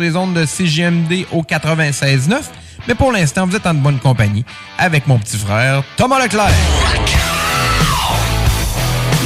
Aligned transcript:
les 0.00 0.16
ondes 0.16 0.34
de 0.34 0.44
CGMD 0.44 1.26
au 1.32 1.42
96.9. 1.42 2.42
Mais 2.88 2.94
pour 2.94 3.12
l'instant, 3.12 3.46
vous 3.46 3.56
êtes 3.56 3.66
en 3.66 3.74
bonne 3.74 3.98
compagnie 3.98 4.44
avec 4.78 5.06
mon 5.06 5.18
petit 5.18 5.36
frère 5.36 5.82
Thomas 5.96 6.22
Leclerc. 6.22 6.50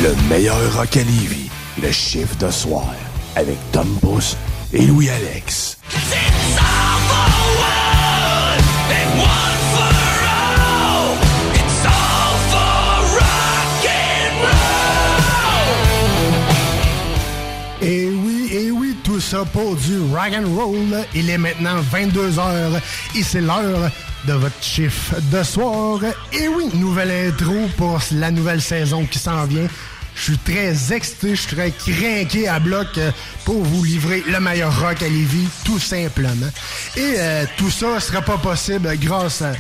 Le 0.03 0.15
meilleur 0.29 0.57
rock 0.77 0.97
à 0.97 1.01
Lévis, 1.01 1.51
le 1.81 1.91
chiffre 1.93 2.37
de 2.37 2.51
soir, 2.51 2.93
avec 3.37 3.57
Tom 3.73 3.89
Pousse 4.01 4.37
et 4.73 4.85
Louis-Alex. 4.85 5.79
Pour 19.53 19.77
du 19.77 19.99
rock 20.13 20.33
and 20.35 20.49
roll. 20.55 21.05
Il 21.15 21.31
est 21.31 21.39
maintenant 21.39 21.81
22h 21.93 22.81
et 23.17 23.23
c'est 23.23 23.41
l'heure 23.41 23.91
de 24.27 24.33
votre 24.33 24.63
chiffre 24.63 25.15
de 25.33 25.43
soir. 25.43 26.01
Et 26.33 26.49
oui, 26.49 26.69
nouvelle 26.75 27.29
intro 27.29 27.69
pour 27.77 28.01
la 28.13 28.31
nouvelle 28.31 28.63
saison 28.63 29.05
qui 29.07 29.19
s'en 29.19 29.45
vient. 29.45 29.69
Je 30.15 30.23
suis 30.23 30.39
très 30.39 30.93
excité, 30.93 31.35
je 31.35 31.41
suis 31.41 31.57
très 31.57 31.71
craqué 31.73 32.49
à 32.49 32.61
bloc 32.61 32.99
pour 33.45 33.63
vous 33.63 33.85
livrer 33.85 34.23
le 34.29 34.39
meilleur 34.39 34.79
rock 34.81 35.03
à 35.03 35.09
Lévis, 35.09 35.49
tout 35.65 35.81
simplement. 35.81 36.51
Et 36.97 37.15
euh, 37.19 37.45
tout 37.57 37.71
ça 37.71 37.99
sera 37.99 38.23
pas 38.23 38.39
possible 38.39 38.97
grâce 38.99 39.43
à 39.43 39.53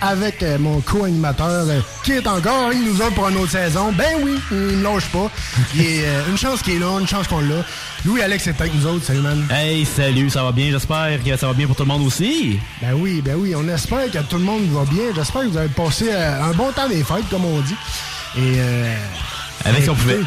avec 0.00 0.42
euh, 0.42 0.58
mon 0.58 0.80
co-animateur 0.80 1.66
euh, 1.68 1.80
qui 2.04 2.12
est 2.12 2.26
encore, 2.26 2.72
il 2.72 2.84
nous 2.84 3.02
a 3.02 3.10
pour 3.10 3.28
une 3.28 3.36
autre 3.36 3.52
saison. 3.52 3.92
Ben 3.92 4.16
oui, 4.22 4.38
il 4.50 4.78
ne 4.78 4.82
lâche 4.82 5.08
pas. 5.08 5.30
Il 5.74 5.82
est, 5.82 6.06
euh, 6.06 6.30
une 6.30 6.38
chance 6.38 6.62
qu'il 6.62 6.74
est 6.74 6.78
là, 6.78 6.98
une 7.00 7.06
chance 7.06 7.26
qu'on 7.26 7.40
l'a. 7.40 7.64
Louis 8.04 8.22
Alex 8.22 8.46
est 8.46 8.60
avec 8.60 8.74
nous 8.74 8.86
autres, 8.86 9.04
salut 9.04 9.20
man. 9.20 9.46
Hey, 9.50 9.84
salut, 9.84 10.30
ça 10.30 10.42
va 10.42 10.52
bien, 10.52 10.70
j'espère 10.70 11.22
que 11.24 11.36
ça 11.36 11.46
va 11.46 11.52
bien 11.52 11.66
pour 11.66 11.76
tout 11.76 11.82
le 11.82 11.88
monde 11.88 12.06
aussi. 12.06 12.58
Ben 12.80 12.94
oui, 12.94 13.20
ben 13.22 13.36
oui, 13.36 13.54
on 13.56 13.68
espère 13.68 14.10
que 14.10 14.18
tout 14.18 14.36
le 14.36 14.44
monde 14.44 14.68
va 14.70 14.84
bien. 14.84 15.04
J'espère 15.14 15.42
que 15.42 15.48
vous 15.48 15.56
avez 15.56 15.68
passé 15.68 16.10
un 16.12 16.52
bon 16.52 16.70
temps 16.72 16.88
des 16.88 17.02
fêtes, 17.02 17.28
comme 17.30 17.44
on 17.44 17.60
dit. 17.60 17.76
Et 18.36 18.56
euh, 18.58 18.94
Avec 19.64 19.82
ce 19.82 19.90
qu'on 19.90 19.96
pouvait. 19.96 20.20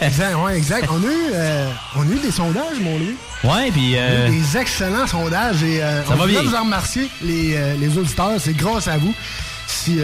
exact, 0.00 0.34
ouais, 0.36 0.56
exact. 0.56 0.88
On 0.90 1.02
a 1.02 1.06
eu, 1.06 1.30
euh, 1.34 1.70
on 1.96 2.02
a 2.02 2.12
eu 2.12 2.18
des 2.18 2.30
sondages, 2.30 2.78
mon 2.80 2.98
Louis. 2.98 3.16
Ouais, 3.44 3.70
puis 3.70 3.94
euh, 3.96 4.28
eu 4.28 4.40
des 4.40 4.56
excellents 4.56 5.06
sondages 5.06 5.62
et 5.62 5.82
euh, 5.82 6.02
Ça 6.04 6.12
on 6.14 6.16
va 6.16 6.26
bien. 6.26 6.42
vous 6.42 6.54
en 6.54 6.62
remercier, 6.64 7.08
les, 7.22 7.54
euh, 7.56 7.74
les 7.78 7.96
auditeurs. 7.98 8.32
C'est 8.38 8.56
grâce 8.56 8.88
à 8.88 8.96
vous. 8.96 9.14
Si 9.68 9.98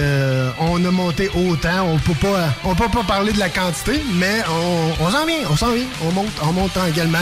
on 0.60 0.84
a 0.84 0.90
monté 0.90 1.28
autant, 1.34 1.86
on 1.86 1.98
peut 1.98 2.14
pas, 2.14 2.52
on 2.64 2.74
peut 2.74 2.88
pas 2.88 3.04
parler 3.04 3.32
de 3.32 3.38
la 3.38 3.48
quantité, 3.48 4.02
mais 4.14 4.42
on, 4.48 5.04
on 5.04 5.10
s'en 5.10 5.24
vient, 5.24 5.36
on 5.50 5.56
s'en 5.56 5.72
vient, 5.72 5.84
on 6.04 6.10
monte, 6.12 6.30
on 6.42 6.52
monte 6.52 6.72
tranquillement. 6.72 7.18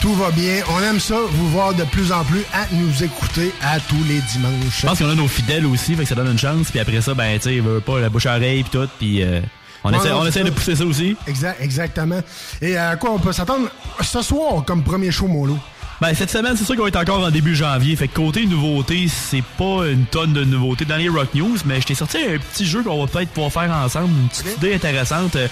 Tout 0.00 0.14
va 0.14 0.30
bien. 0.30 0.62
On 0.68 0.80
aime 0.82 0.98
ça, 0.98 1.14
vous 1.30 1.48
voir 1.50 1.74
de 1.74 1.84
plus 1.84 2.10
en 2.10 2.24
plus 2.24 2.42
à 2.52 2.66
nous 2.72 3.04
écouter 3.04 3.52
à 3.62 3.78
tous 3.80 4.02
les 4.08 4.20
dimanches. 4.32 4.80
je 4.80 4.86
pense 4.86 4.98
qu'on 4.98 5.10
a 5.10 5.14
nos 5.14 5.28
fidèles 5.28 5.66
aussi, 5.66 5.94
fait 5.94 6.02
que 6.02 6.08
ça 6.08 6.14
donne 6.14 6.30
une 6.32 6.38
chance. 6.38 6.70
Puis 6.70 6.80
après 6.80 7.00
ça, 7.00 7.14
ben, 7.14 7.36
tu 7.38 7.42
sais, 7.44 7.54
il 7.56 7.62
veut 7.62 7.80
pas 7.80 8.00
la 8.00 8.08
bouche 8.08 8.26
à 8.26 8.36
oreille 8.36 8.62
puis 8.64 8.70
tout, 8.80 8.88
puis 8.98 9.22
euh, 9.22 9.40
on 9.84 9.92
essaie, 9.92 10.12
on 10.12 10.26
essaie 10.26 10.44
de 10.44 10.50
pousser 10.50 10.76
ça 10.76 10.84
aussi. 10.84 11.16
Exact, 11.26 11.60
exactement. 11.60 12.20
Et 12.60 12.76
à 12.76 12.96
quoi 12.96 13.10
on 13.12 13.18
peut 13.18 13.32
s'attendre 13.32 13.68
ce 14.02 14.22
soir 14.22 14.64
comme 14.64 14.82
premier 14.82 15.10
show, 15.10 15.26
mon 15.26 15.46
loup? 15.46 15.58
Ben, 16.00 16.14
cette 16.14 16.30
semaine, 16.30 16.56
c'est 16.56 16.64
sûr 16.64 16.76
qu'on 16.76 16.82
va 16.82 16.88
être 16.88 16.96
encore 16.96 17.22
en 17.22 17.30
début 17.30 17.54
janvier. 17.54 17.94
Fait 17.94 18.08
que 18.08 18.14
côté 18.16 18.46
nouveauté, 18.46 19.06
c'est 19.08 19.44
pas 19.58 19.86
une 19.86 20.06
tonne 20.06 20.32
de 20.32 20.44
nouveautés 20.44 20.86
dans 20.86 20.96
les 20.96 21.10
Rock 21.10 21.34
News, 21.34 21.58
mais 21.66 21.78
je 21.80 21.86
t'ai 21.88 21.94
sorti 21.94 22.16
un 22.16 22.38
petit 22.38 22.64
jeu 22.64 22.82
qu'on 22.82 23.04
va 23.04 23.06
peut-être 23.06 23.28
pouvoir 23.30 23.52
faire 23.52 23.70
ensemble. 23.76 24.08
Une 24.08 24.28
petite 24.28 24.56
idée 24.56 24.74
intéressante. 24.74 25.36
euh, 25.36 25.46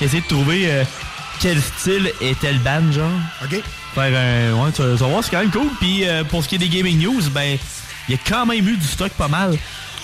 essayer 0.00 0.22
de 0.22 0.26
trouver 0.28 0.70
euh, 0.70 0.84
quel 1.40 1.60
style 1.60 2.12
est 2.20 2.38
tel 2.38 2.58
band, 2.60 2.92
genre. 2.92 3.10
OK? 3.44 3.60
Faire 3.94 4.04
un. 4.04 4.64
Ouais, 4.64 4.70
tu 4.72 4.82
vas 4.82 4.94
voir, 4.94 5.24
c'est 5.24 5.30
quand 5.32 5.40
même 5.40 5.50
cool. 5.50 5.68
Puis 5.80 6.06
euh, 6.06 6.22
pour 6.22 6.44
ce 6.44 6.48
qui 6.48 6.54
est 6.54 6.58
des 6.58 6.68
gaming 6.68 7.00
news, 7.02 7.22
ben, 7.32 7.58
il 8.08 8.14
y 8.14 8.18
a 8.18 8.20
quand 8.28 8.46
même 8.46 8.68
eu 8.68 8.76
du 8.76 8.86
stock 8.86 9.10
pas 9.12 9.28
mal. 9.28 9.56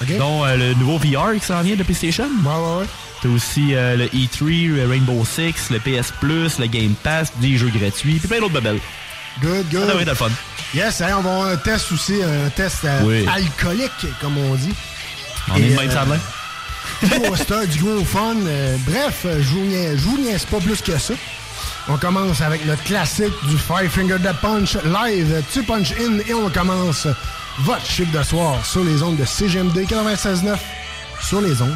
OK? 0.02 0.16
Dont 0.18 0.44
euh, 0.44 0.56
le 0.56 0.74
nouveau 0.74 0.98
VR 0.98 1.34
qui 1.38 1.46
s'en 1.46 1.62
vient 1.62 1.76
de 1.76 1.84
PlayStation. 1.84 2.24
Ouais, 2.24 2.50
ouais, 2.50 2.80
ouais. 2.80 2.86
T'as 3.24 3.30
aussi 3.30 3.74
euh, 3.74 3.96
le 3.96 4.06
E3, 4.08 4.68
le 4.74 4.86
Rainbow 4.86 5.24
Six, 5.24 5.70
le 5.70 5.78
PS 5.78 6.12
Plus, 6.20 6.58
le 6.58 6.66
Game 6.66 6.92
Pass, 7.02 7.32
des 7.40 7.56
jeux 7.56 7.70
gratuits, 7.74 8.18
puis 8.18 8.28
plein 8.28 8.38
d'autres 8.38 8.52
babelles. 8.52 8.80
Good, 9.40 9.70
good. 9.70 9.80
Ça 9.80 9.86
devrait 9.86 10.02
être 10.02 10.08
le 10.10 10.14
fun. 10.14 10.30
Yes, 10.74 11.00
on 11.00 11.06
va 11.06 11.16
avoir 11.16 11.46
un 11.48 11.56
test 11.56 11.90
aussi, 11.90 12.20
un 12.22 12.50
test 12.50 12.84
euh, 12.84 13.00
Oui. 13.02 13.26
alcoolique, 13.26 13.90
comme 14.20 14.36
on 14.36 14.54
dit. 14.56 14.74
On 15.50 15.56
Et, 15.56 15.72
est 15.72 15.76
même 15.76 15.90
euh. 15.90 16.16
Du 17.02 17.08
gros 17.18 17.64
du 17.66 17.78
gros 17.82 18.04
fun. 18.04 18.34
euh, 18.46 18.76
bref, 18.86 19.24
je 19.24 19.48
vous 19.48 19.64
niaise- 19.64 19.96
je 19.96 20.02
vous 20.04 20.18
niaise 20.18 20.44
pas 20.44 20.60
plus 20.60 20.82
que 20.82 20.98
ça. 20.98 21.14
On 21.88 21.96
commence 21.96 22.42
avec 22.42 22.66
notre 22.66 22.82
classique 22.84 23.32
du 23.48 23.56
Five 23.56 23.88
Finger 23.90 24.18
Death 24.18 24.36
Punch 24.42 24.76
live, 24.84 25.42
tu 25.50 25.62
punch 25.62 25.92
in 25.92 26.18
et 26.28 26.34
on 26.34 26.50
commence 26.50 27.06
votre 27.60 27.86
chiffre 27.86 28.12
de 28.12 28.22
soir 28.22 28.64
sur 28.66 28.84
les 28.84 29.02
ondes 29.02 29.16
de 29.16 29.24
CGMD 29.24 29.78
96.9 29.86 30.56
sur 31.22 31.40
les 31.40 31.62
ondes 31.62 31.74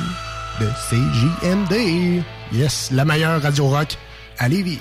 de 0.61 0.69
CJMD. 0.89 2.23
Yes, 2.53 2.91
la 2.93 3.05
meilleure 3.05 3.41
radio 3.43 3.67
rock 3.67 3.97
à 4.39 4.49
Lévis. 4.49 4.79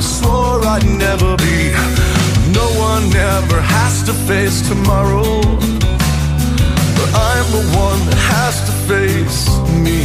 I 0.00 0.02
swore 0.02 0.64
I'd 0.64 0.86
never 0.86 1.36
be. 1.36 1.58
No 2.56 2.66
one 2.88 3.04
ever 3.12 3.60
has 3.60 4.02
to 4.04 4.14
face 4.14 4.66
tomorrow. 4.66 5.42
But 6.96 7.10
I'm 7.12 7.46
the 7.52 7.64
one 7.76 8.00
that 8.08 8.20
has 8.32 8.56
to 8.64 8.72
face 8.88 9.44
me. 9.84 10.00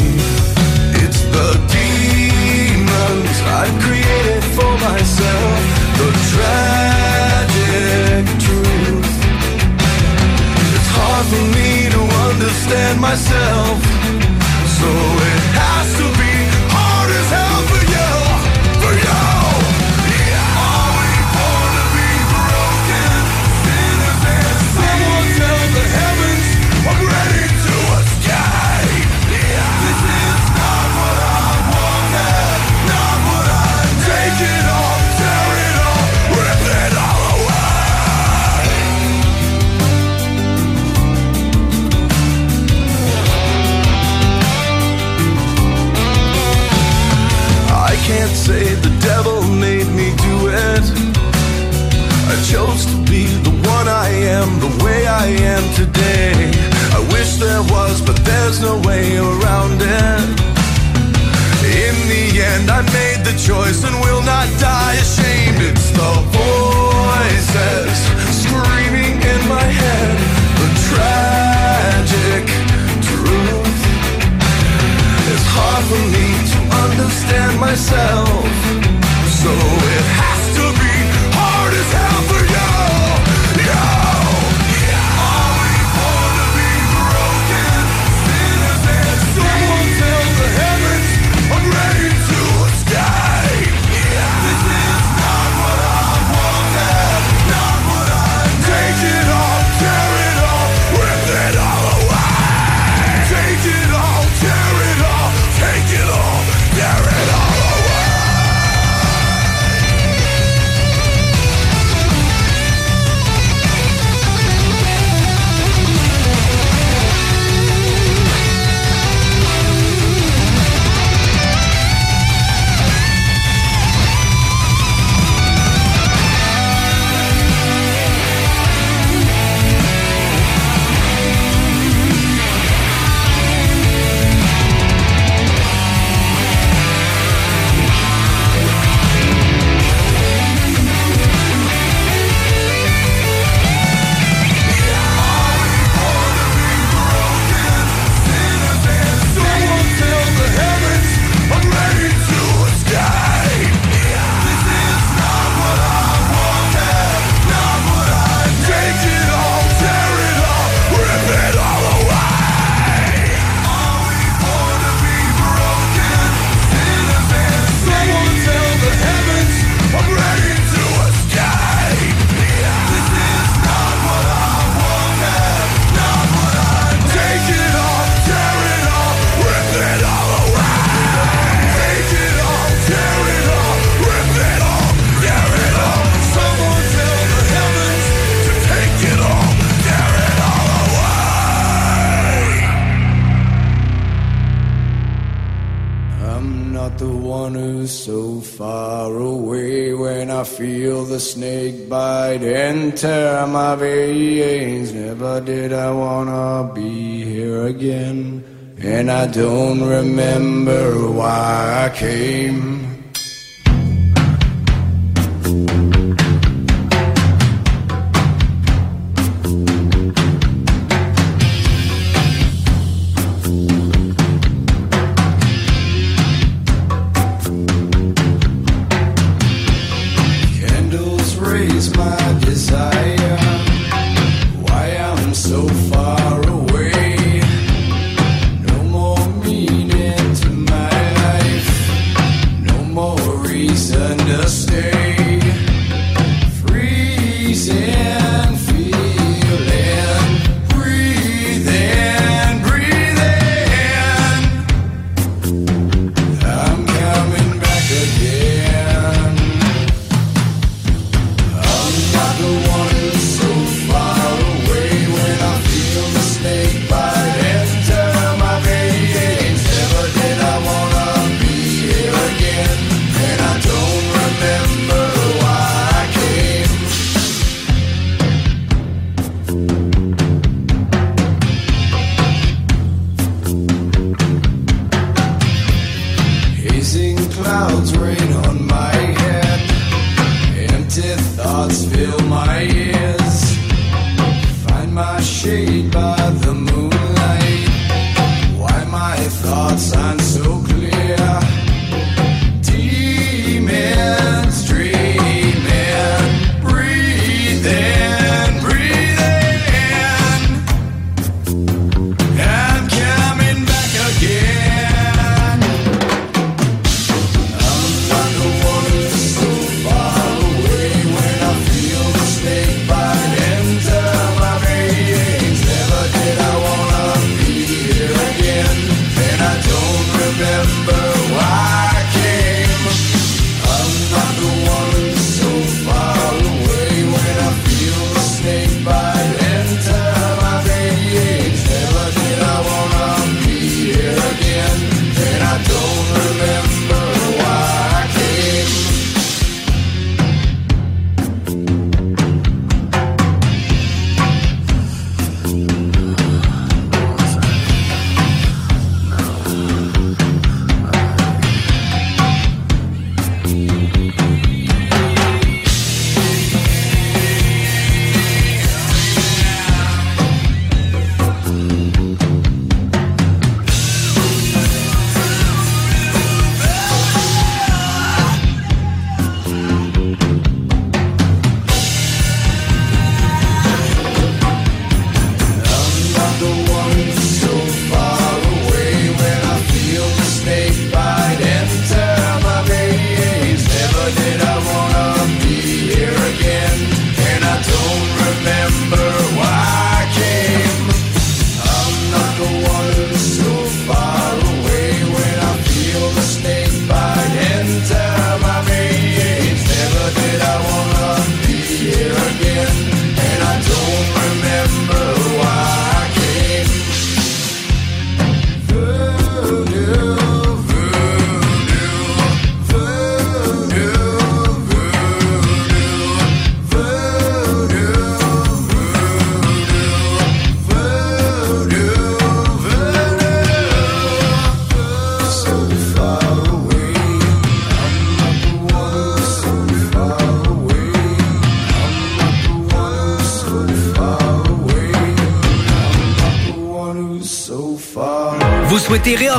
It's 0.99 1.21
the 1.35 1.49
demons 1.71 3.35
I've 3.59 3.77
created 3.87 4.43
for 4.57 4.73
myself. 4.83 5.59
The 6.01 6.09
tragic 6.31 8.23
truth. 8.43 9.11
It's 10.75 10.89
hard 10.99 11.25
for 11.31 11.45
me 11.55 11.71
to 11.95 12.01
understand 12.27 12.99
myself. 12.99 13.79
So 14.75 14.89
it 15.31 15.43
has 15.55 15.87
to 15.99 16.07
be 16.19 16.24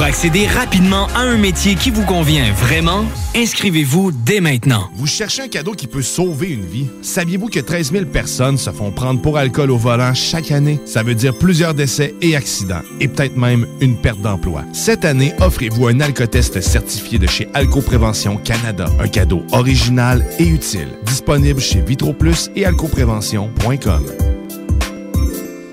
Pour 0.00 0.06
accéder 0.06 0.46
rapidement 0.46 1.08
à 1.14 1.20
un 1.20 1.36
métier 1.36 1.74
qui 1.74 1.90
vous 1.90 2.06
convient 2.06 2.50
vraiment, 2.54 3.04
inscrivez-vous 3.36 4.12
dès 4.12 4.40
maintenant. 4.40 4.88
Vous 4.94 5.06
cherchez 5.06 5.42
un 5.42 5.48
cadeau 5.48 5.72
qui 5.72 5.86
peut 5.86 6.00
sauver 6.00 6.48
une 6.48 6.64
vie? 6.64 6.86
Saviez-vous 7.02 7.48
que 7.48 7.60
13 7.60 7.92
000 7.92 8.04
personnes 8.06 8.56
se 8.56 8.70
font 8.70 8.92
prendre 8.92 9.20
pour 9.20 9.36
alcool 9.36 9.70
au 9.70 9.76
volant 9.76 10.14
chaque 10.14 10.52
année? 10.52 10.80
Ça 10.86 11.02
veut 11.02 11.14
dire 11.14 11.36
plusieurs 11.36 11.74
décès 11.74 12.14
et 12.22 12.34
accidents, 12.34 12.80
et 12.98 13.08
peut-être 13.08 13.36
même 13.36 13.66
une 13.82 13.94
perte 13.94 14.22
d'emploi. 14.22 14.64
Cette 14.72 15.04
année, 15.04 15.34
offrez-vous 15.38 15.88
un 15.88 16.00
alcotest 16.00 16.62
certifié 16.62 17.18
de 17.18 17.26
chez 17.26 17.48
Alcoprévention 17.52 18.38
Canada. 18.38 18.86
Un 19.00 19.08
cadeau 19.08 19.44
original 19.52 20.24
et 20.38 20.46
utile. 20.46 20.88
Disponible 21.04 21.60
chez 21.60 21.82
VitroPlus 21.82 22.48
et 22.56 22.64
alcoprévention.com. 22.64 24.06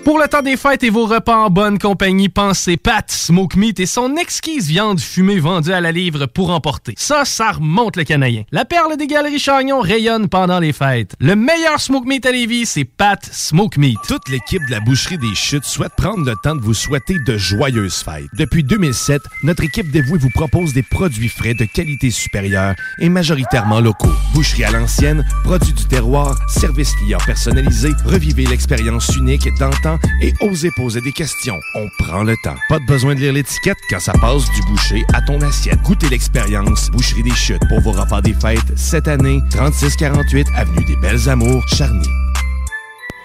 Pour 0.08 0.20
le 0.20 0.28
temps 0.30 0.42
des 0.42 0.56
fêtes 0.56 0.86
et 0.86 0.90
vos 0.90 1.06
repas 1.06 1.36
en 1.36 1.50
bonne 1.50 1.80
compagnie, 1.80 2.30
pensez 2.30 2.78
Pat 2.78 3.12
Smoke 3.12 3.60
Meat 3.60 3.82
et 3.82 3.86
son 3.86 4.16
exquise 4.16 4.66
viande 4.70 5.02
fumée 5.02 5.42
vendue 5.42 5.74
à 5.74 5.82
la 5.82 5.92
livre 5.92 6.28
pour 6.28 6.50
emporter. 6.52 6.94
Ça, 6.96 7.26
ça 7.26 7.52
remonte 7.52 7.98
le 7.98 8.06
canadien. 8.06 8.44
La 8.54 8.64
perle 8.64 8.96
des 8.96 9.06
galeries 9.06 9.38
Chagnon 9.38 9.82
rayonne 9.82 10.30
pendant 10.30 10.60
les 10.60 10.72
fêtes. 10.72 11.14
Le 11.20 11.36
meilleur 11.36 11.82
Smoke 11.82 12.08
Meat 12.08 12.26
à 12.26 12.32
Lévis, 12.32 12.68
c'est 12.68 12.86
Pat 12.86 13.20
Smoke 13.22 13.78
Meat. 13.78 13.98
Toute 14.08 14.30
l'équipe 14.30 14.66
de 14.68 14.72
la 14.72 14.80
Boucherie 14.80 15.18
des 15.18 15.36
Chutes 15.36 15.66
souhaite 15.66 15.92
prendre 15.98 16.26
le 16.26 16.36
temps 16.42 16.56
de 16.56 16.62
vous 16.62 16.74
souhaiter 16.74 17.18
de 17.26 17.38
joyeuses 17.38 18.02
fêtes. 18.02 18.30
Depuis 18.38 18.64
2007, 18.64 19.22
notre 19.44 19.66
équipe 19.66 19.92
dévouée 19.92 20.20
vous 20.20 20.32
propose 20.34 20.72
des 20.72 20.84
produits 20.84 21.28
frais 21.28 21.54
de 21.54 21.66
qualité 21.66 22.12
supérieure 22.12 22.76
et 23.00 23.10
majoritairement 23.10 23.82
locaux. 23.82 24.14
Boucherie 24.34 24.64
à 24.64 24.72
l'ancienne, 24.72 25.28
produits 25.44 25.74
du 25.74 25.84
terroir, 25.84 26.38
service 26.48 26.94
client 26.96 27.20
personnalisé, 27.26 27.90
revivez 28.06 28.46
l'expérience 28.46 29.14
unique 29.18 29.50
d'antan 29.60 29.97
et 30.22 30.34
osez 30.42 30.72
poser 30.76 31.02
des 31.02 31.12
questions. 31.12 31.60
On 31.76 31.88
prend 32.00 32.24
le 32.24 32.36
temps. 32.44 32.56
Pas 32.70 32.80
de 32.80 32.86
besoin 32.86 33.16
de 33.16 33.20
lire 33.20 33.34
l'étiquette 33.34 33.78
quand 33.90 34.00
ça 34.00 34.14
passe 34.14 34.50
du 34.52 34.62
boucher 34.64 35.04
à 35.14 35.22
ton 35.22 35.40
assiette. 35.42 35.82
Goûtez 35.84 36.10
l'expérience 36.10 36.90
Boucherie 36.90 37.24
des 37.24 37.36
Chutes 37.36 37.68
pour 37.70 37.82
vos 37.82 37.92
repas 37.92 38.22
des 38.22 38.34
fêtes 38.34 38.78
cette 38.78 39.08
année, 39.08 39.40
3648 39.52 40.48
Avenue 40.56 40.86
des 40.86 40.96
Belles 40.98 41.30
Amours, 41.30 41.68
Charny. 41.68 42.08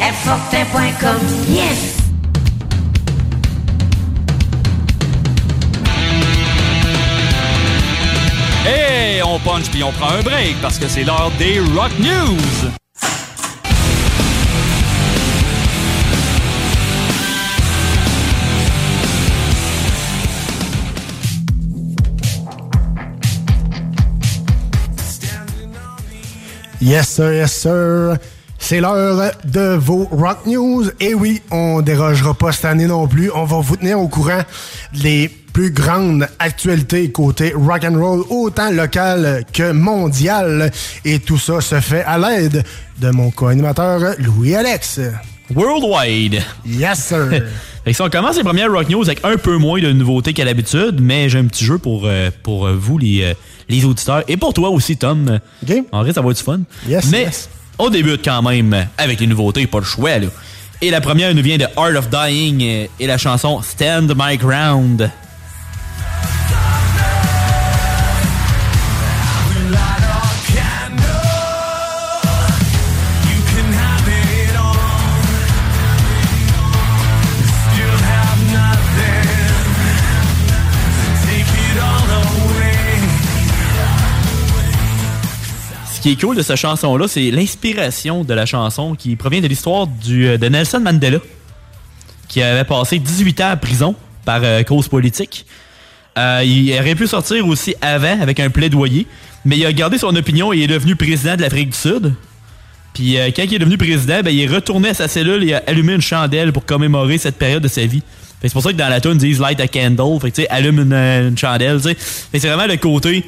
Airfortin.com, 0.00 1.20
yes. 1.48 1.96
Hey, 8.64 9.22
on 9.22 9.38
punch 9.40 9.68
puis 9.70 9.82
on 9.82 9.92
prend 9.92 10.10
un 10.10 10.22
break 10.22 10.60
parce 10.62 10.78
que 10.78 10.88
c'est 10.88 11.04
l'heure 11.04 11.32
des 11.38 11.60
Rock 11.74 11.92
News. 11.98 12.70
Yes, 26.80 27.08
sir, 27.08 27.34
yes, 27.34 27.52
sir. 27.52 28.18
C'est 28.58 28.80
l'heure 28.80 29.32
de 29.44 29.76
vos 29.76 30.04
Rock 30.10 30.44
News. 30.46 30.84
Et 31.00 31.14
oui, 31.14 31.40
on 31.50 31.80
dérogera 31.80 32.34
pas 32.34 32.52
cette 32.52 32.66
année 32.66 32.86
non 32.86 33.06
plus. 33.06 33.30
On 33.34 33.44
va 33.44 33.60
vous 33.60 33.76
tenir 33.76 33.98
au 33.98 34.08
courant 34.08 34.42
des 34.92 35.30
plus 35.52 35.70
grandes 35.70 36.26
actualités 36.38 37.10
côté 37.10 37.52
rock 37.56 37.84
and 37.84 37.98
roll, 37.98 38.24
autant 38.28 38.70
local 38.70 39.44
que 39.52 39.72
mondial. 39.72 40.70
Et 41.04 41.18
tout 41.20 41.38
ça 41.38 41.60
se 41.60 41.80
fait 41.80 42.02
à 42.02 42.18
l'aide 42.18 42.62
de 43.00 43.10
mon 43.10 43.30
co-animateur 43.30 44.14
Louis-Alex. 44.18 45.00
Worldwide. 45.54 46.42
Yes, 46.66 46.98
sir. 47.06 47.28
fait 47.84 47.90
que 47.90 47.92
si 47.92 48.02
on 48.02 48.10
commence 48.10 48.36
les 48.36 48.44
premières 48.44 48.70
Rock 48.70 48.90
News 48.90 49.04
avec 49.04 49.24
un 49.24 49.36
peu 49.36 49.56
moins 49.56 49.80
de 49.80 49.92
nouveautés 49.92 50.34
qu'à 50.34 50.44
l'habitude, 50.44 51.00
mais 51.00 51.30
j'ai 51.30 51.38
un 51.38 51.46
petit 51.46 51.64
jeu 51.64 51.78
pour, 51.78 52.02
euh, 52.04 52.30
pour 52.42 52.68
vous, 52.68 52.98
les, 52.98 53.22
euh, 53.22 53.34
les 53.70 53.84
auditeurs, 53.86 54.24
et 54.28 54.36
pour 54.36 54.52
toi 54.52 54.68
aussi, 54.68 54.98
Tom. 54.98 55.38
En 55.90 56.02
vrai, 56.02 56.12
ça 56.12 56.20
va 56.20 56.30
être 56.30 56.36
du 56.36 56.42
fun. 56.42 56.60
Yes, 56.86 57.06
mais 57.10 57.22
yes. 57.22 57.48
On 57.78 57.90
débute 57.90 58.24
quand 58.24 58.42
même 58.42 58.88
avec 58.96 59.20
les 59.20 59.26
nouveautés, 59.26 59.66
pas 59.66 59.78
le 59.78 59.84
choix. 59.84 60.18
Là. 60.18 60.28
Et 60.80 60.90
la 60.90 61.00
première 61.00 61.34
nous 61.34 61.42
vient 61.42 61.58
de 61.58 61.66
Art 61.76 61.96
of 61.96 62.08
Dying 62.08 62.60
et 62.62 63.06
la 63.06 63.18
chanson 63.18 63.62
Stand 63.62 64.14
My 64.16 64.36
Ground. 64.36 65.10
Ce 85.98 86.02
qui 86.04 86.10
est 86.12 86.20
cool 86.20 86.36
de 86.36 86.42
cette 86.42 86.54
chanson-là, 86.54 87.08
c'est 87.08 87.32
l'inspiration 87.32 88.22
de 88.22 88.32
la 88.32 88.46
chanson 88.46 88.94
qui 88.94 89.16
provient 89.16 89.40
de 89.40 89.48
l'histoire 89.48 89.88
euh, 90.10 90.38
de 90.38 90.46
Nelson 90.48 90.78
Mandela, 90.78 91.18
qui 92.28 92.40
avait 92.40 92.62
passé 92.62 93.00
18 93.00 93.40
ans 93.40 93.50
en 93.50 93.56
prison 93.56 93.96
par 94.24 94.42
euh, 94.44 94.62
cause 94.62 94.86
politique. 94.86 95.44
Euh, 96.16 96.44
il 96.44 96.72
aurait 96.78 96.94
pu 96.94 97.08
sortir 97.08 97.44
aussi 97.48 97.74
avant 97.80 98.20
avec 98.20 98.38
un 98.38 98.48
plaidoyer, 98.48 99.08
mais 99.44 99.58
il 99.58 99.66
a 99.66 99.72
gardé 99.72 99.98
son 99.98 100.14
opinion 100.14 100.52
et 100.52 100.60
est 100.60 100.66
devenu 100.68 100.94
président 100.94 101.34
de 101.34 101.42
l'Afrique 101.42 101.70
du 101.70 101.76
Sud. 101.76 102.14
Puis 102.94 103.16
quand 103.34 103.42
il 103.42 103.54
est 103.54 103.58
devenu 103.58 103.76
président, 103.76 104.20
ben, 104.22 104.30
il 104.30 104.40
est 104.40 104.46
retourné 104.54 104.90
à 104.90 104.94
sa 104.94 105.08
cellule 105.08 105.48
et 105.48 105.54
a 105.54 105.64
allumé 105.66 105.94
une 105.94 106.00
chandelle 106.00 106.52
pour 106.52 106.64
commémorer 106.64 107.18
cette 107.18 107.38
période 107.38 107.64
de 107.64 107.68
sa 107.68 107.84
vie. 107.86 108.04
C'est 108.40 108.52
pour 108.52 108.62
ça 108.62 108.70
que 108.70 108.76
dans 108.76 108.88
la 108.88 109.00
tune 109.00 109.14
ils 109.14 109.18
disent 109.18 109.40
light 109.40 109.58
a 109.58 109.66
candle, 109.66 110.20
fait 110.20 110.30
que, 110.30 110.42
allume 110.48 110.92
une, 110.92 111.36
chandelle. 111.36 111.80
C'est 111.80 112.38
vraiment 112.38 112.66
le 112.66 112.76
côté 112.76 113.24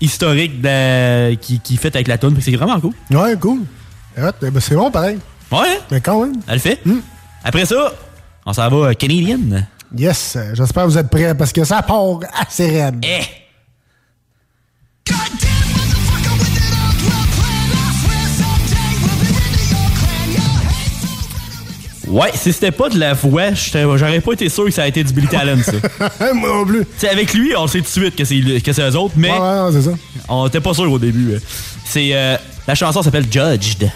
historique 0.00 0.60
de- 0.60 1.34
qui, 1.36 1.60
qui 1.60 1.76
fait 1.76 1.94
avec 1.94 2.08
la 2.08 2.18
que 2.34 2.40
C'est 2.40 2.54
vraiment 2.56 2.78
cool. 2.80 2.92
Ouais, 3.10 3.36
cool. 3.40 3.60
Eh 4.18 4.50
ben, 4.50 4.60
c'est 4.60 4.74
bon, 4.74 4.90
pareil. 4.90 5.18
Ouais. 5.52 5.80
Mais 5.90 6.00
quand 6.00 6.20
même. 6.24 6.34
Elle 6.48 6.54
le 6.54 6.60
fait? 6.60 6.80
Après 7.44 7.64
ça, 7.66 7.92
on 8.44 8.52
s'en 8.52 8.68
va 8.68 8.88
à 8.88 8.94
Canadian. 8.94 9.38
Yes, 9.96 10.34
euh, 10.36 10.52
j'espère 10.54 10.84
que 10.84 10.88
vous 10.88 10.98
êtes 10.98 11.08
prêts 11.10 11.34
parce 11.34 11.52
que 11.52 11.64
ça 11.64 11.80
part 11.82 12.20
assez 12.40 12.66
raide. 12.82 13.04
Eh! 13.04 13.22
Ouais, 22.06 22.30
si 22.34 22.52
c'était 22.52 22.70
pas 22.70 22.88
de 22.88 22.98
la 22.98 23.14
voix, 23.14 23.52
j'aurais 23.54 24.20
pas 24.20 24.32
été 24.32 24.48
sûr 24.48 24.64
que 24.66 24.70
ça 24.70 24.84
a 24.84 24.86
été 24.86 25.02
du 25.02 25.12
Billy 25.12 25.26
Talent, 25.26 25.58
ça. 25.64 26.32
Moi 26.34 26.48
non 26.48 26.64
plus. 26.64 26.84
T'sais, 26.96 27.08
avec 27.08 27.34
lui, 27.34 27.52
on 27.56 27.66
sait 27.66 27.78
tout 27.78 27.84
de 27.84 27.88
suite 27.88 28.16
que 28.16 28.24
c'est 28.24 28.40
que 28.60 28.72
c'est 28.72 28.82
eux 28.88 28.96
autres, 28.96 29.14
mais 29.16 29.30
Ouais, 29.32 29.38
ouais, 29.38 29.56
non, 29.56 29.72
c'est 29.72 29.82
ça. 29.82 29.90
on 30.28 30.46
était 30.46 30.60
pas 30.60 30.72
sûr 30.74 30.90
au 30.90 30.98
début. 30.98 31.32
euh. 31.34 31.38
C'est 31.84 32.10
euh, 32.12 32.36
la 32.68 32.74
chanson 32.76 33.02
s'appelle 33.02 33.26
Judged. 33.30 33.90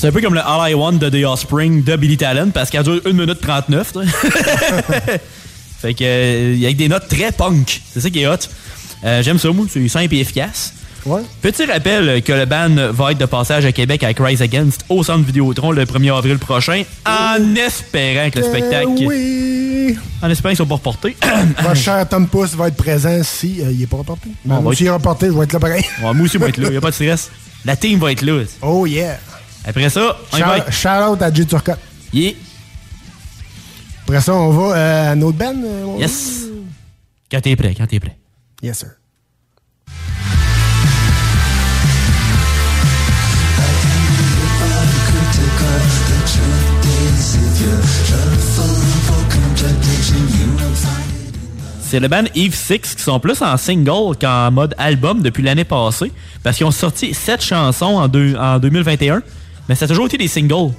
C'est 0.00 0.06
un 0.06 0.12
peu 0.12 0.20
comme 0.20 0.34
le 0.34 0.40
All 0.40 0.70
I 0.70 0.74
Want 0.74 0.92
de 0.92 1.10
The 1.10 1.24
Offspring 1.24 1.82
de 1.82 1.96
Billy 1.96 2.16
Talent 2.16 2.50
parce 2.50 2.70
qu'elle 2.70 2.84
dure 2.84 3.00
1 3.04 3.12
minute 3.14 3.40
39. 3.40 3.92
toi. 3.92 4.04
Fait 5.82 5.92
que, 5.92 6.52
il 6.52 6.60
y 6.60 6.66
a 6.66 6.72
des 6.72 6.88
notes 6.88 7.08
très 7.08 7.32
punk. 7.32 7.82
C'est 7.92 8.00
ça 8.02 8.08
qui 8.08 8.20
est 8.20 8.28
hot. 8.28 8.36
Euh, 9.04 9.24
J'aime 9.24 9.40
ça, 9.40 9.50
moi. 9.50 9.66
C'est 9.68 9.88
simple 9.88 10.14
et 10.14 10.20
efficace. 10.20 10.72
Ouais. 11.04 11.22
Petit 11.42 11.64
rappel 11.64 12.22
que 12.22 12.32
le 12.32 12.44
band 12.44 12.92
va 12.92 13.10
être 13.10 13.18
de 13.18 13.24
passage 13.26 13.64
à 13.64 13.72
Québec 13.72 14.04
avec 14.04 14.20
Rise 14.20 14.40
Against 14.40 14.84
au 14.88 15.02
centre 15.02 15.24
Vidéotron 15.26 15.72
le 15.72 15.84
1er 15.84 16.16
avril 16.16 16.38
prochain, 16.38 16.84
en 17.04 17.56
espérant 17.56 18.30
que 18.30 18.38
le 18.38 18.44
spectacle. 18.44 18.90
Eh 18.98 19.04
oui! 19.06 19.98
En 20.22 20.30
espérant 20.30 20.50
qu'ils 20.50 20.58
sont 20.58 20.66
pas 20.66 20.76
reportés. 20.76 21.16
Votre 21.60 21.74
cher 21.74 22.08
Tom 22.08 22.28
Pouce 22.28 22.54
va 22.54 22.68
être 22.68 22.76
présent 22.76 23.20
si 23.24 23.62
euh, 23.62 23.72
il 23.72 23.82
est 23.82 23.86
pas 23.88 23.96
reporté. 23.96 24.28
Bon, 24.44 24.58
on 24.58 24.62
va 24.62 24.76
S'il 24.76 24.86
est 24.86 24.90
reporté, 24.90 25.26
je 25.26 25.32
vais 25.32 25.42
être 25.42 25.54
là 25.54 25.58
pareil. 25.58 25.84
Ouais, 26.04 26.14
moi 26.14 26.24
aussi, 26.24 26.34
je 26.34 26.38
vais 26.38 26.50
être 26.50 26.58
là. 26.58 26.70
Y 26.70 26.76
a 26.76 26.80
pas 26.80 26.90
de 26.90 26.94
stress. 26.94 27.32
La 27.64 27.74
team 27.74 27.98
va 27.98 28.12
être 28.12 28.22
là. 28.22 28.44
Oh 28.62 28.86
yeah! 28.86 29.18
Après 29.68 29.88
ça, 29.90 30.16
on 30.32 30.36
y 30.36 30.40
va. 30.40 30.70
Shout, 30.70 30.88
out 31.12 31.22
à 31.22 31.32
J 31.32 31.46
Turcotte. 31.46 31.78
Yeah. 32.12 32.32
Après 34.04 34.20
ça, 34.22 34.32
on 34.34 34.50
va 34.50 34.76
euh, 34.76 35.12
à 35.12 35.14
notre 35.14 35.36
band. 35.36 35.54
euh, 35.62 35.98
Yes. 35.98 36.44
Quand 37.30 37.40
t'es 37.42 37.54
prêt, 37.56 37.74
quand 37.76 37.86
t'es 37.86 38.00
prêt. 38.00 38.16
Yes, 38.62 38.78
sir. 38.78 38.88
C'est 51.80 52.00
le 52.00 52.08
band 52.08 52.24
Eve 52.34 52.54
Six 52.54 52.94
qui 52.96 53.02
sont 53.02 53.18
plus 53.18 53.40
en 53.40 53.56
single 53.56 54.14
qu'en 54.20 54.50
mode 54.50 54.74
album 54.76 55.22
depuis 55.22 55.42
l'année 55.42 55.64
passée. 55.64 56.12
Parce 56.42 56.56
qu'ils 56.58 56.66
ont 56.66 56.70
sorti 56.70 57.14
7 57.14 57.42
chansons 57.42 57.86
en, 57.96 58.08
deux- 58.08 58.36
en 58.36 58.58
2021. 58.58 59.22
Mais 59.68 59.74
ça 59.74 59.84
a 59.84 59.88
toujours 59.88 60.06
été 60.06 60.16
des 60.16 60.28
singles. 60.28 60.72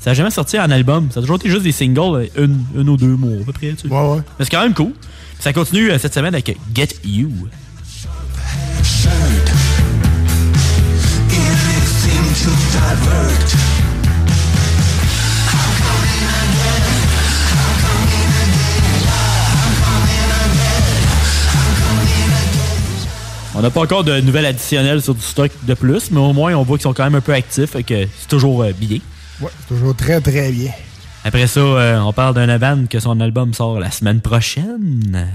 Ça 0.00 0.10
n'a 0.10 0.14
jamais 0.14 0.30
sorti 0.30 0.58
en 0.58 0.70
album. 0.70 1.08
Ça 1.10 1.18
a 1.18 1.22
toujours 1.22 1.36
été 1.36 1.48
juste 1.50 1.62
des 1.62 1.72
singles, 1.72 2.30
euh, 2.38 2.44
une, 2.44 2.64
une 2.76 2.88
ou 2.88 2.96
deux 2.96 3.16
mois 3.16 3.40
à 3.40 3.44
peu 3.44 3.52
près. 3.52 3.72
tu 3.72 3.88
sais. 3.88 3.94
Ouais, 3.94 4.10
ouais. 4.10 4.22
Mais 4.38 4.44
c'est 4.44 4.50
quand 4.50 4.62
même 4.62 4.74
cool. 4.74 4.92
Ça 5.40 5.52
continue 5.52 5.90
euh, 5.90 5.98
cette 5.98 6.14
semaine 6.14 6.34
avec 6.34 6.56
Get 6.74 6.88
You. 7.04 7.30
On 23.58 23.60
n'a 23.60 23.70
pas 23.70 23.80
encore 23.80 24.04
de 24.04 24.20
nouvelles 24.20 24.46
additionnelles 24.46 25.02
sur 25.02 25.16
du 25.16 25.20
stock 25.20 25.50
de 25.64 25.74
plus, 25.74 26.12
mais 26.12 26.20
au 26.20 26.32
moins 26.32 26.54
on 26.54 26.62
voit 26.62 26.76
qu'ils 26.78 26.84
sont 26.84 26.92
quand 26.92 27.02
même 27.02 27.16
un 27.16 27.20
peu 27.20 27.34
actifs 27.34 27.74
et 27.74 27.82
que 27.82 28.06
c'est 28.16 28.28
toujours 28.28 28.62
euh, 28.62 28.70
bien. 28.72 29.00
Ouais, 29.40 29.50
c'est 29.58 29.74
toujours 29.74 29.96
très, 29.96 30.20
très 30.20 30.52
bien. 30.52 30.70
Après 31.24 31.48
ça, 31.48 31.58
euh, 31.58 31.98
on 31.98 32.12
parle 32.12 32.34
d'un 32.34 32.56
band 32.56 32.84
que 32.88 33.00
son 33.00 33.20
album 33.20 33.52
sort 33.52 33.80
la 33.80 33.90
semaine 33.90 34.20
prochaine. 34.20 35.28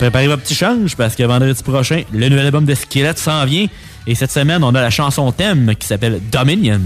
Préparez 0.00 0.26
votre 0.26 0.42
petit 0.42 0.56
change 0.56 0.96
parce 0.96 1.14
que 1.14 1.22
vendredi 1.22 1.62
prochain, 1.62 2.02
le 2.12 2.28
nouvel 2.28 2.46
album 2.46 2.64
de 2.64 2.74
Skelett 2.74 3.16
s'en 3.16 3.44
vient. 3.44 3.68
Et 4.08 4.14
cette 4.14 4.30
semaine, 4.30 4.62
on 4.62 4.74
a 4.74 4.80
la 4.80 4.90
chanson 4.90 5.32
thème 5.32 5.74
qui 5.74 5.86
s'appelle 5.86 6.20
Dominion. 6.30 6.80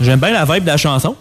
J'aime 0.00 0.20
bien 0.20 0.30
la 0.32 0.44
vibe 0.44 0.62
de 0.62 0.68
la 0.68 0.76
chanson. 0.76 1.16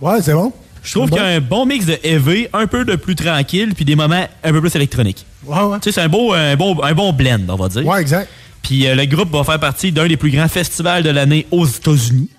Ouais, 0.00 0.22
c'est 0.22 0.32
bon. 0.32 0.52
Je 0.84 0.92
trouve 0.92 1.08
qu'il 1.08 1.18
y 1.18 1.20
a 1.20 1.26
un 1.26 1.40
bon 1.40 1.64
mix 1.66 1.86
de 1.86 1.98
heavy, 2.02 2.46
un 2.52 2.66
peu 2.66 2.84
de 2.84 2.94
plus 2.96 3.14
tranquille, 3.14 3.72
puis 3.74 3.84
des 3.84 3.96
moments 3.96 4.28
un 4.44 4.52
peu 4.52 4.60
plus 4.60 4.76
électroniques. 4.76 5.24
Ouais, 5.44 5.58
ouais. 5.62 5.78
Tu 5.80 5.84
sais, 5.84 5.92
c'est 5.92 6.02
un 6.02 6.08
beau, 6.08 6.32
un, 6.34 6.56
bon, 6.56 6.80
un 6.82 6.92
bon 6.92 7.12
blend, 7.12 7.40
on 7.48 7.56
va 7.56 7.68
dire. 7.68 7.86
Ouais, 7.86 8.00
exact. 8.02 8.28
Puis 8.62 8.86
euh, 8.86 8.94
le 8.94 9.06
groupe 9.06 9.30
va 9.30 9.44
faire 9.44 9.58
partie 9.58 9.92
d'un 9.92 10.06
des 10.06 10.16
plus 10.16 10.30
grands 10.30 10.48
festivals 10.48 11.02
de 11.02 11.10
l'année 11.10 11.46
aux 11.50 11.66
États-Unis. 11.66 12.30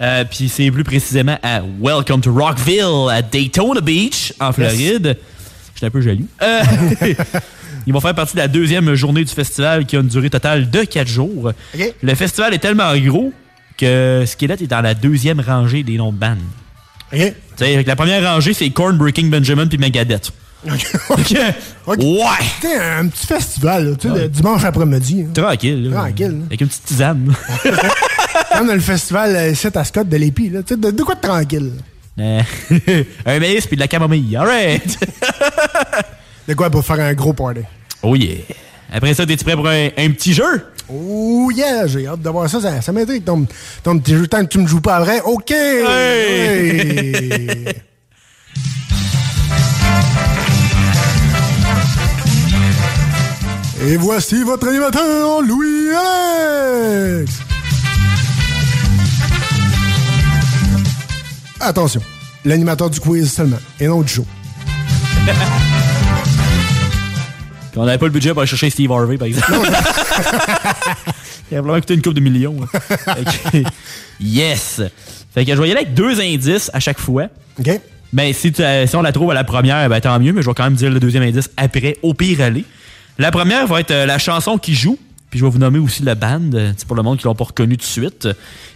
Euh, 0.00 0.24
puis 0.24 0.48
c'est 0.48 0.70
plus 0.70 0.84
précisément 0.84 1.38
à 1.42 1.60
Welcome 1.80 2.20
to 2.20 2.32
Rockville, 2.32 3.10
à 3.10 3.20
Daytona 3.20 3.80
Beach, 3.80 4.32
en 4.40 4.52
Floride. 4.52 5.16
J'étais 5.74 5.86
un 5.86 5.90
peu 5.90 6.00
jaloux. 6.00 6.26
Euh, 6.42 6.62
ils 7.86 7.92
vont 7.92 8.00
faire 8.00 8.14
partie 8.14 8.34
de 8.34 8.40
la 8.40 8.48
deuxième 8.48 8.94
journée 8.94 9.24
du 9.24 9.32
festival 9.32 9.86
qui 9.86 9.96
a 9.96 10.00
une 10.00 10.08
durée 10.08 10.30
totale 10.30 10.70
de 10.70 10.84
4 10.84 11.06
jours. 11.06 11.52
OK. 11.74 11.94
Le 12.02 12.14
festival 12.14 12.54
est 12.54 12.58
tellement 12.58 12.96
gros 12.96 13.32
que 13.76 14.24
Skillet 14.26 14.54
est 14.54 14.66
dans 14.66 14.80
la 14.80 14.94
deuxième 14.94 15.40
rangée 15.40 15.82
des 15.82 15.96
noms 15.96 16.12
de 16.12 16.18
bandes. 16.18 16.38
OK. 17.12 17.34
La 17.86 17.96
première 17.96 18.22
rangée, 18.22 18.52
c'est 18.54 18.70
Korn, 18.70 18.96
Breaking 18.96 19.26
Benjamin 19.26 19.66
puis 19.66 19.78
Megadeth. 19.78 20.30
OK. 20.66 21.36
Ouais! 21.86 21.96
Sais, 22.60 22.74
un 22.78 23.06
petit 23.08 23.26
festival, 23.26 23.90
là, 23.90 23.96
tu 23.96 24.10
sais, 24.10 24.28
dimanche 24.28 24.62
après-midi. 24.64 25.24
hein. 25.26 25.32
Tranquille. 25.32 25.88
là. 25.90 25.96
Tranquille, 26.00 26.26
là. 26.40 26.44
Avec 26.48 26.60
une 26.60 26.68
petite 26.68 26.84
tisane. 26.84 27.34
Comme 28.52 28.70
le 28.70 28.80
festival 28.80 29.34
euh, 29.36 29.50
ici 29.52 29.68
à 29.74 29.84
Scott 29.84 30.06
de 30.08 30.16
l'Épi, 30.18 30.50
là. 30.50 30.62
Tu 30.62 30.74
sais, 30.74 30.80
de, 30.80 30.90
de 30.90 31.02
quoi 31.02 31.14
de 31.14 31.20
tranquille? 31.20 31.72
Euh, 32.20 32.42
un 33.26 33.38
maïs 33.38 33.66
puis 33.66 33.76
de 33.76 33.80
la 33.80 33.88
camomille. 33.88 34.36
All 34.36 34.46
right! 34.46 34.98
De 36.46 36.52
quoi 36.54 36.68
pour 36.68 36.84
faire 36.84 37.00
un 37.00 37.14
gros 37.14 37.32
party? 37.32 37.60
Oh 38.02 38.14
yeah! 38.16 38.36
Après 38.92 39.14
ça, 39.14 39.24
t'es-tu 39.24 39.44
prêt 39.44 39.54
pour 39.56 39.68
un, 39.68 39.86
un 39.96 40.10
petit 40.10 40.34
jeu? 40.34 40.66
Oh 40.90 41.50
yeah, 41.54 41.86
j'ai 41.86 42.06
hâte 42.06 42.22
de 42.22 42.30
voir 42.30 42.48
ça. 42.48 42.60
Ça, 42.60 42.80
ça 42.80 42.92
m'intrigue 42.92 43.24
ton, 43.24 43.46
ton 43.82 43.98
petit 43.98 44.12
jeu. 44.12 44.26
Tant 44.26 44.42
que 44.42 44.48
tu 44.48 44.58
me 44.58 44.66
joues 44.66 44.80
pas 44.80 45.00
vrai, 45.00 45.20
OK! 45.20 45.50
Hey! 45.50 47.12
Et 53.80 53.96
voici 53.96 54.42
votre 54.42 54.66
animateur, 54.68 55.40
Louis-Alex! 55.40 57.30
Attention, 61.60 62.02
l'animateur 62.44 62.90
du 62.90 62.98
quiz 62.98 63.32
seulement, 63.32 63.60
et 63.78 63.86
non 63.86 64.02
du 64.02 64.12
show. 64.12 64.26
Puis 67.78 67.82
on 67.84 67.86
n'avait 67.86 67.98
pas 67.98 68.06
le 68.06 68.12
budget 68.12 68.30
pour 68.30 68.40
aller 68.40 68.48
chercher 68.48 68.70
Steve 68.70 68.90
Harvey, 68.90 69.16
par 69.16 69.28
exemple. 69.28 69.52
Il 71.52 71.56
a 71.56 71.60
vraiment 71.60 71.78
coûté 71.78 71.94
une 71.94 72.02
coupe 72.02 72.14
de 72.14 72.20
millions. 72.20 72.56
yes! 74.20 74.82
Fait 75.32 75.44
que 75.44 75.54
je 75.54 75.62
vais 75.62 75.68
y 75.68 75.70
aller 75.70 75.82
avec 75.82 75.94
deux 75.94 76.20
indices 76.20 76.72
à 76.74 76.80
chaque 76.80 76.98
fois. 76.98 77.28
OK? 77.56 77.80
Ben, 78.12 78.32
si, 78.32 78.52
euh, 78.58 78.84
si 78.88 78.96
on 78.96 79.02
la 79.02 79.12
trouve 79.12 79.30
à 79.30 79.34
la 79.34 79.44
première, 79.44 79.88
ben 79.88 80.00
tant 80.00 80.18
mieux, 80.18 80.32
mais 80.32 80.42
je 80.42 80.48
vais 80.48 80.54
quand 80.54 80.64
même 80.64 80.74
dire 80.74 80.90
le 80.90 80.98
deuxième 80.98 81.22
indice 81.22 81.50
après, 81.56 81.96
au 82.02 82.14
pire 82.14 82.40
aller. 82.40 82.64
La 83.16 83.30
première 83.30 83.68
va 83.68 83.78
être 83.78 83.92
euh, 83.92 84.06
la 84.06 84.18
chanson 84.18 84.58
qui 84.58 84.74
joue, 84.74 84.98
puis 85.30 85.38
je 85.38 85.44
vais 85.44 85.50
vous 85.50 85.58
nommer 85.58 85.78
aussi 85.78 86.02
le 86.02 86.16
band, 86.16 86.50
euh, 86.54 86.72
c'est 86.76 86.84
pour 86.84 86.96
le 86.96 87.04
monde 87.04 87.18
qui 87.18 87.26
l'ont 87.26 87.36
pas 87.36 87.44
reconnu 87.44 87.76
tout 87.76 87.82
de 87.82 87.90
suite. 87.90 88.28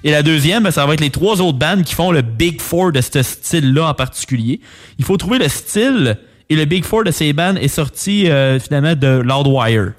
Et 0.05 0.13
la 0.13 0.23
deuxième, 0.23 0.63
ben, 0.63 0.71
ça 0.71 0.87
va 0.87 0.95
être 0.95 1.01
les 1.01 1.11
trois 1.11 1.41
autres 1.41 1.59
bands 1.59 1.83
qui 1.83 1.97
font 1.97 2.13
le 2.13 2.23
Big 2.23 2.61
Four 2.61 2.93
de 2.93 3.01
ce 3.01 3.21
style-là 3.21 3.89
en 3.89 3.95
particulier. 3.95 4.61
Il 5.01 5.05
faut 5.05 5.17
trouver 5.17 5.39
le 5.39 5.49
style, 5.49 6.19
et 6.53 6.57
le 6.57 6.65
Big 6.67 6.85
Four 6.85 7.05
de 7.05 7.11
ces 7.11 7.33
bands 7.33 7.57
est 7.57 7.69
sorti 7.69 8.29
euh, 8.31 8.59
finalement 8.61 8.95
de 8.95 9.19
Loudwire. 9.25 9.93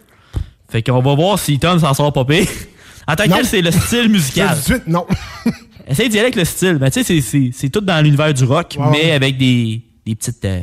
Fait 0.69 0.81
qu'on 0.83 1.01
va 1.01 1.15
voir 1.15 1.37
si 1.39 1.57
Tom 1.59 1.79
s'en 1.79 1.93
sort 1.93 2.13
pas 2.13 2.25
pire. 2.25 2.47
En 3.05 3.15
tant 3.15 3.25
que 3.25 3.33
tel, 3.33 3.45
c'est 3.45 3.61
le 3.61 3.69
style 3.69 4.07
musical. 4.07 4.49
Tout 4.55 4.55
de 4.55 4.63
suite, 4.77 4.87
non. 4.87 5.05
Essaye 5.89 6.07
d'y 6.07 6.15
aller 6.19 6.27
avec 6.27 6.35
le 6.37 6.45
style. 6.45 6.75
Ben, 6.75 6.89
tu 6.89 7.03
sais, 7.03 7.51
c'est- 7.51 7.69
tout 7.69 7.81
dans 7.81 8.01
l'univers 8.01 8.33
du 8.33 8.45
rock, 8.45 8.77
mais 8.91 9.11
avec 9.11 9.37
des, 9.37 9.81
des 10.05 10.15
petites 10.15 10.45
euh, 10.45 10.61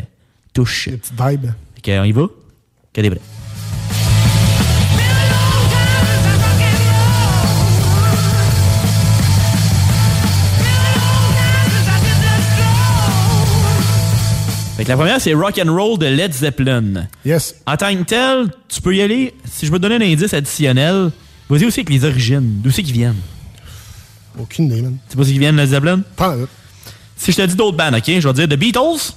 touches. 0.55 0.89
Des 0.89 0.97
petites 0.97 1.21
vibes. 1.21 1.51
Ok, 1.77 1.85
on 1.89 2.05
y 2.05 2.13
va? 2.13 2.23
Que 2.95 3.01
des 3.03 3.11
vrais. 3.11 3.21
Fait 14.81 14.85
que 14.85 14.89
la 14.93 14.97
première, 14.97 15.21
c'est 15.21 15.35
Rock 15.35 15.61
and 15.63 15.71
Roll 15.71 15.99
de 15.99 16.07
Led 16.07 16.33
Zeppelin. 16.33 17.07
Yes. 17.23 17.55
En 17.67 17.77
tant 17.77 17.95
que 17.95 18.03
tel, 18.03 18.47
tu 18.67 18.81
peux 18.81 18.97
y 18.97 19.03
aller. 19.03 19.35
Si 19.45 19.67
je 19.67 19.71
veux 19.71 19.79
te 19.79 19.83
donner 19.87 19.97
un 20.03 20.11
indice 20.11 20.33
additionnel, 20.33 21.11
vas-y 21.51 21.67
aussi 21.67 21.81
avec 21.81 21.91
les 21.91 22.03
origines. 22.07 22.61
D'où 22.63 22.71
c'est 22.71 22.83
qu'ils 22.83 22.95
viennent? 22.95 23.21
Aucune 24.39 24.65
idée, 24.73 24.81
man. 24.81 24.97
Tu 25.07 25.13
sais 25.13 25.19
pas 25.19 25.25
s'ils 25.25 25.39
viennent, 25.39 25.57
Led 25.57 25.69
Zeppelin? 25.69 26.01
Pas 26.17 26.35
Si 27.15 27.31
je 27.31 27.37
te 27.37 27.43
dis 27.43 27.57
d'autres 27.57 27.77
bands, 27.77 27.93
ok, 27.95 28.05
je 28.07 28.27
vais 28.27 28.33
dire 28.33 28.49
The 28.49 28.59
Beatles, 28.59 29.13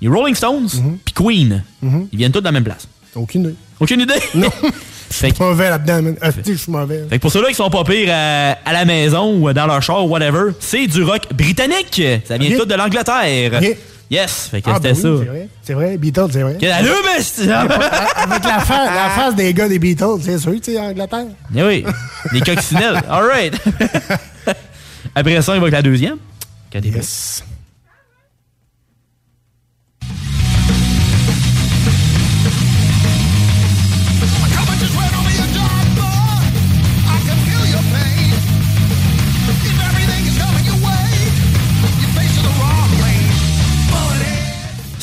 les 0.00 0.06
Rolling 0.06 0.36
Stones, 0.36 0.68
Mhm. 0.72 0.98
puis 1.04 1.14
Queen. 1.14 1.64
Ils 2.12 2.18
viennent 2.18 2.30
tous 2.30 2.38
de 2.38 2.44
la 2.44 2.52
même 2.52 2.62
place. 2.62 2.86
Aucune 3.16 3.40
idée. 3.42 3.54
Aucune 3.80 4.00
idée? 4.02 4.14
Non. 4.36 4.50
Je 5.10 5.16
suis 5.26 5.34
mauvais 5.40 5.68
là-dedans. 5.68 6.14
Ah, 6.22 6.30
je 6.46 6.54
suis 6.54 6.72
mauvais. 6.72 7.04
Fait 7.10 7.16
que 7.18 7.20
pour 7.22 7.30
ceux-là 7.30 7.48
qui 7.48 7.54
sont 7.56 7.68
pas 7.68 7.84
pires 7.84 8.08
à, 8.10 8.52
à 8.64 8.72
la 8.72 8.86
maison 8.86 9.34
ou 9.42 9.52
dans 9.52 9.66
leur 9.66 9.82
char 9.82 10.06
ou 10.06 10.08
whatever, 10.08 10.52
c'est 10.58 10.86
du 10.86 11.02
rock 11.02 11.24
britannique. 11.34 12.00
Ça 12.26 12.38
vient 12.38 12.56
tout 12.56 12.64
de 12.64 12.74
l'Angleterre. 12.74 13.60
Yes, 14.12 14.48
fait 14.50 14.60
que 14.60 14.68
Ah, 14.70 14.74
c'était 14.74 14.92
ben 14.92 14.94
oui, 14.94 15.00
ça. 15.02 15.08
C'est 15.24 15.24
vrai, 15.30 15.48
c'est 15.62 15.72
vrai, 15.72 15.96
Beatles, 15.96 16.28
c'est 16.32 16.42
vrai. 16.42 16.58
Que 16.60 16.66
la 16.66 16.76
Avec 16.76 18.44
la, 18.44 18.58
fa- 18.60 18.84
la 18.94 19.08
face 19.08 19.34
des 19.34 19.54
gars 19.54 19.68
des 19.70 19.78
Beatles, 19.78 20.18
c'est 20.20 20.36
sûr, 20.38 20.52
tu 20.62 20.72
sais, 20.72 20.78
en 20.78 20.90
Angleterre. 20.90 21.24
Eh 21.56 21.62
oui, 21.62 21.84
des 22.30 22.40
coccinelles. 22.42 23.00
All 23.08 23.24
right. 23.24 23.54
Après 25.14 25.40
ça, 25.40 25.54
il 25.54 25.60
va 25.60 25.62
avec 25.62 25.72
la 25.72 25.80
deuxième. 25.82 26.18
Yes. 26.74 27.42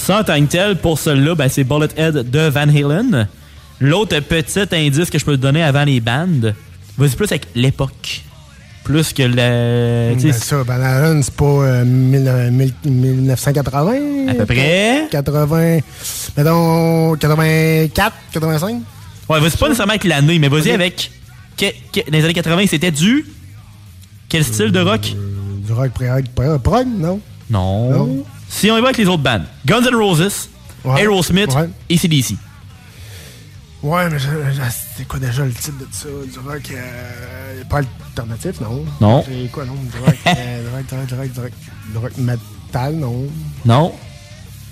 Ça, 0.10 0.22
en 0.22 0.24
tant 0.24 0.41
que 0.43 0.50
tel, 0.50 0.76
pour 0.78 0.98
celui-là, 0.98 1.36
ben, 1.36 1.48
c'est 1.50 1.63
Bullet 1.63 1.88
Head 1.95 2.32
de 2.32 2.39
Van 2.50 2.62
Halen. 2.62 3.28
L'autre 3.80 4.19
petit 4.22 4.60
indice 4.76 5.08
que 5.12 5.19
je 5.19 5.24
peux 5.24 5.38
te 5.38 5.41
donner 5.43 5.62
avant 5.62 5.84
les 5.84 6.00
bandes, 6.02 6.56
vas-y 6.98 7.12
plus 7.15 7.28
avec 7.32 7.45
l'époque. 7.54 8.24
Plus 8.84 9.13
que 9.13 9.22
le. 9.22 10.15
tu 10.17 10.26
Ben, 10.26 10.34
sais, 10.34 10.39
ça, 10.39 10.63
Van 10.63 10.82
Halen, 10.82 11.22
c'est 11.22 11.36
pas 11.36 11.45
euh, 11.45 11.86
mille- 11.86 12.28
euh, 12.28 12.50
mille- 12.50 12.74
1980? 12.86 14.30
À 14.30 14.34
peu 14.34 14.45
près. 14.48 15.08
80, 15.12 15.80
mettons, 16.36 17.15
84, 17.15 18.15
85? 18.32 18.82
Ouais, 19.30 19.39
vas-y 19.39 19.52
pas 19.58 19.67
nécessairement 19.67 19.91
avec 19.91 20.06
l'année, 20.06 20.39
mais 20.39 20.48
vas-y 20.48 20.72
avec. 20.72 21.12
que- 21.56 21.65
que- 21.93 22.10
dans 22.10 22.17
les 22.17 22.24
années 22.24 22.34
80, 22.34 22.65
c'était 22.67 22.89
du. 22.89 23.28
Quel 24.28 24.43
style 24.43 24.72
de 24.72 24.80
rock? 24.80 25.02
Du 25.67 25.72
rock 25.72 25.91
prog, 25.91 26.58
prog, 26.63 26.88
non? 26.98 27.19
Non. 27.52 27.91
Non? 27.91 28.24
Si 28.50 28.70
on 28.72 28.78
y 28.78 28.82
va 28.82 28.88
avec 28.88 28.98
les 28.98 29.08
autres 29.08 29.24
bandes 29.24 29.46
Guns 29.66 29.82
N' 29.84 29.96
Roses, 29.96 30.50
Ouais. 30.84 31.02
Aerosmith, 31.02 31.54
Ouais. 31.54 31.70
ACDC. 31.92 32.36
Ouais, 33.84 34.10
mais 34.10 34.20
je- 34.20 34.28
je- 34.28 34.62
c'est 34.98 35.08
quoi 35.08 35.20
déjà 35.20 35.46
le 35.46 35.52
titre 35.54 35.78
de 35.80 35.88
ça? 35.92 36.08
Du 36.32 36.40
rock, 36.40 36.62
euh, 36.72 37.64
pas 37.70 37.78
alternatif, 37.78 38.60
non? 38.62 38.84
Non. 39.00 39.24
C'est 39.26 39.50
quoi, 39.52 39.64
non? 39.66 39.74
Du 39.76 39.98
rock, 40.06 40.16
euh, 40.28 40.64
du 40.64 40.76
rock, 40.76 40.86
du 40.88 40.96
rock, 40.96 41.08
du 41.08 41.16
rock, 41.16 41.32
du 41.34 41.40
rock, 41.40 41.52
du 41.92 41.98
rock 41.98 42.12
metal, 42.18 42.96
non? 42.96 43.28
Non. 43.66 43.94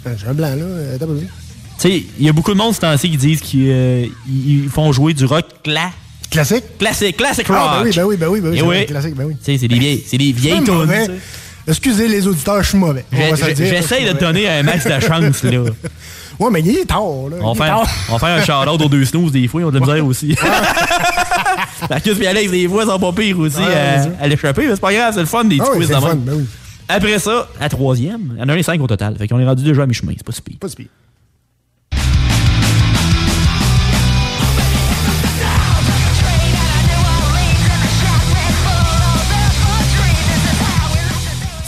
Euh, 0.06 0.16
J'ai 0.18 0.28
un 0.28 0.34
blanc, 0.34 0.50
là. 0.50 0.56
euh, 0.64 0.98
t'as 1.00 1.06
pas 1.06 1.14
vu? 1.14 1.26
Tu 1.28 1.30
sais, 1.78 2.04
il 2.20 2.26
y 2.26 2.30
a 2.30 2.34
beaucoup 2.34 2.52
de 2.52 2.58
monde 2.58 2.74
ce 2.74 2.80
temps-ci 2.82 3.10
qui 3.12 3.18
disent 3.18 3.42
qu'ils 3.42 3.70
euh, 3.70 4.06
ils 4.28 4.70
font 4.70 4.92
jouer 4.92 5.14
du 5.14 5.26
rock 5.26 5.46
cla 5.64 5.92
Classique? 6.30 6.78
classique, 6.78 7.16
classic 7.16 7.48
rock. 7.48 7.58
Ah, 7.60 7.82
ben 7.84 7.86
oui, 7.90 7.96
ben 7.96 8.04
oui, 8.06 8.18
ben 8.18 8.28
oui, 8.28 8.42
ben 8.42 8.50
oui. 8.52 8.58
Eh 8.60 8.62
oui. 8.64 8.86
classique, 8.88 9.16
ben 9.16 9.26
oui. 9.26 9.36
Tu 9.38 9.46
sais, 9.46 9.58
c'est 9.58 9.68
des 9.70 9.80
vieilles, 9.80 10.04
c'est 10.06 10.18
des 10.18 10.32
vieilles 10.34 10.64
tunes. 10.64 11.20
Excusez 11.68 12.08
les 12.08 12.26
auditeurs, 12.28 12.64
je 12.64 12.70
suis 12.70 12.78
mauvais. 12.78 13.06
J'essaye 13.12 14.06
de 14.06 14.14
donner 14.14 14.48
un 14.48 14.64
max 14.64 14.86
de 14.86 15.00
chance, 15.00 15.44
là. 15.44 15.64
Ouais, 16.40 16.52
mais 16.52 16.62
il 16.62 16.70
est 16.78 16.86
tard, 16.86 17.30
là. 17.32 17.38
On 17.42 17.56
tard. 17.56 17.88
on 18.12 18.20
faire 18.20 18.38
un 18.38 18.42
shout-out 18.44 18.80
aux 18.80 18.90
deux 18.90 19.06
snooze 19.06 19.32
des 19.32 19.48
fois, 19.48 19.62
ils 19.62 19.64
ont 19.64 19.72
de 19.72 19.80
la 19.80 19.86
misère 19.86 20.06
aussi. 20.06 20.36
Marcus 21.90 22.20
et 22.22 22.28
Alex, 22.28 22.52
des 22.52 22.68
fois, 22.68 22.86
sont 22.86 23.00
pas 23.00 23.12
pires 23.12 23.40
aussi 23.40 23.60
à, 23.60 23.98
vas-y. 23.98 24.12
à 24.22 24.28
l'échapper, 24.28 24.68
mais 24.68 24.76
c'est 24.76 24.82
pas 24.82 24.94
grave, 24.94 25.14
c'est 25.16 25.22
le 25.22 25.26
fun 25.26 25.46
des 25.46 25.58
Ah 25.60 25.64
petits 25.66 25.78
quiz 25.78 25.90
ben. 25.90 26.46
Après 26.90 27.18
ça, 27.18 27.50
la 27.60 27.70
troisième, 27.70 28.34
il 28.36 28.40
y 28.40 28.44
en 28.44 28.50
a 28.50 28.54
un 28.54 28.56
et 28.56 28.62
cinq 28.62 28.80
au 28.80 28.88
total. 28.88 29.16
Fait 29.18 29.28
qu'on 29.28 29.40
est 29.40 29.46
rendu 29.46 29.64
déjà 29.64 29.82
à 29.82 29.86
mi-chemin, 29.88 30.14
c'est 30.16 30.26
pas 30.26 30.32
si 30.32 30.42
pire. 30.42 30.58
Pas 30.60 30.70
si 30.70 30.76
pire. 30.76 30.88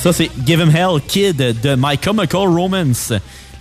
Ça, 0.01 0.13
c'est 0.13 0.29
Give 0.45 0.61
'em 0.61 0.69
Hell 0.73 1.01
Kid 1.07 1.35
de 1.37 1.75
My 1.77 1.97
Chemical 2.03 2.47
Romance. 2.47 3.11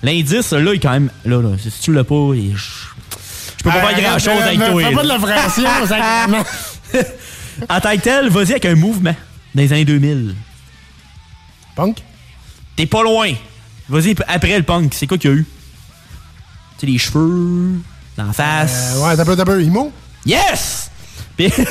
L'indice, 0.02 0.52
là, 0.52 0.72
est 0.72 0.78
quand 0.78 0.92
même. 0.92 1.10
Là, 1.24 1.42
là, 1.42 1.48
si 1.60 1.70
tu 1.80 1.92
l'as 1.92 2.04
pas, 2.04 2.30
il- 2.34 2.56
je 2.56 2.64
je 3.58 3.64
peux 3.64 3.70
pas 3.70 3.78
Euh, 3.78 3.88
faire 3.96 4.00
grand 4.10 4.18
chose 4.20 4.42
avec 4.42 4.58
toi. 4.58 4.66
Fais 4.82 4.90
là. 4.90 4.96
pas 4.96 5.02
de 5.02 5.08
la 5.08 5.18
fraction, 5.18 5.86
sacrément. 5.86 6.44
En 7.68 7.80
tant 7.80 7.96
que 7.96 8.00
tel, 8.02 8.28
vas-y 8.28 8.52
avec 8.52 8.66
un 8.66 8.76
mouvement 8.76 9.16
dans 9.52 9.62
les 9.62 9.72
années 9.72 9.84
2000. 9.84 10.36
Punk? 11.74 11.98
T'es 12.76 12.86
pas 12.86 13.02
loin. 13.02 13.32
Vas-y 13.88 14.14
après 14.28 14.56
le 14.58 14.62
punk, 14.62 14.94
c'est 14.94 15.08
quoi 15.08 15.18
qu'il 15.18 15.30
y 15.30 15.32
a 15.34 15.36
eu? 15.38 15.44
Tu 16.78 16.86
sais, 16.86 16.92
les 16.92 16.98
cheveux, 16.98 17.80
la 18.16 18.32
face. 18.32 18.92
Euh, 18.94 19.00
ouais, 19.08 19.16
t'as 19.16 19.24
peu, 19.24 19.34
t'as 19.34 19.44
peu. 19.44 19.60
Imo? 19.60 19.92
Yes! 20.24 20.88
Puis- 21.38 21.52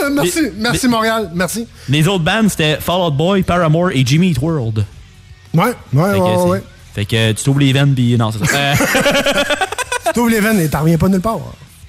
Ah, 0.00 0.08
merci, 0.10 0.40
merci 0.56 0.88
Montréal, 0.88 1.30
merci. 1.34 1.66
les 1.88 2.06
autres 2.08 2.24
bands, 2.24 2.48
c'était 2.48 2.76
Fall 2.80 3.00
Out 3.08 3.14
Boy, 3.16 3.42
Paramore 3.42 3.90
et 3.90 4.02
Jimmy 4.06 4.30
Eat 4.30 4.38
World. 4.40 4.84
Ouais, 5.54 5.64
ouais, 5.64 5.72
Fait 5.92 5.98
ouais, 5.98 6.12
que, 6.18 6.20
ouais. 6.22 6.36
c'est- 6.36 6.48
ouais. 6.48 6.62
fait 6.94 7.04
que 7.04 7.32
tu 7.32 7.44
t'ouvres 7.44 7.58
les 7.60 7.72
veines, 7.72 7.94
puis 7.94 8.16
non, 8.16 8.30
c'est 8.30 8.44
ça. 8.46 8.56
Euh, 8.56 8.74
T'ouvres 10.14 10.30
les 10.30 10.40
veines 10.40 10.60
et 10.60 10.68
t'en 10.70 10.80
reviens 10.80 10.96
pas 10.98 11.08
nulle 11.08 11.20
part. 11.20 11.38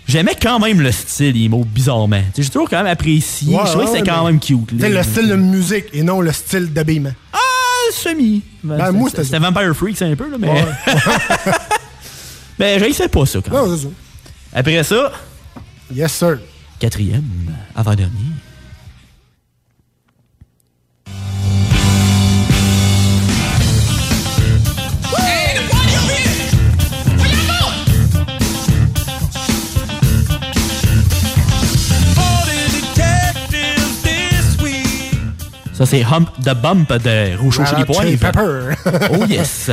J'aimais 0.07 0.35
quand 0.41 0.59
même 0.59 0.81
le 0.81 0.91
style 0.91 1.41
emo, 1.41 1.63
bizarrement. 1.63 2.19
Tu 2.33 2.37
sais, 2.37 2.43
J'ai 2.43 2.49
toujours 2.49 2.69
quand 2.69 2.77
même 2.77 2.87
apprécié. 2.91 3.55
Ouais, 3.55 3.61
je 3.65 3.69
trouvais 3.69 3.85
que 3.85 3.91
c'était 3.91 4.09
quand 4.09 4.25
même 4.25 4.39
cute. 4.39 4.67
Tu 4.67 4.79
sais, 4.79 4.89
le 4.89 5.03
style 5.03 5.29
de 5.29 5.35
musique 5.35 5.85
et 5.93 6.01
non 6.03 6.19
le 6.19 6.31
style 6.33 6.73
d'habillement. 6.73 7.11
Ah, 7.31 7.37
semi. 7.93 8.41
Ben, 8.63 8.91
moi, 8.91 9.09
c'était. 9.15 9.37
Vampire 9.39 9.73
Freak, 9.75 9.95
c'est 9.97 10.05
un 10.05 10.15
peu, 10.15 10.29
là, 10.29 10.37
mais. 10.39 10.49
Ouais. 10.49 10.65
mais 12.57 12.79
j'haïssais 12.79 13.07
pas 13.07 13.25
ça 13.25 13.39
quand 13.47 13.51
même. 13.51 13.69
Non, 13.69 13.77
c'est 13.77 13.83
ça. 13.83 13.89
Après 14.53 14.83
ça, 14.83 15.11
Yes, 15.91 16.13
sir. 16.13 16.39
quatrième, 16.79 17.55
avant-dernier. 17.75 18.13
Ça, 35.73 35.85
c'est 35.85 36.03
Hump 36.03 36.25
the 36.43 36.53
Bump 36.53 36.91
de 36.91 37.37
Rougeau 37.37 37.63
chez 37.65 37.77
les 37.77 37.83
Red 37.83 37.93
Chili. 37.93 38.17
Pepper. 38.17 38.73
Oh 39.11 39.25
yes! 39.25 39.71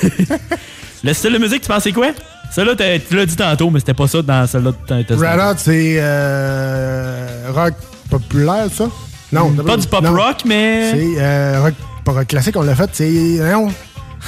le 1.02 1.12
style 1.12 1.32
de 1.32 1.38
musique, 1.38 1.62
tu 1.62 1.68
pensais 1.68 1.90
quoi? 1.90 2.12
Celle-là, 2.54 2.74
t'as- 2.76 2.98
tu 3.00 3.16
l'as 3.16 3.26
dit 3.26 3.34
tantôt, 3.36 3.68
mais 3.70 3.80
c'était 3.80 3.94
pas 3.94 4.06
ça 4.06 4.22
dans 4.22 4.46
celle-là. 4.46 4.70
Hot, 4.70 5.54
c'est 5.58 5.96
euh, 5.98 7.50
rock 7.52 7.74
populaire, 8.10 8.66
ça? 8.72 8.88
Non, 9.32 9.50
Mm, 9.50 9.64
Pas 9.64 9.76
du 9.76 9.86
pop 9.88 10.02
non. 10.04 10.14
rock, 10.14 10.36
mais. 10.46 10.92
C'est 10.92 11.14
euh, 11.18 11.60
rock, 11.62 11.74
pas 12.04 12.12
rock 12.12 12.26
classique, 12.28 12.56
on 12.56 12.62
l'a 12.62 12.76
fait, 12.76 12.90
c'est. 12.92 13.10
Non, 13.10 13.68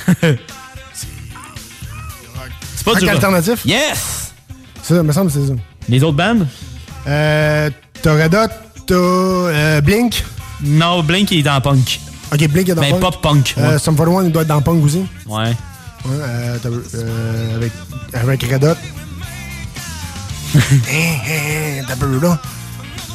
C'est 0.20 0.38
pas 2.84 2.90
rock 2.90 2.98
du 3.00 3.04
rock. 3.06 3.14
alternatif. 3.14 3.64
Yes! 3.64 4.32
Ça, 4.82 5.02
me 5.02 5.12
semble 5.12 5.30
c'est 5.30 5.46
ça. 5.46 5.52
Les 5.88 6.02
autres 6.02 6.16
bandes? 6.16 6.46
Euh, 7.06 7.70
t'as 8.02 8.12
Red 8.24 8.34
Hot, 8.34 8.48
t'as 8.86 8.94
euh, 8.94 9.80
Blink. 9.80 10.24
Non, 10.64 11.02
Blink 11.02 11.30
il 11.30 11.40
est 11.40 11.42
dans 11.42 11.60
punk. 11.60 12.00
Ok, 12.32 12.48
Blink 12.48 12.68
est 12.68 12.74
dans 12.74 12.82
Mais 12.82 12.90
punk. 12.90 13.00
pop 13.00 13.22
punk. 13.22 13.54
Euh, 13.58 13.72
ouais. 13.74 13.78
Sum 13.78 13.96
41, 13.96 14.24
il 14.24 14.32
doit 14.32 14.42
être 14.42 14.48
dans 14.48 14.62
punk 14.62 14.84
aussi. 14.84 15.04
Ouais. 15.26 15.52
Euh, 16.12 16.58
euh, 16.94 17.56
avec, 17.56 17.72
avec 18.12 18.42
Red 18.42 18.64
Hot. 18.64 18.76
Hein, 20.54 20.60
hein, 21.28 21.84
T'as 21.88 21.96
peu, 21.96 22.18
là. 22.20 22.40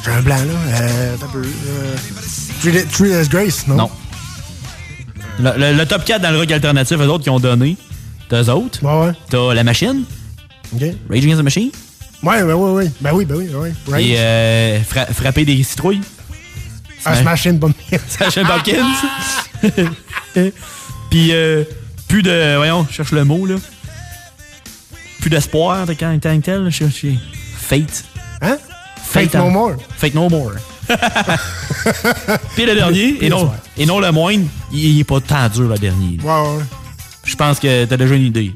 J'ai 0.04 0.10
un 0.10 0.20
blanc, 0.22 0.36
là. 0.36 0.54
Euh, 0.80 1.16
T'as 1.18 1.26
peu. 1.26 1.42
Euh, 1.42 1.96
Three 2.60 2.84
Three 2.86 3.08
Days 3.10 3.28
Grace, 3.28 3.66
non? 3.66 3.76
Non. 3.76 3.90
Le, 5.40 5.50
le- 5.58 5.76
le 5.78 5.86
top 5.86 6.04
4 6.04 6.20
dans 6.22 6.30
le 6.30 6.38
rock 6.38 6.50
alternatif, 6.50 6.96
eux 6.98 7.06
autres 7.08 7.24
qui 7.24 7.30
ont 7.30 7.40
donné. 7.40 7.76
T'as 8.28 8.42
eux 8.42 8.50
autres. 8.50 8.82
Ouais, 8.84 9.06
ouais. 9.08 9.12
T'as 9.30 9.54
La 9.54 9.64
Machine. 9.64 10.04
Ok. 10.74 10.82
Rage 11.10 11.24
Against 11.24 11.40
the 11.40 11.44
Machine. 11.44 11.70
Ouais, 12.22 12.42
ouais, 12.42 12.52
ouais, 12.52 12.70
ouais. 12.70 12.90
Ben 13.00 13.10
oui, 13.14 13.24
ben 13.24 13.36
oui, 13.36 13.48
ben 13.50 13.58
oui. 13.58 13.70
Rage. 13.90 14.02
Et 14.04 14.18
euh, 14.18 14.82
fra- 14.84 15.06
Frapper 15.06 15.44
des 15.44 15.62
citrouilles. 15.64 16.00
Ah, 17.04 17.16
Smashing 17.16 17.58
Pumpkins. 17.58 17.98
Smashing 18.08 18.44
Pumpkins. 18.46 18.86
Puis, 21.10 21.32
euh, 21.32 21.64
plus 22.12 22.22
de. 22.22 22.56
Voyons, 22.56 22.86
je 22.90 22.94
cherche 22.94 23.12
le 23.12 23.24
mot, 23.24 23.46
là. 23.46 23.54
Plus 25.20 25.30
d'espoir 25.30 25.86
de 25.86 25.94
quand 25.94 26.18
tant 26.20 26.38
que 26.38 26.44
tel. 26.44 26.64
Je 26.66 26.70
cherche. 26.70 27.06
Fate. 27.54 28.04
Hein? 28.42 28.58
Fate, 29.02 29.30
Fate 29.30 29.34
No. 29.34 29.48
More. 29.48 29.76
Fate 29.96 30.14
No 30.14 30.28
More. 30.28 30.52
Puis 32.54 32.66
le 32.66 32.74
dernier, 32.74 33.24
et 33.24 33.30
non, 33.30 33.50
et 33.78 33.86
non 33.86 33.98
le 33.98 34.12
moindre, 34.12 34.46
il, 34.72 34.84
il 34.84 35.00
est 35.00 35.04
pas 35.04 35.20
tant 35.22 35.48
dur 35.48 35.68
le 35.68 35.78
dernier. 35.78 36.18
Ouais, 36.22 36.30
ouais. 36.30 36.64
Je 37.24 37.34
pense 37.34 37.58
que 37.58 37.86
t'as 37.86 37.96
déjà 37.96 38.14
une 38.14 38.24
idée. 38.26 38.52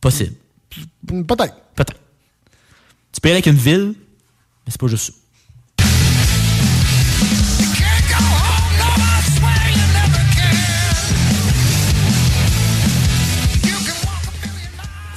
Possible. 0.00 0.34
Peut-être. 1.04 1.56
Peut-être. 1.74 1.98
Tu 3.12 3.20
peux 3.20 3.28
aller 3.28 3.38
avec 3.38 3.46
une 3.46 3.56
ville, 3.56 3.94
mais 3.96 4.70
c'est 4.70 4.80
pas 4.80 4.86
juste 4.86 5.06
ça. 5.06 5.12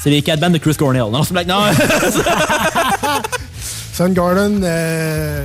C'est 0.05 0.11
les 0.11 0.21
quatre 0.21 0.39
bandes 0.39 0.53
de 0.53 0.59
Chris 0.59 0.75
Cornell. 0.75 1.05
Non, 1.11 1.23
c'est 1.23 1.33
blague. 1.33 1.47
Non. 1.47 1.61
Soundgarden, 3.93 4.61
euh, 4.63 5.43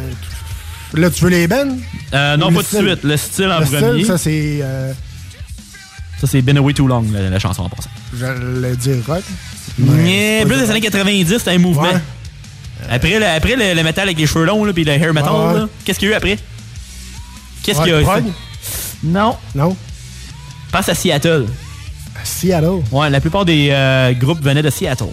là, 0.95 1.09
tu 1.11 1.25
veux 1.25 1.31
les 1.31 1.47
bands? 1.49 1.77
Euh, 2.13 2.37
non, 2.37 2.51
Le 2.51 2.57
pas 2.57 2.63
tout 2.65 2.77
de 2.83 2.89
suite. 2.89 3.03
Le 3.05 3.17
style 3.17 3.47
en 3.47 3.61
Le 3.61 3.65
premier. 3.67 3.93
style, 3.95 4.07
ça, 4.07 4.19
c'est... 4.19 4.59
Euh, 4.63 4.93
Ça, 6.21 6.27
c'est 6.27 6.43
Been 6.43 6.59
Away 6.59 6.75
Too 6.75 6.87
Long, 6.87 7.07
la, 7.11 7.31
la 7.31 7.39
chanson 7.39 7.63
en 7.63 7.69
passant. 7.71 7.89
J'allais 8.19 8.77
dire 8.77 8.97
rock. 9.07 9.23
Yeah, 9.79 10.45
plus 10.45 10.59
des 10.59 10.69
années 10.71 10.81
90, 10.83 11.39
c'était 11.39 11.53
un 11.53 11.59
mouvement. 11.59 11.85
Ouais. 11.85 12.01
Après, 12.91 13.19
le, 13.19 13.27
après 13.27 13.57
le, 13.57 13.73
le 13.75 13.83
métal 13.83 14.05
avec 14.09 14.19
les 14.19 14.27
cheveux 14.27 14.45
longs, 14.45 14.65
là, 14.65 14.73
puis 14.75 14.85
le 14.85 14.93
hair 14.93 15.15
metal, 15.15 15.33
Ouais, 15.33 15.47
ouais. 15.47 15.55
là, 15.61 15.69
qu'est-ce 15.87 15.99
qu'il 15.99 16.09
y 16.09 16.11
a 16.11 16.15
eu 16.15 16.17
après? 16.19 16.39
Qu'est-ce 17.63 17.79
Rock 17.79 17.87
qu'il 17.87 17.95
y 17.95 17.99
a 17.99 18.19
eu? 18.19 18.23
Non. 19.05 19.37
Non. 19.55 19.75
Pense 20.73 20.89
à 20.91 20.95
Seattle. 20.95 21.47
Seattle. 22.25 22.83
Ouais, 22.93 23.09
la 23.11 23.21
plupart 23.21 23.45
des 23.45 23.69
euh, 23.71 24.13
groupes 24.13 24.43
venaient 24.43 24.63
de 24.63 24.71
Seattle. 24.71 25.05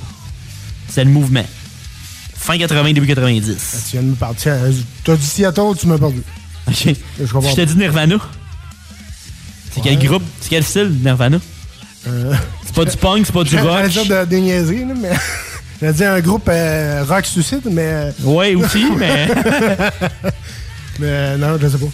C'est 0.90 1.04
le 1.04 1.10
mouvement. 1.10 1.44
Fin 2.36 2.58
80, 2.58 2.94
début 2.94 3.08
90. 3.08 3.86
Tu 3.90 3.92
viens 3.98 4.02
de 4.04 4.08
me 4.12 4.16
parler. 4.16 4.36
Tiens, 4.38 4.58
T'as 5.04 5.16
dit 5.16 5.26
Seattle, 5.26 5.76
tu 5.80 5.88
m'as 5.88 5.98
perdu. 5.98 6.22
Ok. 6.68 6.90
Je 7.20 7.32
comprends 7.32 7.50
Je 7.50 7.56
t'ai 7.56 7.66
dit 7.66 7.78
Nirvana. 7.78 8.18
C'est 9.74 9.82
quel 9.82 9.98
groupe? 10.00 10.24
C'est 10.42 10.50
quel 10.50 10.64
style, 10.66 10.92
Nirvana? 11.04 11.38
Euh, 12.08 12.34
C'est 12.66 12.76
pas 12.76 12.84
du 12.86 12.98
punk, 12.98 13.26
c'est 13.26 13.32
pas 13.32 13.44
du 13.44 13.58
rock? 13.60 13.88
Dire 13.88 14.06
de, 14.06 14.26
des 14.26 14.42
niaiseries, 14.42 14.86
là, 14.86 14.94
mais. 15.00 15.12
J'allais 15.82 15.94
dire 15.94 16.12
un 16.12 16.20
groupe 16.20 16.48
euh, 16.50 17.04
rock 17.08 17.26
suicide, 17.26 17.62
mais. 17.72 18.12
Ouais, 18.24 18.56
aussi, 18.56 18.86
mais. 18.98 19.28
mais 21.00 21.38
non, 21.38 21.58
je 21.62 21.68
sais 21.68 21.78
pas. 21.78 21.86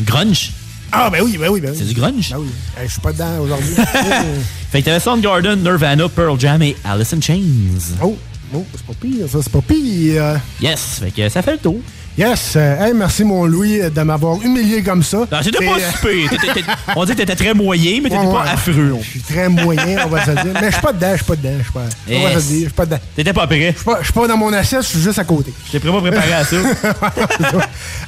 Grunge? 0.00 0.50
Ah, 0.92 1.10
ben 1.10 1.22
oui, 1.22 1.36
ben 1.36 1.48
oui, 1.50 1.60
ben 1.60 1.70
oui. 1.70 1.76
C'est 1.78 1.84
du 1.86 1.94
grunge? 1.94 2.30
Ben 2.30 2.38
oui. 2.38 2.48
Hey, 2.78 2.86
je 2.86 2.92
suis 2.92 3.00
pas 3.00 3.12
dedans 3.12 3.40
aujourd'hui. 3.40 3.74
Fait 4.70 4.80
que 4.80 4.84
t'avais 4.86 5.00
Soundgarden, 5.00 5.62
Nirvana, 5.62 6.08
Pearl 6.08 6.38
Jam 6.38 6.62
et 6.62 6.76
Alice 6.84 7.12
in 7.12 7.20
Chains. 7.20 7.96
oh, 8.02 8.16
oh, 8.54 8.64
c'est 8.74 8.86
pas 8.86 8.92
pire, 9.00 9.28
ça, 9.28 9.38
c'est 9.42 9.52
pas 9.52 9.60
pire. 9.62 10.40
Yes, 10.60 11.00
fait 11.00 11.10
que 11.10 11.28
ça 11.28 11.42
fait 11.42 11.52
le 11.52 11.58
tour. 11.58 11.80
Yes, 12.18 12.54
euh, 12.56 12.82
hey, 12.82 12.94
merci 12.94 13.24
mon 13.24 13.44
Louis 13.44 13.78
de 13.94 14.00
m'avoir 14.00 14.40
humilié 14.40 14.82
comme 14.82 15.02
ça. 15.02 15.18
Non, 15.18 15.38
c'était 15.42 15.66
pas 15.66 15.72
euh, 15.76 15.90
super. 16.30 16.76
On 16.96 17.04
dit 17.04 17.12
que 17.12 17.16
t'étais 17.18 17.36
très 17.36 17.52
moyen, 17.52 18.00
mais 18.02 18.08
t'étais 18.08 18.22
Ouais, 18.24 18.32
pas 18.32 18.44
affreux. 18.52 18.96
Je 19.02 19.06
suis 19.06 19.20
très 19.20 19.50
moyen, 19.50 19.98
on 20.06 20.08
va 20.08 20.24
se 20.24 20.30
dire. 20.30 20.46
Mais 20.58 20.68
je 20.68 20.72
suis 20.72 20.80
pas 20.82 20.94
dedans, 20.94 21.10
je 21.12 21.16
suis 21.16 21.24
pas 21.26 21.36
dedans, 21.36 21.54
je 21.58 21.62
suis 21.64 21.72
pas. 21.72 21.80
On 21.80 22.22
va 22.22 22.28
se 22.30 22.34
Yes. 22.36 22.46
dire, 22.46 22.56
je 22.56 22.64
suis 22.64 22.70
pas 22.72 22.86
dedans. 22.86 22.98
T'étais 23.14 23.32
pas 23.34 23.46
prêt. 23.46 23.70
Je 23.72 23.76
suis 23.76 23.84
pas, 23.84 23.98
je 24.00 24.04
suis 24.04 24.12
pas 24.14 24.28
dans 24.28 24.36
mon 24.38 24.50
assiette, 24.54 24.80
je 24.82 24.86
suis 24.88 25.00
juste 25.00 25.18
à 25.18 25.24
côté. 25.24 25.52
J'étais 25.70 25.86
pas 25.90 26.00
préparé 26.00 26.32
à 26.32 26.44
ça. 26.44 26.56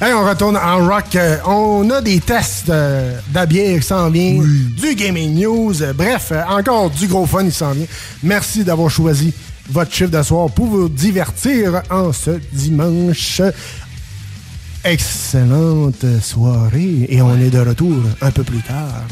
Hey, 0.01 0.13
on 0.13 0.25
retourne 0.27 0.57
en 0.57 0.87
rock. 0.87 1.15
Euh, 1.15 1.37
on 1.45 1.87
a 1.91 2.01
des 2.01 2.19
tests 2.19 2.69
euh, 2.71 3.15
bière 3.47 3.79
qui 3.79 3.85
s'en 3.85 4.09
vient, 4.09 4.41
du 4.41 4.95
gaming 4.95 5.39
news. 5.39 5.83
Euh, 5.83 5.93
bref, 5.93 6.29
euh, 6.31 6.41
encore 6.49 6.89
du 6.89 7.05
gros 7.05 7.27
fun 7.27 7.45
qui 7.45 7.51
s'en 7.51 7.73
vient. 7.73 7.85
Merci 8.23 8.63
d'avoir 8.63 8.89
choisi 8.89 9.31
votre 9.69 9.93
chiffre 9.93 10.09
de 10.09 10.23
soir 10.23 10.49
pour 10.49 10.65
vous 10.65 10.89
divertir 10.89 11.83
en 11.91 12.11
ce 12.11 12.31
dimanche. 12.51 13.39
Excellente 14.85 16.05
soirée 16.21 17.05
et 17.09 17.21
on 17.21 17.37
est 17.37 17.49
de 17.49 17.59
retour 17.59 18.01
un 18.21 18.31
peu 18.31 18.43
plus 18.43 18.61
tard. 18.61 19.05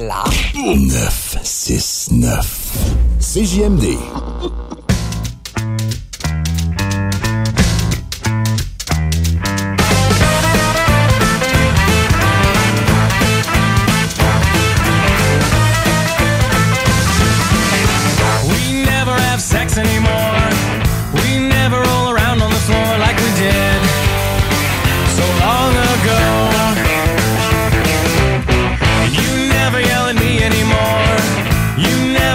Là? 0.00 0.24
969. 0.54 2.46
CJMD. 3.20 4.09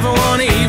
Never 0.06 0.20
want 0.20 0.42
to 0.42 0.65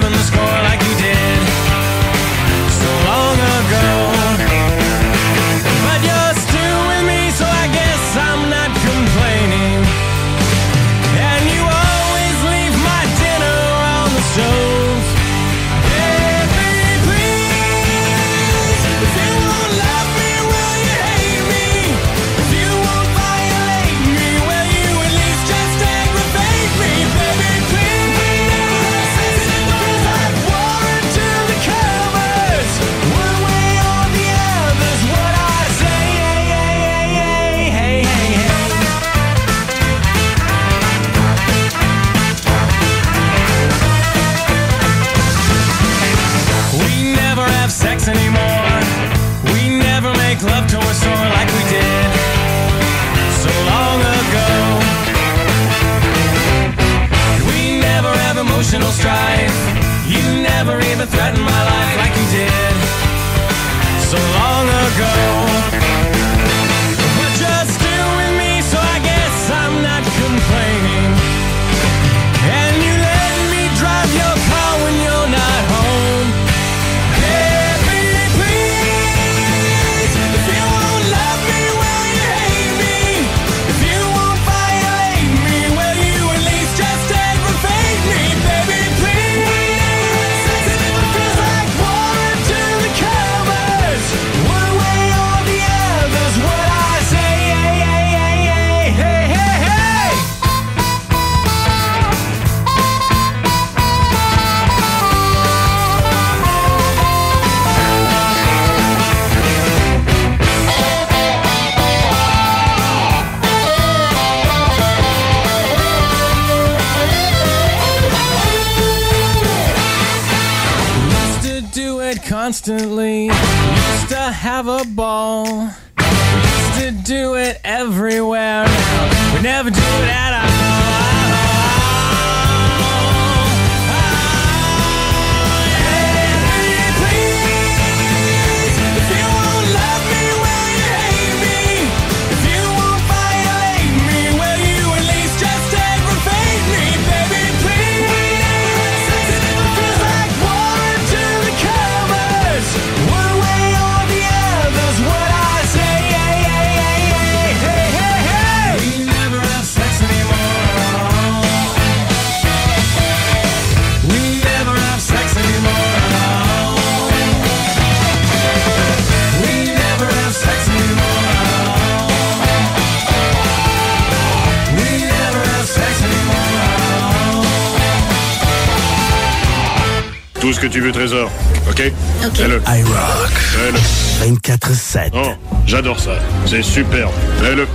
j'adore 185.77 186.01
ça. 186.01 186.19
C'est 186.47 186.63
superbe. 186.63 187.13
Fais-le. 187.39 187.67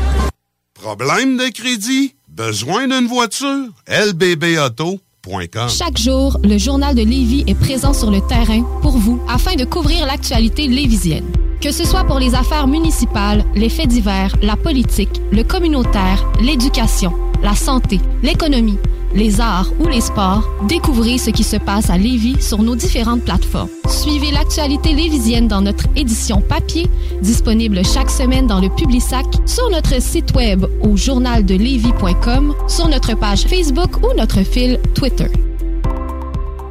Problème 0.73 1.37
de 1.37 1.49
crédit? 1.49 2.15
Besoin 2.27 2.87
d'une 2.87 3.07
voiture? 3.07 3.67
lbbauto.com 3.87 5.69
Chaque 5.69 5.99
jour, 5.99 6.39
le 6.43 6.57
journal 6.57 6.95
de 6.95 7.03
Lévis 7.03 7.43
est 7.45 7.53
présent 7.53 7.93
sur 7.93 8.09
le 8.09 8.21
terrain 8.21 8.63
pour 8.81 8.97
vous 8.97 9.21
afin 9.29 9.55
de 9.55 9.65
couvrir 9.65 10.07
l'actualité 10.07 10.67
lévisienne. 10.67 11.25
Que 11.61 11.71
ce 11.71 11.85
soit 11.85 12.05
pour 12.05 12.17
les 12.17 12.33
affaires 12.33 12.65
municipales, 12.65 13.45
les 13.53 13.69
faits 13.69 13.89
divers, 13.89 14.35
la 14.41 14.55
politique, 14.55 15.21
le 15.31 15.43
communautaire, 15.43 16.25
l'éducation, 16.41 17.13
la 17.43 17.53
santé, 17.53 17.99
l'économie, 18.23 18.79
les 19.13 19.39
arts 19.39 19.71
ou 19.79 19.87
les 19.87 20.01
sports, 20.01 20.49
découvrez 20.67 21.19
ce 21.19 21.29
qui 21.29 21.43
se 21.43 21.57
passe 21.57 21.91
à 21.91 21.99
Lévis 21.99 22.41
sur 22.41 22.63
nos 22.63 22.75
différentes 22.75 23.23
plateformes. 23.23 23.69
Suivez 23.91 24.31
l'actualité 24.31 24.93
lévisienne 24.93 25.49
dans 25.49 25.61
notre 25.61 25.83
édition 25.97 26.41
papier, 26.41 26.87
disponible 27.21 27.83
chaque 27.85 28.09
semaine 28.09 28.47
dans 28.47 28.61
le 28.61 28.69
Publisac, 28.69 29.25
sur 29.45 29.69
notre 29.69 30.01
site 30.01 30.33
web 30.33 30.65
au 30.81 30.95
journaldelevis.com, 30.95 32.55
sur 32.67 32.87
notre 32.87 33.15
page 33.17 33.41
Facebook 33.41 33.97
ou 33.97 34.15
notre 34.17 34.43
fil 34.43 34.79
Twitter. 34.95 35.27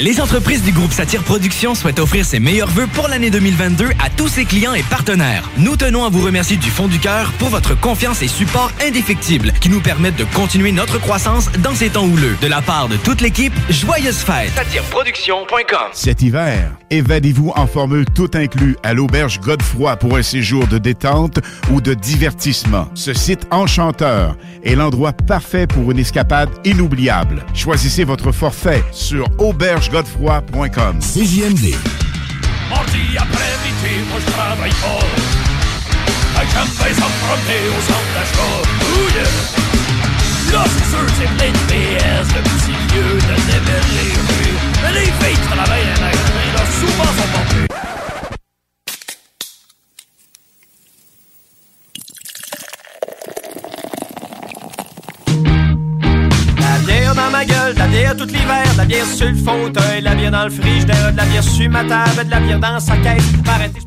Les 0.00 0.20
entreprises 0.20 0.64
du 0.64 0.72
groupe 0.72 0.90
Satire 0.90 1.22
Productions 1.22 1.76
souhaitent 1.76 2.00
offrir 2.00 2.24
ses 2.24 2.40
meilleurs 2.40 2.68
vœux 2.68 2.88
pour 2.88 3.06
l'année 3.06 3.30
2022 3.30 3.90
à 4.04 4.10
tous 4.10 4.26
ses 4.26 4.44
clients 4.44 4.74
et 4.74 4.82
partenaires. 4.82 5.48
Nous 5.56 5.76
tenons 5.76 6.04
à 6.04 6.08
vous 6.08 6.20
remercier 6.20 6.56
du 6.56 6.68
fond 6.68 6.88
du 6.88 6.98
cœur 6.98 7.30
pour 7.38 7.48
votre 7.48 7.78
confiance 7.78 8.20
et 8.20 8.26
support 8.26 8.72
indéfectible 8.84 9.52
qui 9.60 9.68
nous 9.68 9.80
permettent 9.80 10.16
de 10.16 10.24
continuer 10.34 10.72
notre 10.72 10.98
croissance 10.98 11.48
dans 11.62 11.76
ces 11.76 11.90
temps 11.90 12.06
houleux. 12.06 12.36
De 12.42 12.48
la 12.48 12.60
part 12.60 12.88
de 12.88 12.96
toute 12.96 13.20
l'équipe, 13.20 13.52
joyeuses 13.70 14.18
fêtes. 14.18 14.50
SatireProduction.com 14.56 15.90
Cet 15.92 16.22
hiver, 16.22 16.72
évadez-vous 16.90 17.52
en 17.54 17.68
formule 17.68 18.06
tout 18.06 18.30
inclus 18.34 18.76
à 18.82 18.94
l'auberge 18.94 19.38
Godefroy 19.38 19.96
pour 19.96 20.16
un 20.16 20.22
séjour 20.24 20.66
de 20.66 20.78
détente 20.78 21.38
ou 21.70 21.80
de 21.80 21.94
divertissement. 21.94 22.88
Ce 22.94 23.14
site 23.14 23.46
enchanteur 23.52 24.36
est 24.64 24.74
l'endroit 24.74 25.12
parfait 25.12 25.68
pour 25.68 25.92
une 25.92 26.00
escapade 26.00 26.50
inoubliable. 26.64 27.46
Choisissez 27.54 28.02
votre 28.02 28.32
forfait 28.32 28.82
sur 28.90 29.30
aubergegodefroy.com. 29.88 31.00
CJMD. 31.00 31.74
Mardi 32.70 33.16
après-midi, 33.18 34.04
moi 34.08 34.18
je 34.20 34.30
travaille. 34.32 34.70
Fait 36.34 36.46
que 36.46 36.52
j'aime 36.52 36.72
bien 36.78 36.94
s'emprunter 36.94 37.62
au 37.68 37.80
centre 37.82 38.10
d'achat. 38.14 38.52
Oh 38.80 39.08
yeah! 39.14 40.52
Là, 40.52 40.64
c'est 40.68 40.88
sûr, 40.90 41.06
c'est 41.18 41.30
plein 41.36 41.50
de 41.50 41.62
PS, 41.68 42.26
le 42.34 42.42
petit 42.42 42.76
vieux 42.92 43.14
de 43.14 43.34
débile 43.50 43.88
les 43.96 44.12
rues. 44.12 44.58
Mais 44.82 44.92
les 45.00 45.06
filles 45.06 45.42
travaillent 45.50 45.90
à 45.96 46.00
magasin, 46.00 46.46
là, 46.54 46.62
souvent 46.80 47.04
sont 47.04 47.30
pas 47.32 47.93
dans 57.14 57.30
ma 57.30 57.44
gueule, 57.44 57.74
de 57.74 57.78
la 57.78 57.86
bière 57.86 58.16
tout 58.16 58.26
l'hiver, 58.26 58.64
de 58.72 58.78
la 58.78 58.84
bière 58.84 59.06
sur 59.06 59.28
le 59.28 59.34
fauteuil, 59.36 60.00
de 60.00 60.04
la 60.04 60.14
bière 60.14 60.30
dans 60.30 60.44
le 60.44 60.50
frigidaire, 60.50 61.12
de 61.12 61.16
la 61.16 61.24
bière 61.24 61.42
sur 61.42 61.70
ma 61.70 61.84
table, 61.84 62.24
de 62.24 62.30
la 62.30 62.40
bière 62.40 62.60
dans 62.60 62.80
sa 62.80 62.96
caisse. 62.98 63.32
Arrêtez. 63.46 63.80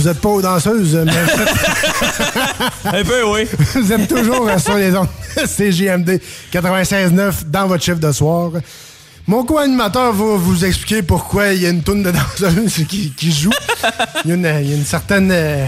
Vous 0.00 0.08
êtes 0.08 0.20
pas 0.20 0.28
aux 0.30 0.40
danseuses, 0.42 0.94
mais 1.04 1.12
vous 1.12 1.42
êtes- 1.42 2.94
Un 2.94 3.04
peu, 3.04 3.22
oui. 3.26 3.46
vous 3.74 3.92
êtes 3.92 4.08
toujours 4.08 4.48
euh, 4.48 4.58
sur 4.58 4.74
les 4.76 4.94
ondes 4.96 5.08
CGMD 5.46 6.20
96.9 6.52 7.32
dans 7.50 7.66
votre 7.66 7.84
chiffre 7.84 7.98
de 7.98 8.12
soir. 8.12 8.50
Mon 9.26 9.44
co-animateur 9.44 10.12
va 10.12 10.36
vous 10.36 10.64
expliquer 10.64 11.02
pourquoi 11.02 11.52
il 11.52 11.62
y 11.62 11.66
a 11.66 11.70
une 11.70 11.82
toune 11.82 12.02
de 12.02 12.10
danseuses 12.10 12.84
qui, 12.88 13.12
qui 13.16 13.30
joue. 13.32 13.50
Il 14.24 14.30
y 14.30 14.32
a 14.32 14.34
une, 14.36 14.60
il 14.64 14.70
y 14.70 14.72
a 14.72 14.76
une 14.76 14.84
certaine... 14.86 15.30
euh, 15.30 15.66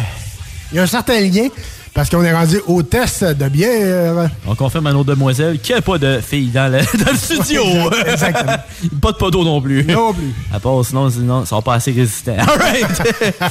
il 0.72 0.76
y 0.76 0.78
a 0.78 0.84
un 0.84 0.86
certain 0.86 1.20
lien 1.20 1.48
parce 1.94 2.08
qu'on 2.08 2.24
est 2.24 2.32
rendu 2.32 2.58
au 2.66 2.82
test 2.82 3.22
de 3.24 3.48
bière. 3.48 4.30
On 4.46 4.54
confirme 4.54 4.86
à 4.86 4.92
nos 4.92 5.04
demoiselles 5.04 5.58
qu'il 5.58 5.74
n'y 5.74 5.78
a 5.78 5.82
pas 5.82 5.98
de 5.98 6.20
filles 6.20 6.48
dans 6.48 6.72
le, 6.72 6.78
dans 7.04 7.10
le 7.10 7.16
studio. 7.18 7.62
Exactement. 8.06 8.56
pas 9.00 9.12
de 9.12 9.16
poteau 9.16 9.44
non 9.44 9.60
plus. 9.60 9.84
Non 9.84 10.14
plus. 10.14 10.32
À 10.52 10.58
part, 10.58 10.82
sinon, 10.84 11.10
sinon, 11.10 11.42
ils 11.42 11.46
sont 11.46 11.60
pas 11.60 11.74
assez 11.74 11.92
résistants. 11.92 12.32
All 12.38 12.58
right. 12.58 13.42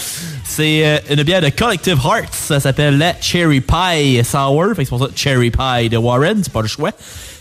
c'est 0.43 0.85
euh, 0.85 0.97
une 1.11 1.23
bière 1.23 1.41
de 1.41 1.49
Collective 1.49 1.99
Hearts. 2.03 2.33
Ça 2.33 2.59
s'appelle 2.59 2.97
la 2.97 3.13
Cherry 3.21 3.61
Pie 3.61 4.23
Sour. 4.23 4.69
C'est 4.75 4.89
pour 4.89 4.99
ça 4.99 5.09
Cherry 5.15 5.51
Pie 5.51 5.89
de 5.89 5.97
Warren. 5.97 6.41
C'est 6.43 6.53
pas 6.53 6.61
le 6.61 6.67
choix. 6.67 6.91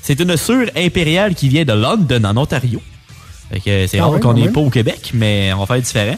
C'est 0.02 0.20
une 0.20 0.36
sûre 0.36 0.68
impériale 0.76 1.34
qui 1.34 1.48
vient 1.48 1.64
de 1.64 1.72
London, 1.72 2.24
en 2.24 2.36
Ontario. 2.36 2.82
Fait 3.50 3.60
que 3.60 3.86
c'est 3.86 3.98
Ah 3.98 4.06
rare 4.06 4.20
qu'on 4.20 4.30
ah 4.30 4.34
n'est 4.34 4.42
ouais. 4.42 4.48
pas 4.48 4.60
au 4.60 4.70
Québec, 4.70 5.10
mais 5.14 5.52
on 5.54 5.60
va 5.60 5.66
faire 5.66 5.82
différent. 5.82 6.16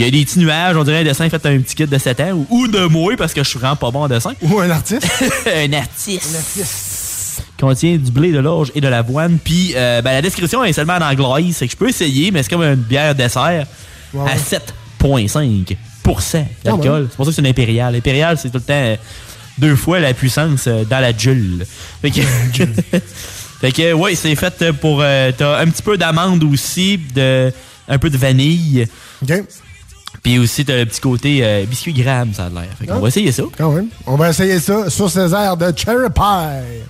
Il 0.00 0.04
y 0.04 0.08
a 0.08 0.10
des 0.10 0.24
petits 0.24 0.38
nuages, 0.38 0.74
on 0.78 0.82
dirait 0.82 1.00
un 1.00 1.04
dessin 1.04 1.28
fait 1.28 1.44
à 1.44 1.50
un 1.50 1.58
petit 1.58 1.74
kid 1.74 1.90
de 1.90 1.98
7 1.98 2.20
ans, 2.20 2.30
ou, 2.32 2.46
ou 2.48 2.68
de 2.68 2.86
moi, 2.86 3.14
parce 3.18 3.34
que 3.34 3.44
je 3.44 3.48
suis 3.50 3.58
vraiment 3.58 3.76
pas 3.76 3.90
bon 3.90 4.04
en 4.04 4.08
dessin. 4.08 4.32
Ou 4.40 4.58
un 4.58 4.70
artiste. 4.70 5.06
un 5.46 5.70
artiste. 5.74 7.42
Contient 7.60 7.98
du 7.98 8.10
blé, 8.10 8.32
de 8.32 8.38
l'orge 8.38 8.72
et 8.74 8.80
de 8.80 8.88
l'avoine. 8.88 9.36
Puis 9.38 9.74
euh, 9.76 10.00
ben, 10.00 10.12
la 10.12 10.22
description 10.22 10.64
est 10.64 10.72
seulement 10.72 10.94
en 10.94 11.02
anglais. 11.02 11.50
C'est 11.52 11.66
que 11.66 11.72
je 11.72 11.76
peux 11.76 11.90
essayer, 11.90 12.30
mais 12.30 12.42
c'est 12.42 12.48
comme 12.48 12.62
une 12.62 12.76
bière 12.76 13.14
dessert 13.14 13.42
à 13.42 14.16
ouais. 14.16 14.36
7,5% 15.02 16.46
d'alcool. 16.64 17.04
Ah. 17.04 17.08
C'est 17.10 17.16
pour 17.16 17.26
ça 17.26 17.30
que 17.30 17.34
c'est 17.34 17.42
une 17.42 17.48
impériale. 17.48 17.94
Impériale, 17.94 18.38
c'est 18.38 18.48
tout 18.48 18.56
le 18.56 18.62
temps 18.62 18.72
euh, 18.72 18.96
deux 19.58 19.76
fois 19.76 20.00
la 20.00 20.14
puissance 20.14 20.64
euh, 20.66 20.82
dans 20.84 21.00
la 21.00 21.14
Julle. 21.14 21.66
Fait 22.00 22.10
que, 22.10 22.20
fait 23.60 23.72
que 23.72 23.92
ouais, 23.92 24.14
c'est 24.14 24.34
fait 24.34 24.72
pour. 24.72 25.00
euh, 25.02 25.30
T'as 25.36 25.60
un 25.60 25.66
petit 25.66 25.82
peu 25.82 25.98
d'amande 25.98 26.42
aussi, 26.44 26.98
de, 27.14 27.52
un 27.86 27.98
peu 27.98 28.08
de 28.08 28.16
vanille. 28.16 28.86
OK. 29.22 29.42
Puis 30.22 30.38
aussi, 30.38 30.64
t'as 30.64 30.76
le 30.76 30.86
petit 30.86 31.00
côté 31.00 31.38
euh, 31.44 31.64
biscuit 31.64 31.92
gramme, 31.94 32.34
ça 32.34 32.46
a 32.46 32.48
l'air. 32.50 32.68
Fait 32.78 32.86
qu'on 32.86 32.94
Ah. 32.96 33.00
va 33.00 33.08
essayer 33.08 33.32
ça. 33.32 33.42
Quand 33.56 33.72
même. 33.72 33.86
On 34.06 34.16
va 34.16 34.30
essayer 34.30 34.58
ça 34.60 34.90
sur 34.90 35.10
ces 35.10 35.32
airs 35.32 35.56
de 35.56 35.72
Cherry 35.76 36.10
Pie. 36.14 36.84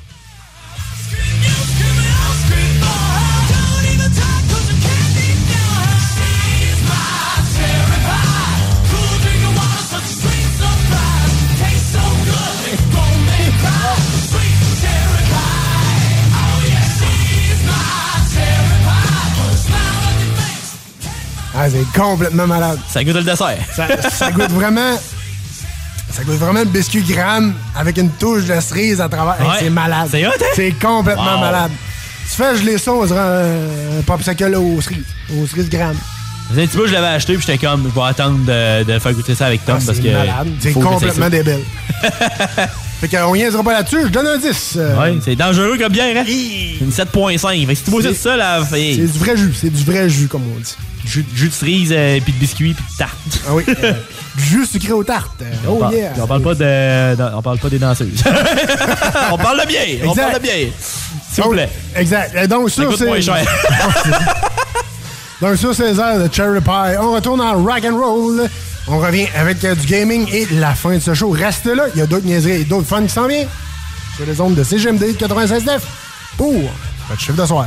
Ah, 21.63 21.67
c'est 21.69 22.01
complètement 22.01 22.47
malade. 22.47 22.79
Ça 22.89 23.05
goûte 23.05 23.15
le 23.17 23.23
dessert. 23.23 23.59
Ça, 23.77 23.87
ça 24.11 24.31
goûte 24.33 24.51
vraiment. 24.51 24.97
Ça 26.11 26.25
goûte 26.25 26.37
vraiment 26.39 26.61
le 26.61 26.65
biscuit 26.67 27.03
gramme 27.03 27.55
avec 27.77 27.99
une 27.99 28.11
touche 28.11 28.45
de 28.47 28.59
cerise 28.61 29.01
à 29.01 29.09
travers. 29.09 29.37
Hey, 29.41 29.59
c'est 29.65 29.71
malade. 29.71 30.09
C'est 30.11 30.27
hot, 30.27 30.31
hein? 30.31 30.45
C'est 30.57 30.73
complètement 30.81 31.35
Wow. 31.35 31.41
malade. 31.41 31.71
Tu 32.31 32.37
fais 32.37 32.57
geler 32.57 32.79
ça, 32.79 32.93
on 32.93 33.05
dirait 33.05 33.19
un, 33.19 33.99
un 33.99 34.03
popsicle 34.07 34.55
aux 34.55 34.81
cerises. 34.81 35.05
Aux 35.37 35.47
cerises 35.47 35.69
gramme. 35.69 35.97
Un 36.53 36.55
petit 36.67 36.77
peu, 36.77 36.87
je 36.87 36.93
l'avais 36.95 37.09
acheté, 37.09 37.35
puis 37.37 37.45
j'étais 37.47 37.65
comme, 37.65 37.89
je 37.89 37.95
vais 38.01 38.07
attendre 38.07 38.39
de, 38.45 38.83
de 38.85 38.99
faire 38.99 39.13
goûter 39.13 39.35
ça 39.35 39.47
avec 39.47 39.65
Tom 39.65 39.77
Ah, 39.81 39.83
parce 39.85 39.99
c'est 39.99 40.03
que. 40.05 40.13
malade. 40.13 40.49
C'est 40.61 40.73
complètement 40.73 41.29
débile. 41.29 41.61
fait 43.01 43.09
qu'on 43.09 43.35
niaisera 43.37 43.63
pas 43.63 43.73
là-dessus, 43.75 44.03
je 44.05 44.09
donne 44.09 44.27
un 44.27 44.39
10. 44.39 44.73
euh, 44.79 44.97
Ouais, 45.01 45.19
c'est 45.25 45.37
dangereux 45.37 45.77
comme 45.79 45.93
bière, 45.93 46.17
hein? 46.17 46.25
Une 46.81 46.91
7.5. 46.91 47.67
Fait 47.67 47.67
que 47.67 47.75
si 47.75 47.83
tu 47.85 47.91
bois 47.91 48.03
ça, 48.15 48.37
là, 48.37 48.65
fait. 48.65 48.95
C'est 48.97 49.13
du 49.13 49.19
vrai 49.19 49.37
jus, 49.37 49.55
c'est 49.61 49.71
du 49.71 49.85
vrai 49.85 50.09
jus, 50.09 50.27
comme 50.29 50.43
on 50.57 50.59
dit. 50.59 50.75
Jus, 51.11 51.27
jus 51.35 51.49
de 51.49 51.53
cerise, 51.53 51.93
euh, 51.93 52.21
puis 52.23 52.33
de 52.33 52.39
biscuits, 52.39 52.73
puis 52.75 52.85
de 52.93 52.97
tarte. 52.97 53.17
Ah 53.49 53.55
oui. 53.55 53.65
euh, 53.83 53.95
jus 54.39 54.65
sucré 54.65 54.93
aux 54.93 55.03
tartes. 55.03 55.43
on, 55.67 55.81
Oh 55.83 55.91
yeah. 55.93 56.13
on 56.23 56.27
parle 56.29 56.43
pas 56.43 56.55
de, 56.55 57.35
on 57.35 57.43
parle 57.43 57.59
pas 57.59 57.69
des 57.69 57.79
danseuses. 57.81 58.23
on 59.33 59.37
parle 59.37 59.61
de 59.63 59.67
bière. 59.67 59.87
On 60.05 60.11
Exact. 60.11 60.23
parle 60.23 60.35
de 60.35 60.43
bière. 60.43 60.69
S'il 61.33 61.43
vous 61.45 61.51
plaît. 61.51 61.69
Exact. 61.97 62.37
Et 62.37 62.47
donc, 62.47 62.71
Ça 62.71 62.77
sur 62.83 62.89
coûte 62.91 62.99
ces... 62.99 63.07
moins 63.07 63.21
cher. 63.21 63.45
donc, 65.43 65.57
sur 65.57 65.75
ces 65.75 65.99
airs 65.99 66.19
de 66.29 66.33
Cherry 66.33 66.61
Pie, 66.61 66.97
on 67.01 67.13
retourne 67.13 67.41
en 67.41 67.55
rock 67.63 67.85
and 67.85 67.97
roll. 67.97 68.49
On 68.87 68.99
revient 68.99 69.27
avec 69.37 69.65
euh, 69.65 69.75
du 69.75 69.87
gaming 69.87 70.29
et 70.33 70.47
la 70.53 70.75
fin 70.75 70.95
de 70.95 71.01
ce 71.01 71.15
show. 71.15 71.31
Restez 71.31 71.75
là, 71.75 71.85
il 71.95 71.99
y 71.99 72.03
a 72.03 72.07
d'autres 72.07 72.27
niaiseries 72.27 72.61
et 72.63 72.65
d'autres 72.65 72.87
fun 72.87 73.03
qui 73.03 73.09
s'en 73.13 73.27
viennent. 73.27 73.49
Sur 74.17 74.27
les 74.27 74.41
ondes 74.41 74.55
de 74.55 74.63
CGMD 74.63 75.03
96.9 75.19 75.81
pour 76.37 76.53
votre 77.09 77.21
chiffre 77.21 77.41
de 77.41 77.47
soir. 77.47 77.67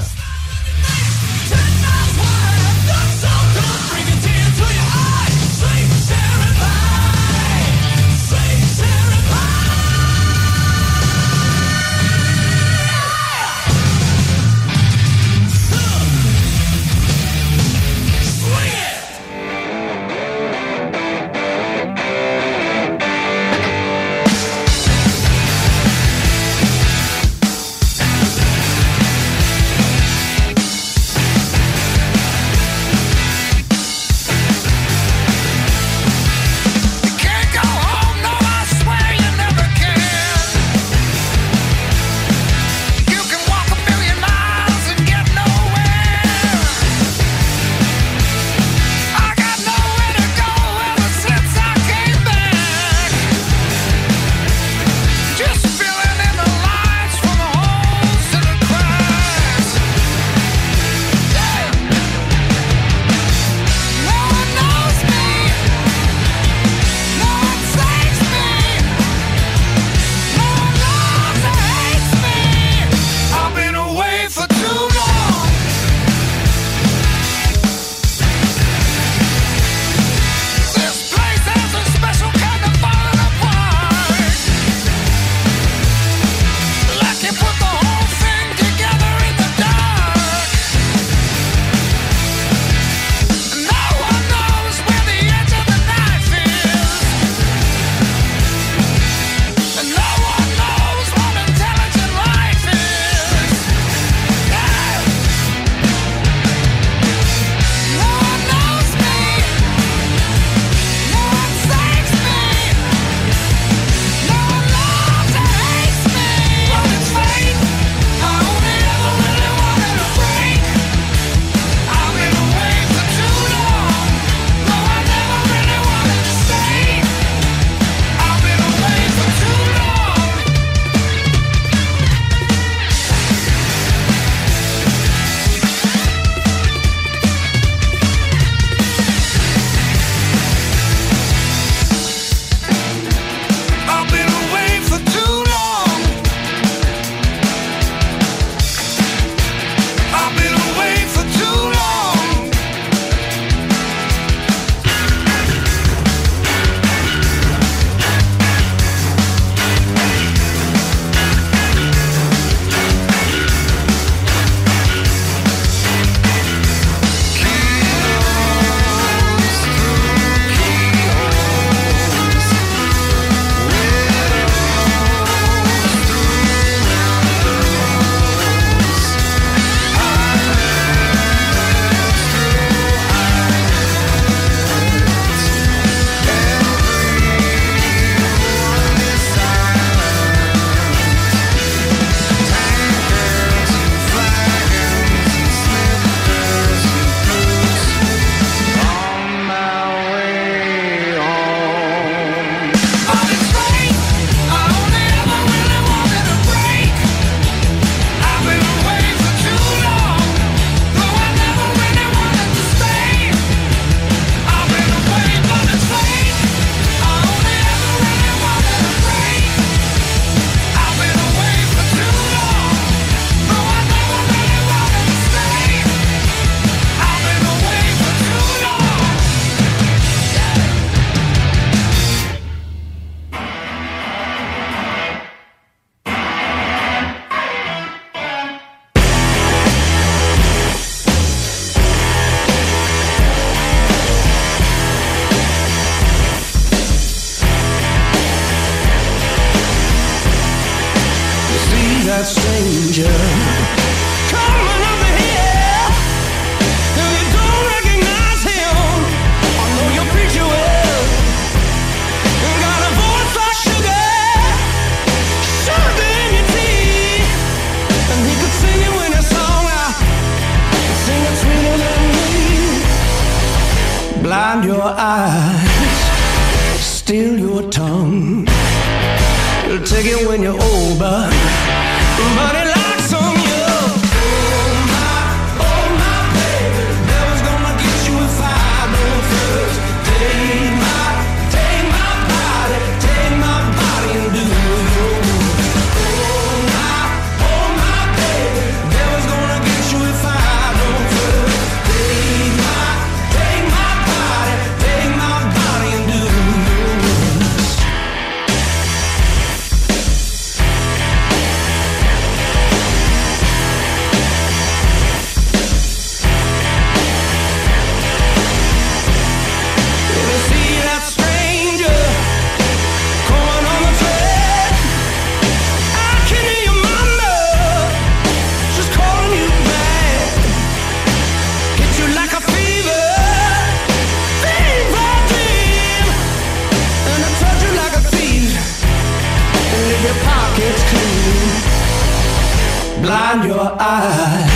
Steal 343.33 343.47
your 343.47 343.77
eyes, 343.79 344.51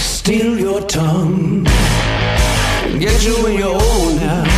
steal 0.00 0.58
your 0.58 0.80
tongue, 0.80 1.62
get 2.98 3.24
you 3.24 3.46
in 3.46 3.58
your 3.60 3.80
own 3.80 4.16
now. 4.16 4.49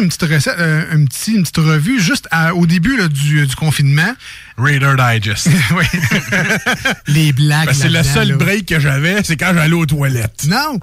Une 0.00 0.08
petite 0.08 0.22
recette, 0.22 0.56
euh, 0.58 0.84
une 0.94 1.06
petite 1.08 1.56
revue 1.56 2.00
juste 2.00 2.28
à- 2.30 2.54
au 2.54 2.66
début 2.66 2.96
là, 2.96 3.08
du, 3.08 3.46
du 3.46 3.54
confinement. 3.56 4.14
Raider 4.58 4.94
Digest. 4.96 5.48
oui. 5.76 5.84
Les 7.06 7.32
blagues. 7.32 7.66
Ben, 7.66 7.74
c'est 7.74 7.88
le 7.88 8.02
seul 8.02 8.28
là. 8.28 8.36
break 8.36 8.66
que 8.66 8.80
j'avais, 8.80 9.22
c'est 9.22 9.36
quand 9.36 9.52
j'allais 9.54 9.74
aux 9.74 9.86
toilettes. 9.86 10.46
Non, 10.48 10.78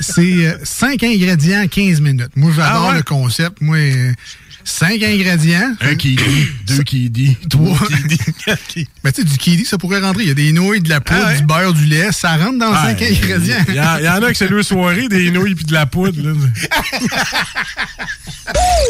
c'est 0.00 0.58
5 0.64 1.02
ingrédients, 1.02 1.66
15 1.68 2.00
minutes. 2.00 2.30
Moi, 2.36 2.52
j'adore 2.54 2.84
Ah 2.86 2.90
ouais? 2.90 2.96
le 2.98 3.02
concept. 3.02 3.60
Moi, 3.60 3.78
5 4.64 5.02
ingrédients. 5.02 5.74
Un 5.80 5.94
qui 5.94 6.16
dit, 6.16 6.22
deux 6.66 6.82
dit, 7.10 7.36
Trois. 7.50 7.78
Ben, 8.46 8.56
tu 8.74 8.86
sais, 9.14 9.24
du 9.24 9.36
kiwi, 9.38 9.64
ça 9.64 9.76
pourrait 9.78 10.00
rentrer. 10.00 10.22
Il 10.24 10.28
y 10.28 10.32
a 10.32 10.34
des 10.34 10.52
nouilles, 10.52 10.80
de 10.80 10.88
la 10.88 11.00
poudre, 11.00 11.20
Ah 11.24 11.28
ouais? 11.28 11.36
du 11.38 11.44
beurre, 11.46 11.72
du 11.74 11.84
lait. 11.86 12.10
Ça 12.12 12.36
rentre 12.36 12.58
dans 12.58 12.72
Ah, 12.72 12.84
5 12.96 13.02
ingrédients. 13.02 13.56
Il 13.68 13.74
y, 13.74 13.80
en- 13.80 13.98
il 13.98 14.04
y 14.04 14.08
en 14.08 14.22
a 14.22 14.30
que 14.30 14.36
c'est 14.36 14.48
deux 14.48 14.62
soirées, 14.62 15.08
des 15.08 15.30
nouilles 15.30 15.54
puis 15.54 15.64
de 15.66 15.72
la 15.72 15.86
poudre. 15.86 16.20
là. 16.22 16.32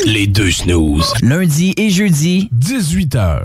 Les 0.06 0.26
deux 0.26 0.50
snooze. 0.50 1.12
Lundi 1.22 1.74
et 1.76 1.90
jeudi, 1.90 2.48
18h. 2.54 3.40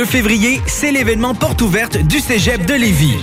2 0.00 0.06
février, 0.06 0.62
c'est 0.66 0.92
l'événement 0.92 1.34
porte 1.34 1.60
ouverte 1.60 1.98
du 1.98 2.20
Cégep 2.20 2.64
de 2.64 2.72
Lévis. 2.72 3.18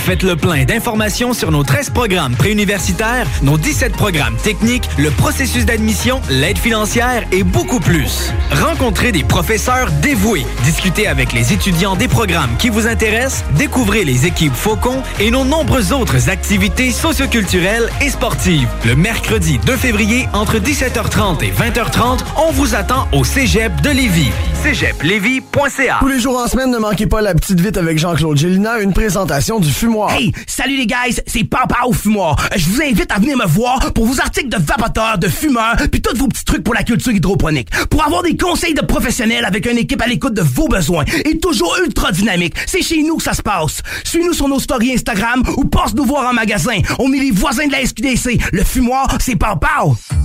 Faites 0.00 0.22
le 0.22 0.34
plein 0.34 0.64
d'informations 0.64 1.34
sur 1.34 1.50
nos 1.50 1.62
13 1.62 1.90
programmes 1.90 2.34
préuniversitaires, 2.34 3.26
nos 3.42 3.58
17 3.58 3.92
programmes 3.92 4.34
techniques, 4.42 4.88
le 4.98 5.10
processus 5.10 5.66
d'admission, 5.66 6.22
l'aide 6.30 6.56
financière 6.56 7.24
et 7.32 7.42
beaucoup 7.42 7.80
plus. 7.80 8.32
Rencontrez 8.50 9.12
des 9.12 9.22
professeurs 9.22 9.90
dévoués, 10.00 10.46
discutez 10.64 11.06
avec 11.06 11.34
les 11.34 11.52
étudiants 11.52 11.96
des 11.96 12.08
programmes 12.08 12.56
qui 12.58 12.70
vous 12.70 12.86
intéressent, 12.86 13.44
découvrez 13.56 14.04
les 14.04 14.26
équipes 14.26 14.54
Faucon 14.54 15.02
et 15.20 15.30
nos 15.30 15.44
nombreuses 15.44 15.92
autres 15.92 16.30
activités 16.30 16.92
socioculturelles 16.92 17.90
et 18.00 18.08
sportives. 18.08 18.68
Le 18.86 18.96
mercredi 18.96 19.58
2 19.66 19.76
février, 19.76 20.26
entre 20.32 20.56
17h30 20.56 21.44
et 21.44 21.52
20h30, 21.52 22.20
on 22.38 22.50
vous 22.52 22.74
attend 22.74 23.06
au 23.12 23.22
Cégep 23.22 23.80
de 23.82 23.90
Lévis. 23.90 24.32
cégeplevy.ca 24.62 25.98
Tous 26.00 26.08
les 26.08 26.18
jours 26.18 26.38
en 26.38 26.48
semaine, 26.48 26.70
ne 26.70 26.78
manquez 26.78 27.06
pas 27.06 27.20
la 27.20 27.34
petite 27.34 27.60
vite 27.60 27.76
avec 27.76 27.98
Jean-Claude 27.98 28.38
Gélina, 28.38 28.78
une 28.78 28.94
présentation 28.94 29.60
du 29.60 29.70
fumoir. 29.90 30.12
Hey, 30.12 30.32
salut 30.46 30.76
les 30.76 30.86
guys, 30.86 31.20
c'est 31.26 31.44
Papa 31.44 31.78
au 31.86 31.92
fumoir. 31.92 32.36
Je 32.54 32.68
vous 32.68 32.80
invite 32.80 33.10
à 33.10 33.18
venir 33.18 33.36
me 33.36 33.46
voir 33.46 33.92
pour 33.92 34.06
vos 34.06 34.20
articles 34.20 34.48
de 34.48 34.56
vapoteurs, 34.56 35.18
de 35.18 35.28
fumeurs, 35.28 35.76
puis 35.90 36.00
tous 36.00 36.16
vos 36.16 36.28
petits 36.28 36.44
trucs 36.44 36.62
pour 36.62 36.74
la 36.74 36.84
culture 36.84 37.12
hydroponique. 37.12 37.68
Pour 37.88 38.04
avoir 38.04 38.22
des 38.22 38.36
conseils 38.36 38.74
de 38.74 38.82
professionnels 38.82 39.44
avec 39.44 39.66
une 39.66 39.78
équipe 39.78 40.00
à 40.00 40.06
l'écoute 40.06 40.34
de 40.34 40.42
vos 40.42 40.68
besoins 40.68 41.04
et 41.24 41.38
toujours 41.38 41.76
ultra 41.84 42.12
dynamique. 42.12 42.54
C'est 42.66 42.82
chez 42.82 43.02
nous 43.02 43.16
que 43.16 43.22
ça 43.22 43.34
se 43.34 43.42
passe. 43.42 43.82
Suis-nous 44.04 44.32
sur 44.32 44.48
nos 44.48 44.60
stories 44.60 44.94
Instagram 44.94 45.42
ou 45.56 45.64
passe 45.64 45.94
nous 45.94 46.04
voir 46.04 46.28
en 46.28 46.32
magasin. 46.32 46.78
On 46.98 47.12
est 47.12 47.18
les 47.18 47.32
voisins 47.32 47.66
de 47.66 47.72
la 47.72 47.84
SQDC. 47.84 48.38
Le 48.52 48.62
fumoir, 48.62 49.08
c'est 49.20 49.36
Papa. 49.36 49.68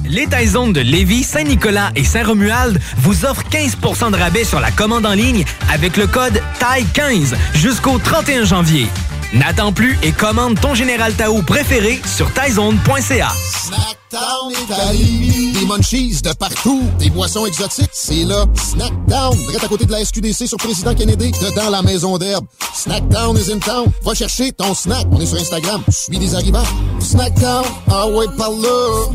Les 0.08 0.28
Taizones 0.28 0.74
de 0.74 0.82
Lévis, 0.82 1.24
Saint-Nicolas 1.24 1.92
et 1.96 2.04
Saint-Romuald 2.04 2.80
vous 2.98 3.26
offrent 3.26 3.44
15% 3.50 4.12
de 4.12 4.18
rabais 4.18 4.44
sur 4.44 4.60
la 4.60 4.72
commande 4.72 5.06
en 5.06 5.14
ligne 5.14 5.44
avec 5.74 5.98
le 5.98 6.08
code 6.08 6.42
TAI15 6.60 7.34
jusqu'au 7.56 7.98
31 7.98 8.46
janvier. 8.46 8.88
N'attends 9.34 9.74
plus 9.74 9.98
et 10.04 10.12
commande 10.12 10.60
ton 10.60 10.74
Général 10.74 11.14
Tao 11.14 11.42
préféré 11.42 12.00
sur 12.06 12.32
taizone.ca. 12.34 13.30
Snackdown 13.52 14.54
Italie. 14.64 15.52
Des 15.54 15.66
munchies 15.66 16.22
de 16.22 16.34
partout. 16.34 16.84
Des 17.00 17.10
boissons 17.10 17.46
exotiques. 17.46 17.90
C'est 17.92 18.24
là. 18.24 18.46
Snackdown. 18.56 19.36
Direct 19.48 19.64
à 19.64 19.68
côté 19.68 19.86
de 19.86 19.92
la 19.92 20.06
SQDC 20.06 20.48
sur 20.48 20.58
Président 20.58 20.94
Kennedy. 20.94 21.32
Dedans 21.32 21.70
la 21.70 21.82
maison 21.82 22.18
d'herbe. 22.18 22.46
Snackdown 22.74 23.38
is 23.38 23.52
in 23.52 23.60
town. 23.60 23.92
Va 24.04 24.14
chercher 24.14 24.52
ton 24.52 24.74
snack. 24.74 25.06
On 25.12 25.20
est 25.20 25.26
sur 25.26 25.40
Instagram. 25.40 25.84
Suis 25.90 26.18
des 26.18 26.34
arrivants. 26.36 26.64
Snackdown. 27.00 27.66
Ah 27.92 28.08
ouais, 28.08 28.26
par 28.38 28.52
là. 28.52 29.10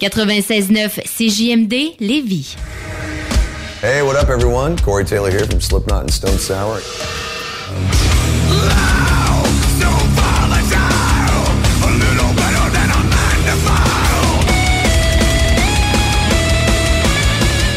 96.9 0.00 1.00
CJMD 1.04 1.96
Lévis. 2.00 2.56
Hey, 3.82 4.02
what 4.02 4.16
up, 4.16 4.30
everyone? 4.30 4.76
Corey 4.78 5.04
Taylor 5.04 5.30
here 5.30 5.44
from 5.46 5.60
Slipknot 5.60 6.04
and 6.04 6.10
Stone 6.10 6.38
Sour. 6.38 6.80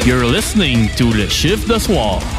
You're 0.06 0.26
listening 0.26 0.88
to 0.96 1.12
Le 1.12 1.28
Chiffre 1.28 1.68
de 1.68 1.78
Soir. 1.78 2.39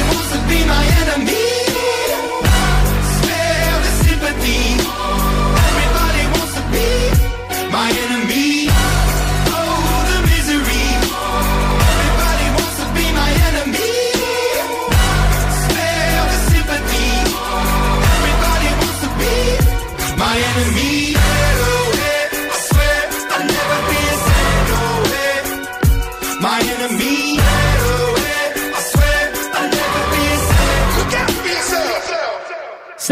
be 0.51 0.65
my 0.65 0.85
enemy. 1.01 1.20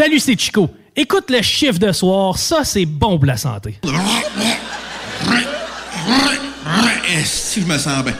Salut, 0.00 0.18
c'est 0.18 0.40
Chico. 0.40 0.70
Écoute 0.96 1.30
le 1.30 1.42
chiffre 1.42 1.78
de 1.78 1.92
soir, 1.92 2.38
ça 2.38 2.64
c'est 2.64 2.86
bon 2.86 3.18
pour 3.18 3.26
la 3.26 3.36
santé. 3.36 3.78
Si 7.22 7.60
je 7.60 7.66
me 7.66 7.76
sens 7.76 8.02
bien? 8.02 8.14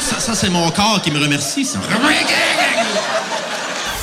Ça, 0.00 0.18
ça, 0.18 0.34
c'est 0.34 0.48
mon 0.48 0.68
corps 0.70 1.00
qui 1.00 1.12
me 1.12 1.20
remercie. 1.20 1.64
Ça. 1.64 1.78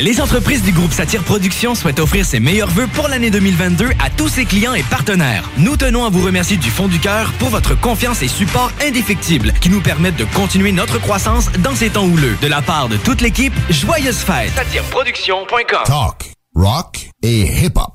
Les 0.00 0.20
entreprises 0.20 0.62
du 0.62 0.72
groupe 0.72 0.92
Satire 0.92 1.22
Productions 1.22 1.76
souhaitent 1.76 2.00
offrir 2.00 2.26
ses 2.26 2.40
meilleurs 2.40 2.68
vœux 2.70 2.88
pour 2.88 3.06
l'année 3.06 3.30
2022 3.30 3.90
à 4.04 4.10
tous 4.10 4.26
ses 4.26 4.44
clients 4.44 4.74
et 4.74 4.82
partenaires. 4.82 5.48
Nous 5.56 5.76
tenons 5.76 6.04
à 6.04 6.10
vous 6.10 6.24
remercier 6.24 6.56
du 6.56 6.68
fond 6.68 6.88
du 6.88 6.98
cœur 6.98 7.32
pour 7.38 7.48
votre 7.50 7.78
confiance 7.78 8.20
et 8.20 8.26
support 8.26 8.72
indéfectible 8.84 9.52
qui 9.60 9.70
nous 9.70 9.80
permettent 9.80 10.16
de 10.16 10.24
continuer 10.24 10.72
notre 10.72 10.98
croissance 10.98 11.48
dans 11.60 11.76
ces 11.76 11.90
temps 11.90 12.06
houleux. 12.06 12.36
De 12.42 12.48
la 12.48 12.60
part 12.60 12.88
de 12.88 12.96
toute 12.96 13.20
l'équipe, 13.20 13.54
joyeuses 13.70 14.18
fêtes. 14.18 14.50
Satireproduction.com 14.56 15.84
Talk, 15.84 16.32
rock 16.56 17.10
et 17.22 17.42
hip-hop. 17.42 17.92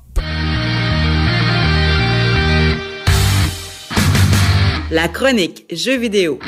La 4.90 5.08
chronique 5.08 5.66
Jeux 5.70 5.98
vidéo 5.98 6.38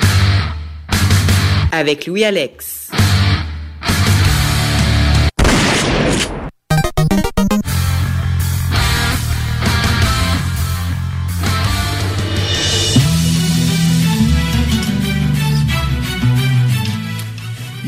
avec 1.73 2.07
Louis 2.07 2.24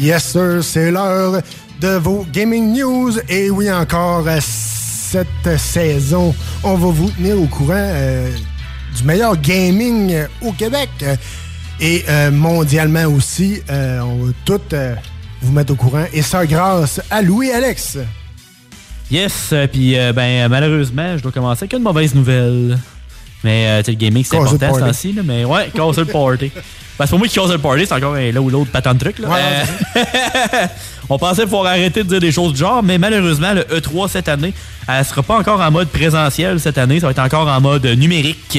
Yes, 0.05 0.33
sir, 0.33 0.63
c'est 0.63 0.91
l'heure 0.91 1.41
de 1.81 1.89
vos 1.97 2.27
gaming 2.31 2.77
news. 2.77 3.13
Et 3.27 3.49
oui, 3.49 3.73
encore 3.73 4.29
euh, 4.29 4.39
cette 4.39 5.57
saison, 5.57 6.35
on 6.63 6.75
va 6.75 6.89
vous 6.89 7.11
tenir 7.11 7.41
au 7.41 7.47
courant 7.47 7.73
euh, 7.75 8.31
du 8.95 9.03
meilleur 9.05 9.35
gaming 9.35 10.13
euh, 10.13 10.27
au 10.43 10.53
Québec 10.53 10.91
et 11.81 12.05
mondialement 12.31 13.07
aussi. 13.07 13.63
On 13.71 14.27
va 14.27 14.33
tout 14.45 14.61
vous 15.41 15.53
mettre 15.53 15.73
au 15.73 15.77
courant. 15.77 16.05
Et 16.13 16.21
ça, 16.21 16.45
grâce 16.45 17.01
à 17.11 17.23
Louis 17.23 17.51
Alex. 17.51 17.97
Yes, 19.11 19.55
puis 19.73 19.97
ben 20.15 20.49
malheureusement, 20.49 21.17
je 21.17 21.23
dois 21.23 21.33
commencer 21.33 21.63
avec 21.63 21.73
une 21.73 21.83
mauvaise 21.83 22.15
nouvelle. 22.15 22.79
Mais 23.45 23.67
euh, 23.67 23.79
tu 23.81 23.87
sais, 23.87 23.93
le 23.93 23.99
gaming, 23.99 24.25
c'est 24.25 24.37
important 24.37 24.75
ce 24.75 24.81
temps-ci, 24.81 25.13
là, 25.13 25.23
mais 25.25 25.45
ouais, 25.45 25.71
cause 25.77 25.99
le 25.99 26.07
party. 26.07 26.51
Parce 26.97 27.11
que 27.11 27.13
pour 27.13 27.19
moi 27.19 27.29
qui 27.29 27.39
cause 27.39 27.51
le 27.51 27.59
party, 27.59 27.87
c'est 27.87 27.95
encore 27.95 28.15
un 28.15 28.31
là 28.31 28.41
ou 28.41 28.51
l'autre 28.51 28.71
patent 28.71 28.95
de 28.95 28.99
truc. 28.99 29.19
Là. 29.19 29.29
Euh, 29.37 30.67
on 31.09 31.19
pensait 31.19 31.43
pouvoir 31.43 31.67
arrêter 31.67 32.05
de 32.05 32.09
dire 32.09 32.21
des 32.21 32.33
choses 32.33 32.53
du 32.53 32.61
genre, 32.61 32.83
mais 32.83 32.99
malheureusement, 32.99 33.53
le 33.53 33.63
E3 33.63 34.09
cette 34.09 34.29
année, 34.29 34.55
elle 34.89 35.05
sera 35.05 35.23
pas 35.23 35.37
encore 35.37 35.61
en 35.61 35.71
mode 35.71 35.89
présentiel 35.89 36.61
cette 36.61 36.79
année, 36.79 37.01
ça 37.01 37.07
va 37.07 37.11
être 37.11 37.19
encore 37.19 37.49
en 37.49 37.61
mode 37.61 37.85
numérique. 37.85 38.59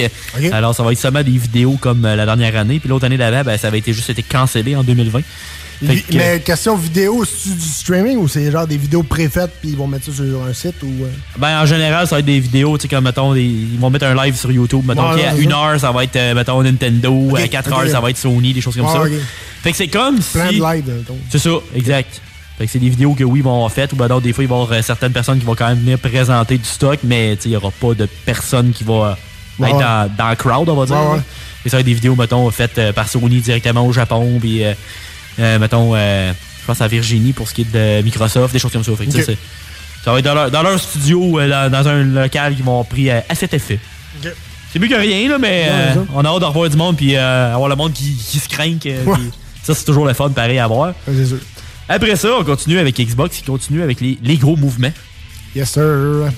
Alors, 0.52 0.76
ça 0.76 0.84
va 0.84 0.92
être 0.92 1.00
seulement 1.00 1.24
des 1.24 1.32
vidéos 1.32 1.78
comme 1.80 2.06
euh, 2.06 2.16
la 2.16 2.26
dernière 2.26 2.58
année, 2.58 2.80
puis 2.80 2.90
l'autre 2.90 3.06
année 3.06 3.18
d'avant, 3.18 3.44
ben, 3.44 3.58
ça 3.58 3.68
avait 3.68 3.80
été 3.80 3.94
juste 3.94 4.10
été 4.10 4.22
cancellé 4.22 4.76
en 4.76 4.84
2020. 4.84 5.22
Fait 5.80 5.94
Vi- 5.96 6.04
que- 6.04 6.16
Mais 6.18 6.40
question 6.40 6.76
vidéo, 6.78 7.24
c'est 7.26 7.54
du 7.54 7.60
streaming 7.68 8.18
ou 8.18 8.28
c'est 8.28 8.50
genre 8.52 8.66
des 8.68 8.78
vidéos 8.78 9.04
préfaites 9.04 9.52
puis 9.60 9.72
ils 9.72 9.76
vont 9.78 9.88
mettre 9.88 10.06
ça 10.06 10.12
sur 10.14 10.44
un 10.44 10.54
site 10.54 10.76
ou. 10.84 11.04
euh? 11.04 11.10
Ben, 11.38 11.62
en 11.62 11.66
général, 11.66 12.08
ça 12.08 12.16
va 12.16 12.20
être 12.20 12.26
des 12.26 12.40
vidéos, 12.40 12.78
tu 12.78 12.84
sais, 12.84 12.88
comme, 12.88 13.04
mettons, 13.04 13.34
des- 13.34 13.44
ils 13.44 13.78
vont 13.80 13.90
mettre 13.90 14.06
un 14.06 14.16
live 14.26 14.36
sur 14.36 14.52
YouTube. 14.52 14.84
Mettons, 14.88 15.14
Ouais, 15.14 15.26
à 15.26 15.36
une 15.36 15.52
heure, 15.52 15.80
ça 15.80 15.92
va 15.92 16.04
être, 16.04 16.16
euh, 16.16 16.34
mettons, 16.34 16.62
Nintendo. 16.64 17.36
à 17.36 17.48
4 17.48 17.72
ok. 17.72 17.78
heures, 17.80 17.90
ça 17.90 18.00
va 18.00 18.10
être 18.10 18.18
Sony, 18.18 18.54
des 18.54 18.62
choses 18.62 18.76
comme 18.76 18.86
Ouais, 18.86 18.94
ça. 18.94 19.24
Fait 19.64 19.72
que 19.72 19.78
c'est 19.78 19.88
comme 19.88 20.20
Plein 20.20 20.50
si... 20.50 20.60
de 20.60 20.64
live, 20.64 20.86
euh. 20.90 21.14
C'est 21.30 21.40
ça, 21.40 21.50
exact. 21.76 22.22
Fait 22.58 22.66
que 22.68 22.72
c'est 22.72 22.80
des 22.80 22.90
vidéos 22.90 23.14
que 23.14 23.24
oui, 23.26 23.42
vont 23.42 23.54
avoir 23.56 23.72
faites, 23.72 23.92
ou 23.92 23.98
ben 23.98 24.08
d'autres, 24.08 24.22
des 24.22 24.32
fois, 24.32 24.46
il 24.46 24.48
va 24.48 24.56
y 24.56 24.60
avoir 24.62 24.78
euh, 24.78 24.82
certaines 24.82 25.12
personnes 25.12 25.40
qui 25.40 25.46
vont 25.46 25.56
quand 25.56 25.68
même 25.68 25.80
venir 25.80 26.00
présenter 26.00 26.58
du 26.58 26.64
stock, 26.64 27.00
mais 27.04 27.34
il 27.44 27.50
n'y 27.52 27.58
aura 27.58 27.70
pas 27.72 27.94
de 27.94 28.08
personne 28.26 28.72
qui 28.72 28.86
va 28.86 29.18
euh, 29.62 29.66
être 29.66 29.78
dans, 29.78 30.10
dans 30.18 30.30
le 30.30 30.36
crowd, 30.38 30.70
on 30.70 30.76
va 30.76 30.86
dire. 30.86 31.22
Et 31.66 31.70
ça 31.70 31.76
va 31.78 31.82
être 31.82 31.86
des 31.86 31.94
vidéos, 31.96 32.16
mettons, 32.16 32.50
faites 32.52 32.78
euh, 32.78 32.94
par 32.94 33.10
Sony 33.10 33.42
directement 33.42 33.86
au 33.86 33.92
Japon, 33.92 34.38
puis, 34.40 34.64
euh, 34.64 34.70
euh, 34.70 34.74
mettons, 35.38 35.94
euh, 35.96 36.32
je 36.62 36.66
pense 36.66 36.82
à 36.82 36.88
Virginie 36.88 37.34
pour 37.34 37.48
ce 37.48 37.54
qui 37.54 37.62
est 37.62 37.72
de 37.72 38.02
Microsoft, 38.04 38.54
des 38.54 38.60
choses 38.60 38.72
comme 38.72 38.84
ça. 38.84 38.96
Fait 38.96 39.06
que 39.06 39.12
ça, 39.22 40.12
va 40.12 40.20
être 40.20 40.26
dans 40.26 40.34
leur, 40.36 40.52
dans 40.52 40.62
leur 40.64 40.80
studio, 40.80 41.40
euh, 41.40 41.50
dans, 41.50 41.72
dans 41.72 41.88
un 41.88 42.04
local 42.04 42.54
qu'ils 42.56 42.64
avoir 42.64 42.86
pris 42.86 43.10
euh, 43.10 43.20
à 43.28 43.36
cet 43.36 43.54
effet. 43.54 43.80
C'est 44.72 44.80
mieux 44.80 44.88
que 44.88 44.96
rien, 44.96 45.30
là, 45.30 45.38
mais 45.40 45.64
Ouais, 45.64 45.70
euh, 45.72 46.04
on 46.14 46.24
a 46.26 46.28
hâte 46.30 46.40
de 46.42 46.46
revoir 46.46 46.70
du 46.70 46.76
monde, 46.78 46.98
puis 46.98 47.16
euh, 47.16 47.54
avoir 47.54 47.70
le 47.70 47.76
monde 47.76 47.94
qui, 47.94 48.14
qui 48.16 48.40
se 48.40 48.50
craint. 48.50 48.78
que- 48.78 49.04
Ouais. 49.06 49.18
Ça, 49.64 49.74
c'est 49.74 49.86
toujours 49.86 50.06
le 50.06 50.14
fun, 50.14 50.30
pareil, 50.30 50.60
à 50.60 50.68
voir. 50.68 50.94
sûr. 51.26 51.38
Après 51.90 52.16
ça, 52.16 52.30
on 52.40 52.44
continue 52.44 52.78
avec 52.78 52.98
Xbox, 53.00 53.38
qui 53.38 53.44
continue 53.44 53.82
avec 53.82 54.00
les, 54.02 54.20
les 54.22 54.38
gros 54.38 54.56
mouvements. 54.56 54.92
Yes, 55.56 55.72
sir. 55.72 56.32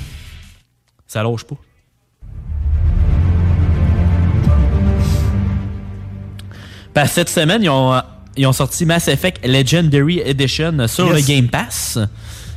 Ça 1.07 1.23
lâche 1.23 1.43
pas. 1.43 1.55
Ben, 6.93 7.05
cette 7.05 7.29
semaine, 7.29 7.63
ils 7.63 7.69
ont, 7.69 7.93
ils 8.37 8.45
ont 8.47 8.53
sorti 8.53 8.85
Mass 8.85 9.07
Effect 9.07 9.45
Legendary 9.45 10.19
Edition 10.19 10.87
sur 10.87 11.07
Yes. 11.07 11.15
le 11.15 11.33
Game 11.33 11.47
Pass. 11.49 11.99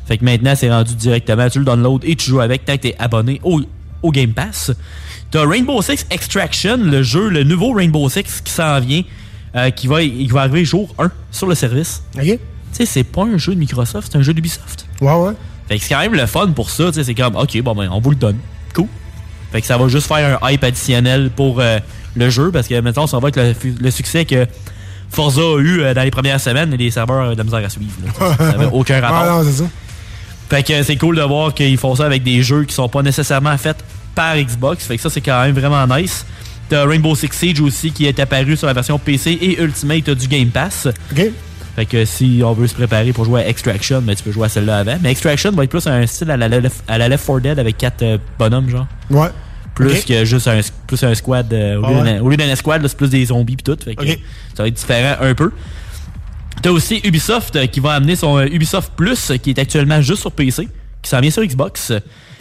Fait 0.07 0.19
que 0.19 0.25
maintenant, 0.25 0.55
c'est 0.57 0.71
rendu 0.71 0.95
directement, 0.95 1.49
tu 1.49 1.59
le 1.61 1.65
downloads 1.65 2.01
et 2.05 2.17
tu 2.17 2.31
joues 2.31 2.41
avec 2.41 2.65
tant 2.65 2.77
que 2.77 2.83
t'es 2.83 2.97
abonné 2.99 3.41
au, 3.45 3.61
au 4.03 4.11
Game 4.11 4.33
Pass. 4.33 4.73
T'as 5.31 5.47
Rainbow 5.47 5.81
Six 5.83 6.07
Extraction, 6.11 6.77
le 6.79 7.03
jeu, 7.03 7.29
le 7.29 7.45
nouveau 7.45 7.73
Rainbow 7.73 8.09
Six 8.09 8.41
qui 8.45 8.53
s'en 8.53 8.81
vient, 8.81 9.03
euh, 9.55 9.71
qui 9.71 9.87
va, 9.87 10.03
il 10.03 10.31
va 10.33 10.41
arriver 10.43 10.65
jour 10.65 10.93
1 10.99 11.11
sur 11.31 11.47
le 11.47 11.55
service. 11.55 12.03
OK. 12.17 12.23
Tu 12.25 12.39
sais, 12.73 12.87
c'est 12.87 13.05
pas 13.05 13.23
un 13.23 13.39
jeu 13.39 13.55
de 13.55 13.61
Microsoft, 13.61 14.09
c'est 14.11 14.19
un 14.19 14.23
jeu 14.23 14.35
d'Ubisoft. 14.35 14.87
Ouais, 15.01 15.13
ouais. 15.13 15.33
Fait 15.69 15.79
que 15.79 15.85
c'est 15.85 15.95
quand 15.95 16.01
même 16.01 16.15
le 16.15 16.27
fun 16.27 16.49
pour 16.49 16.71
ça, 16.71 16.87
tu 16.87 16.95
sais, 16.95 17.05
c'est 17.05 17.15
comme, 17.15 17.37
ok, 17.37 17.61
bon 17.63 17.75
ben, 17.75 17.89
on 17.93 18.01
vous 18.01 18.11
le 18.11 18.17
donne. 18.17 18.39
Cool. 18.75 18.87
Fait 19.53 19.61
que 19.61 19.67
ça 19.67 19.77
va 19.79 19.87
juste 19.89 20.07
faire 20.09 20.39
un 20.43 20.51
hype 20.51 20.63
additionnel 20.65 21.31
pour 21.35 21.61
euh, 21.61 21.79
le 22.17 22.31
jeu, 22.31 22.51
parce 22.51 22.67
que 22.67 22.81
maintenant, 22.81 23.07
ça 23.07 23.19
va 23.21 23.29
être 23.29 23.41
le 23.81 23.91
succès 23.93 24.25
que 24.25 24.47
Forza 25.11 25.41
a 25.43 25.59
eu 25.59 25.81
euh, 25.83 25.95
dans 25.95 26.03
les 26.03 26.11
premières 26.11 26.41
semaines, 26.41 26.73
et 26.73 26.77
les 26.77 26.91
serveurs 26.91 27.23
avaient 27.27 27.35
de 27.35 27.39
la 27.39 27.45
misère 27.45 27.65
à 27.65 27.69
suivre. 27.69 27.93
là. 28.05 28.37
ça 28.37 28.45
n'avait 28.57 28.71
aucun 28.73 29.01
rapport. 29.01 29.23
Ouais, 29.39 29.45
non, 29.45 29.51
c'est 29.51 29.63
ça. 29.63 29.69
Fait 30.49 30.63
que 30.63 30.83
c'est 30.83 30.97
cool 30.97 31.17
de 31.17 31.23
voir 31.23 31.55
qu'ils 31.55 31.79
font 31.79 31.95
ça 31.95 32.07
avec 32.07 32.23
des 32.23 32.43
jeux 32.43 32.65
qui 32.65 32.75
sont 32.75 32.89
pas 32.89 33.03
nécessairement 33.03 33.57
faits 33.57 33.85
par 34.15 34.37
Xbox. 34.37 34.85
Fait 34.85 34.97
que 34.97 35.03
ça, 35.03 35.09
c'est 35.11 35.21
quand 35.21 35.41
même 35.43 35.55
vraiment 35.55 35.87
nice. 35.97 36.25
T'as 36.69 36.85
Rainbow 36.87 37.15
Six 37.15 37.29
Siege 37.33 37.61
aussi 37.61 37.91
qui 37.93 38.07
est 38.07 38.19
apparu 38.21 38.57
sur 38.57 38.67
la 38.67 38.73
version 38.73 38.99
PC 38.99 39.31
et 39.41 39.61
Ultimate 39.63 40.11
du 40.11 40.27
Game 40.29 40.49
Pass. 40.51 40.89
OK. 41.13 41.23
Fait 41.77 41.87
que 41.87 42.05
si 42.05 42.43
on 42.45 42.53
veut 42.53 42.67
se 42.67 42.75
préparer 42.75 43.13
pour 43.13 43.25
jouer 43.25 43.43
à 43.43 43.49
Extraction, 43.49 44.01
ben, 44.03 44.15
tu 44.17 44.25
peux 44.25 44.33
jouer 44.33 44.47
à 44.47 44.49
celle-là 44.49 44.79
avant. 44.79 44.97
Mais 45.01 45.13
Extraction 45.13 45.53
va 45.53 45.65
être 45.65 45.71
plus 45.71 45.87
un 45.87 46.05
style 46.07 46.31
à 46.33 46.37
la, 46.37 46.49
Left- 46.49 46.83
à 46.89 46.99
la 46.99 47.09
Left 47.09 47.25
4 47.27 47.41
Dead 47.41 47.59
avec 47.61 47.77
quatre 47.79 48.03
euh, 48.03 48.19
bonhommes, 48.39 48.69
genre. 48.71 48.87
Ouais. 49.09 49.29
Plus 49.75 50.05
que 50.05 50.25
juste 50.25 50.49
un, 50.49 50.61
plus 50.87 51.03
un 51.05 51.15
squad. 51.15 51.53
euh, 51.53 51.77
au, 51.81 51.85
Ah 51.85 51.91
lieu 51.91 51.97
ouais. 51.99 52.05
d'un- 52.05 52.21
au 52.23 52.29
lieu 52.29 52.37
d'un 52.37 52.49
escouade, 52.51 52.87
c'est 52.87 52.97
plus 52.97 53.09
des 53.11 53.25
zombies 53.27 53.57
pis 53.57 53.65
tout. 53.65 53.79
Fait 53.83 53.95
que 53.95 54.03
Ok. 54.03 54.19
ça 54.55 54.63
va 54.65 54.69
être 54.69 54.75
différent 54.75 55.17
un 55.21 55.35
peu. 55.35 55.51
T'as 56.63 56.71
aussi 56.71 57.01
Ubisoft 57.05 57.57
euh, 57.57 57.67
qui 57.67 57.81
va 57.81 57.93
amener 57.95 58.17
son 58.17 58.37
euh, 58.39 58.45
Ubisoft 58.47 58.93
Plus 58.97 59.33
qui 59.43 59.51
est 59.51 59.59
actuellement 59.59 60.03
juste 60.03 60.21
sur 60.21 60.33
PC, 60.33 60.69
qui 61.01 61.09
s'en 61.09 61.21
vient 61.21 61.31
sur 61.31 61.43
Xbox. 61.45 61.93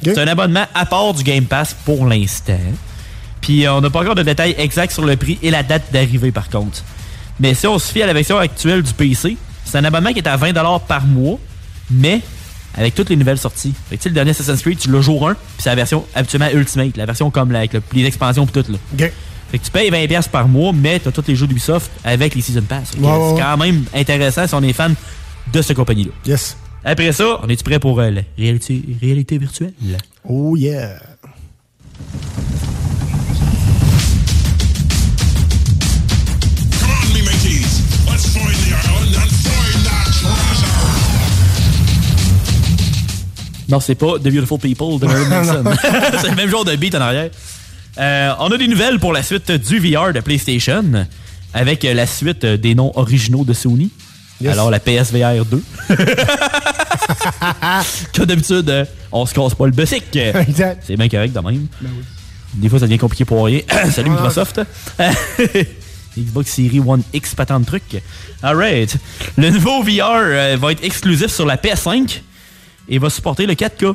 C'est 0.04 0.18
un 0.18 0.28
abonnement 0.28 0.66
à 0.74 0.86
part 0.86 1.14
du 1.14 1.24
Game 1.24 1.46
Pass 1.46 1.76
pour 1.86 2.06
l'instant. 2.06 2.60
Puis 3.42 3.68
on 3.70 3.80
n'a 3.80 3.90
pas 3.90 4.02
encore 4.02 4.16
de 4.16 4.24
détails 4.24 4.56
exacts 4.58 4.94
sur 4.94 5.06
le 5.06 5.16
prix 5.16 5.38
et 5.42 5.52
la 5.52 5.64
date 5.64 5.84
d'arrivée 5.94 6.32
par 6.32 6.50
contre. 6.50 6.84
Mais 7.40 7.54
si 7.54 7.68
on 7.68 7.80
se 7.80 7.92
fie 7.92 8.02
à 8.02 8.08
la 8.08 8.14
version 8.14 8.38
actuelle 8.38 8.82
du 8.84 8.92
PC, 8.94 9.38
c'est 9.64 9.78
un 9.78 9.86
abonnement 9.86 10.12
qui 10.12 10.20
est 10.20 10.28
à 10.28 10.36
20$ 10.36 10.82
par 10.86 11.06
mois, 11.06 11.40
mais 11.90 12.20
avec 12.80 12.96
toutes 12.96 13.10
les 13.10 13.16
nouvelles 13.16 13.38
sorties. 13.38 13.74
Fait 13.90 13.98
que 13.98 14.02
tu 14.02 14.04
sais, 14.06 14.10
le 14.10 14.16
dernier 14.16 14.32
Assassin's 14.32 14.62
Creed, 14.62 14.80
tu 14.80 14.90
l'as 14.92 15.02
jour 15.02 15.28
1, 15.30 15.34
puis 15.36 15.42
c'est 15.60 15.70
la 15.70 15.76
version 15.76 16.06
habituellement 16.16 16.50
Ultimate, 16.52 16.98
la 16.98 17.06
version 17.06 17.30
comme 17.30 17.52
là, 17.52 17.60
avec 17.60 17.74
le- 17.74 17.84
les 17.94 18.06
expansions 18.06 18.46
pis 18.48 18.54
tout 18.54 18.72
là. 18.72 18.78
Fait 19.52 19.58
que 19.58 19.64
tu 19.66 19.72
payes 19.72 19.90
20$ 19.92 20.28
par 20.30 20.48
mois, 20.48 20.72
mais 20.74 21.00
t'as 21.00 21.12
tous 21.12 21.24
les 21.28 21.36
jeux 21.36 21.48
d'Ubisoft 21.48 21.92
avec 22.04 22.34
les 22.36 22.42
Season 22.42 22.62
Pass. 22.62 22.92
C'est 22.94 23.00
quand 23.02 23.58
même 23.58 23.84
intéressant 23.94 24.48
si 24.48 24.54
on 24.56 24.64
est 24.64 24.74
fan 24.74 24.96
de 25.52 25.62
cette 25.62 25.76
compagnie-là. 25.76 26.12
Yes. 26.26 26.56
Après 26.86 27.12
ça, 27.12 27.40
on 27.44 27.48
est-tu 27.50 27.64
prêt 27.64 27.80
pour 27.80 28.00
euh, 28.00 28.10
la 28.12 28.22
réalité, 28.38 28.82
réalité 29.02 29.38
virtuelle? 29.38 29.74
Oh 30.24 30.56
yeah. 30.56 30.98
Come 36.80 36.90
on, 36.90 37.14
me 37.14 37.22
mateys. 37.24 37.82
Let's 38.08 38.26
find 38.34 38.56
the 38.64 38.74
island 38.74 39.09
Non, 43.70 43.80
c'est 43.80 43.96
pas 43.96 44.18
The 44.18 44.30
Beautiful 44.30 44.60
People 44.60 45.00
de 45.00 45.06
Marilyn 45.06 45.30
Manson. 45.44 45.64
c'est 46.22 46.30
le 46.30 46.36
même 46.36 46.50
genre 46.50 46.66
de 46.66 46.76
beat 46.76 46.96
en 46.96 47.02
arrière. 47.02 47.30
Euh, 47.98 48.32
on 48.40 48.52
a 48.52 48.58
des 48.58 48.68
nouvelles 48.68 49.00
pour 49.00 49.14
la 49.14 49.24
suite 49.24 49.52
du 49.52 49.80
VR 49.80 50.12
de 50.14 50.20
PlayStation 50.22 50.84
avec 51.54 51.84
la 51.84 52.06
suite 52.08 52.46
des 52.46 52.76
noms 52.76 52.92
originaux 52.96 53.44
de 53.44 53.54
Sony. 53.54 53.90
Yes. 54.42 54.54
Alors 54.54 54.72
la 54.72 54.80
PSVR 54.80 55.44
2. 55.46 55.64
Comme 58.16 58.26
d'habitude, 58.26 58.88
on 59.12 59.26
se 59.26 59.34
casse 59.34 59.54
pas 59.56 59.66
le 59.66 59.72
bessic. 59.72 60.16
Exact. 60.16 60.84
C'est 60.86 60.96
bien 60.96 61.10
correct 61.10 61.34
de 61.34 61.40
même. 61.40 61.68
Des 62.56 62.70
fois, 62.70 62.80
ça 62.80 62.86
devient 62.86 62.98
compliqué 62.98 63.26
pour 63.26 63.46
rien. 63.46 63.60
Salut 63.92 64.10
Ah. 64.12 64.16
Microsoft. 64.16 64.62
Xbox 66.18 66.52
Series 66.52 66.80
One 66.80 67.04
X, 67.14 67.36
pas 67.36 67.46
tant 67.46 67.60
de 67.60 67.66
trucs. 67.66 68.02
Alright. 68.42 68.98
Le 69.38 69.50
nouveau 69.52 69.84
VR 69.84 70.12
euh, 70.16 70.58
va 70.60 70.72
être 70.72 70.84
exclusif 70.84 71.28
sur 71.28 71.46
la 71.46 71.58
PS5 71.58 72.22
et 72.90 72.98
va 73.00 73.10
supporter 73.10 73.46
le 73.46 73.54
4K. 73.54 73.94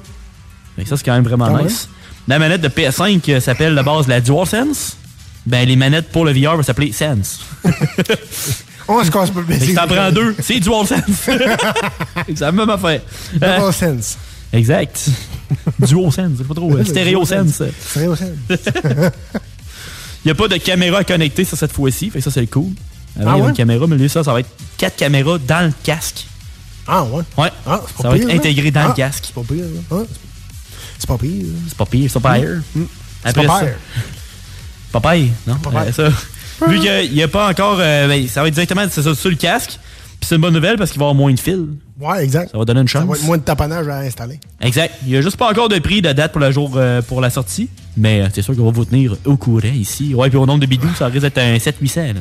Fait 0.76 0.82
que 0.84 0.88
ça, 0.88 0.96
c'est 0.96 1.04
quand 1.04 1.12
même 1.14 1.24
vraiment 1.24 1.46
Ah 1.46 1.52
ouais? 1.54 1.64
nice. 1.64 1.88
La 2.26 2.38
manette 2.38 2.60
de 2.62 2.68
PS5 2.68 3.20
euh, 3.28 3.40
s'appelle 3.40 3.74
de 3.76 3.82
base 3.82 4.08
la 4.08 4.20
DualSense. 4.20 4.96
Ben, 5.46 5.68
les 5.68 5.76
manettes 5.76 6.08
pour 6.10 6.24
le 6.24 6.32
VR 6.32 6.56
vont 6.56 6.62
s'appeler 6.62 6.90
Sense. 6.92 7.40
On 8.88 9.02
se 9.02 9.10
casse 9.10 9.30
pas 9.30 9.40
le 9.40 9.46
baiser. 9.46 9.74
t'en 9.74 9.86
prends 9.86 10.10
deux, 10.12 10.34
c'est 10.40 10.60
DualSense. 10.60 11.02
C'est 12.26 12.40
la 12.40 12.52
même 12.52 12.68
affaire. 12.70 13.00
Euh, 13.42 13.58
Double 13.60 13.72
sense. 13.72 14.16
Exact. 14.52 15.08
DualSense, 15.80 16.32
c'est 16.38 16.46
pas 16.48 16.54
trop. 16.54 16.74
euh, 16.76 16.84
StereoSense. 16.84 17.62
Stéréo 17.90 18.14
sense. 18.14 18.28
Il 18.48 18.58
n'y 20.26 20.30
a 20.30 20.34
pas 20.34 20.48
de 20.48 20.56
caméra 20.56 20.98
à 20.98 21.04
connecter 21.04 21.44
sur 21.44 21.56
cette 21.58 21.72
fois-ci. 21.72 22.10
Fait 22.10 22.18
que 22.18 22.24
ça, 22.24 22.30
c'est 22.30 22.46
cool. 22.46 22.70
Avant, 23.18 23.22
Ah 23.22 23.22
il 23.22 23.26
y 23.26 23.30
avait 23.32 23.42
ouais? 23.42 23.48
une 23.50 23.56
caméra, 23.56 23.86
mais 23.86 23.96
lui, 23.96 24.08
ça, 24.08 24.22
ça 24.24 24.32
va 24.32 24.40
être 24.40 24.50
quatre 24.76 24.96
caméras 24.96 25.38
dans 25.38 25.66
le 25.66 25.72
casque. 25.82 26.26
Ah 26.86 27.04
ouais. 27.04 27.22
Ouais. 27.38 27.50
Ah, 27.66 27.78
pas 27.96 28.02
ça 28.02 28.08
va 28.10 28.16
être 28.16 28.28
hein? 28.30 28.36
intégré 28.36 28.70
dans 28.70 28.80
Ah, 28.80 28.88
le 28.88 28.94
casque. 28.94 29.24
C'est 29.26 29.34
pas 29.34 29.42
pire. 29.54 29.64
hein? 29.64 29.82
Ah, 29.90 30.02
c'est- 30.98 31.06
pas 31.06 31.18
pire. 31.18 31.30
hein? 31.46 31.58
C'est 31.68 31.76
pas 31.76 31.86
pire, 31.86 32.10
c'est 32.12 32.20
pas 32.20 32.34
pire. 32.34 32.48
Mm. 32.74 32.82
C'est 33.22 33.28
Après 33.30 33.46
pas 33.46 33.60
pire. 33.60 33.74
Pas 34.92 35.00
pire, 35.00 35.28
non? 35.46 35.54
Pas 35.56 35.70
pire. 35.70 35.80
Euh, 35.88 35.92
ça. 35.92 36.66
Vu 36.68 36.78
qu'il 36.80 37.12
n'y 37.14 37.22
a 37.22 37.28
pas 37.28 37.48
encore. 37.50 37.76
euh, 37.80 38.06
ben, 38.08 38.28
ça 38.28 38.42
va 38.42 38.48
être 38.48 38.54
directement 38.54 38.88
ça, 38.88 39.14
sur 39.14 39.30
le 39.30 39.36
casque. 39.36 39.78
Puis 40.20 40.28
c'est 40.28 40.36
une 40.36 40.40
bonne 40.40 40.54
nouvelle 40.54 40.76
parce 40.78 40.90
qu'il 40.90 40.98
va 41.00 41.06
y 41.06 41.08
avoir 41.08 41.14
moins 41.14 41.32
de 41.34 41.40
fils. 41.40 41.58
Ouais, 42.00 42.24
exact. 42.24 42.50
Ça 42.52 42.58
va 42.58 42.64
donner 42.64 42.80
une 42.80 42.88
Ça 42.88 43.00
chance. 43.00 43.08
va 43.08 43.16
être 43.16 43.24
moins 43.24 43.36
de 43.36 43.42
taponnage 43.42 43.88
à 43.88 43.98
installer. 43.98 44.38
Exact. 44.60 44.94
Il 45.04 45.10
n'y 45.12 45.16
a 45.16 45.20
juste 45.20 45.36
pas 45.36 45.50
encore 45.50 45.68
de 45.68 45.78
prix 45.80 46.00
de 46.00 46.12
date 46.12 46.32
pour 46.32 46.40
le 46.40 46.50
jour 46.52 46.72
euh, 46.76 47.02
pour 47.02 47.20
la 47.20 47.28
sortie. 47.30 47.68
Mais 47.96 48.22
euh, 48.22 48.28
c'est 48.32 48.40
sûr 48.42 48.56
qu'on 48.56 48.64
va 48.64 48.70
vous 48.70 48.84
tenir 48.84 49.16
au 49.24 49.36
courant 49.36 49.60
ici. 49.74 50.14
Ouais, 50.14 50.28
puis 50.30 50.38
au 50.38 50.46
nombre 50.46 50.60
de 50.60 50.66
bidous, 50.66 50.94
ça 50.96 51.06
risque 51.06 51.20
d'être 51.22 51.38
un 51.38 51.56
7-800. 51.58 52.14
là. 52.14 52.20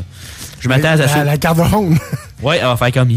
Je 0.59 0.67
m'attends 0.67 0.89
à 0.89 0.95
la, 0.95 1.07
ça. 1.07 1.23
la 1.23 1.37
carte 1.37 1.57
de 1.57 1.61
ronde. 1.63 1.97
Ouais, 2.41 2.57
elle 2.57 2.65
va 2.65 2.75
faire 2.77 2.91
comme. 2.91 3.09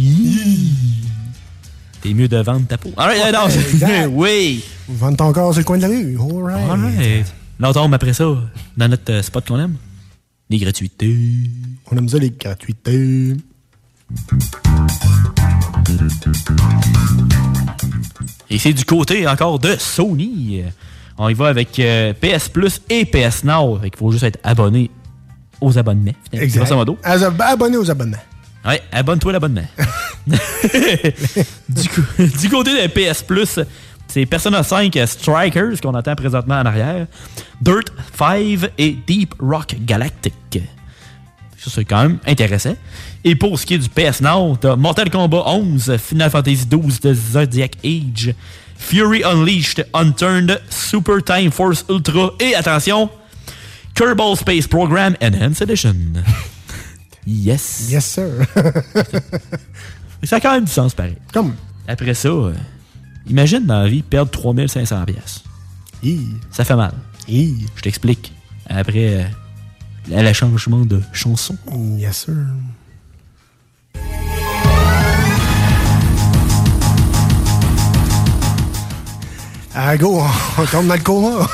T'es 2.02 2.14
mieux 2.14 2.28
de 2.28 2.36
vendre 2.38 2.66
ta 2.66 2.78
peau. 2.78 2.92
Alright, 2.96 3.20
euh, 3.26 3.32
non, 3.32 3.48
Exact. 3.72 4.08
oui. 4.12 4.62
Vendre 4.88 5.16
ton 5.16 5.32
corps 5.32 5.52
sur 5.52 5.60
le 5.60 5.64
coin 5.64 5.76
de 5.78 5.82
la 5.82 5.88
rue. 5.88 6.16
Alright. 6.18 6.70
Alright. 6.70 7.34
Là, 7.58 7.70
on 7.70 7.72
tombe 7.72 7.94
après 7.94 8.12
ça 8.12 8.24
dans 8.76 8.88
notre 8.88 9.10
euh, 9.12 9.22
spot 9.22 9.46
qu'on 9.48 9.58
aime. 9.58 9.76
Les 10.50 10.58
gratuités. 10.58 11.16
On 11.90 11.96
aime 11.96 12.08
ça, 12.08 12.18
les 12.18 12.30
gratuités. 12.30 13.34
Et 18.48 18.58
c'est 18.58 18.72
du 18.72 18.84
côté 18.84 19.26
encore 19.26 19.58
de 19.58 19.74
Sony. 19.78 20.62
On 21.18 21.28
y 21.28 21.34
va 21.34 21.48
avec 21.48 21.78
euh, 21.80 22.12
PS 22.12 22.48
Plus 22.48 22.80
et 22.88 23.04
PS 23.04 23.42
Now. 23.44 23.78
Fait 23.80 23.90
qu'il 23.90 23.98
faut 23.98 24.12
juste 24.12 24.22
être 24.24 24.38
abonné 24.44 24.90
aux 25.60 25.76
abonnements. 25.78 26.12
Exact. 26.32 26.60
Grosso 26.64 26.76
modo. 26.76 26.98
As- 27.02 27.22
Abonné 27.40 27.76
aux 27.76 27.90
abonnements. 27.90 28.16
Ouais, 28.66 28.82
abonne-toi 28.92 29.30
à 29.30 29.32
l'abonnement. 29.34 29.66
du, 31.68 31.88
coup- 31.88 32.02
du 32.40 32.48
côté 32.48 32.70
de 32.82 32.88
PS 32.88 33.22
Plus, 33.22 33.60
c'est 34.08 34.26
Persona 34.26 34.62
5 34.62 34.96
Strikers 35.06 35.80
qu'on 35.80 35.94
entend 35.94 36.14
présentement 36.16 36.56
en 36.56 36.66
arrière, 36.66 37.06
Dirt 37.60 37.92
5 38.18 38.70
et 38.78 38.96
Deep 39.06 39.34
Rock 39.40 39.76
Galactic. 39.80 40.34
Ça, 41.58 41.70
c'est 41.74 41.84
quand 41.84 42.02
même 42.02 42.18
intéressant. 42.26 42.76
Et 43.24 43.34
pour 43.34 43.58
ce 43.58 43.66
qui 43.66 43.74
est 43.74 43.78
du 43.78 43.88
PS 43.88 44.20
Now, 44.20 44.56
t'as 44.60 44.76
Mortal 44.76 45.10
Kombat 45.10 45.42
11, 45.46 45.96
Final 45.96 46.30
Fantasy 46.30 46.66
12 46.66 47.00
de 47.00 47.14
Zodiac 47.14 47.72
Age, 47.84 48.34
Fury 48.78 49.22
Unleashed, 49.24 49.86
Unturned, 49.94 50.60
Super 50.70 51.22
Time 51.24 51.50
Force 51.50 51.84
Ultra 51.88 52.30
et 52.40 52.54
attention, 52.54 53.10
Kerbal 53.94 54.36
Space 54.36 54.66
Program 54.68 55.16
Enhanced 55.20 55.62
Edition. 55.62 55.94
yes. 57.26 57.88
Yes, 57.90 58.04
sir. 58.06 58.28
Ça 60.22 60.36
a 60.36 60.40
quand 60.40 60.52
même 60.52 60.64
du 60.64 60.72
sens, 60.72 60.94
pareil. 60.94 61.16
Comme? 61.32 61.54
Après 61.86 62.14
ça, 62.14 62.28
euh, 62.28 62.54
imagine 63.28 63.64
dans 63.64 63.82
la 63.82 63.88
vie 63.88 64.02
perdre 64.02 64.30
3500 64.30 65.04
pièces. 65.04 65.42
Ça 66.50 66.64
fait 66.64 66.76
mal. 66.76 66.92
Je 67.28 67.82
t'explique. 67.82 68.32
Après 68.68 69.14
euh, 69.14 69.24
le 70.08 70.22
le 70.22 70.32
changement 70.32 70.84
de 70.84 71.00
chanson. 71.12 71.56
Yes, 71.96 72.26
sir. 72.26 72.34
Ah, 79.74 79.96
go, 79.96 80.22
on 80.58 80.66
tombe 80.66 80.86
dans 80.86 80.94
le 80.94 81.00
coma. 81.00 81.46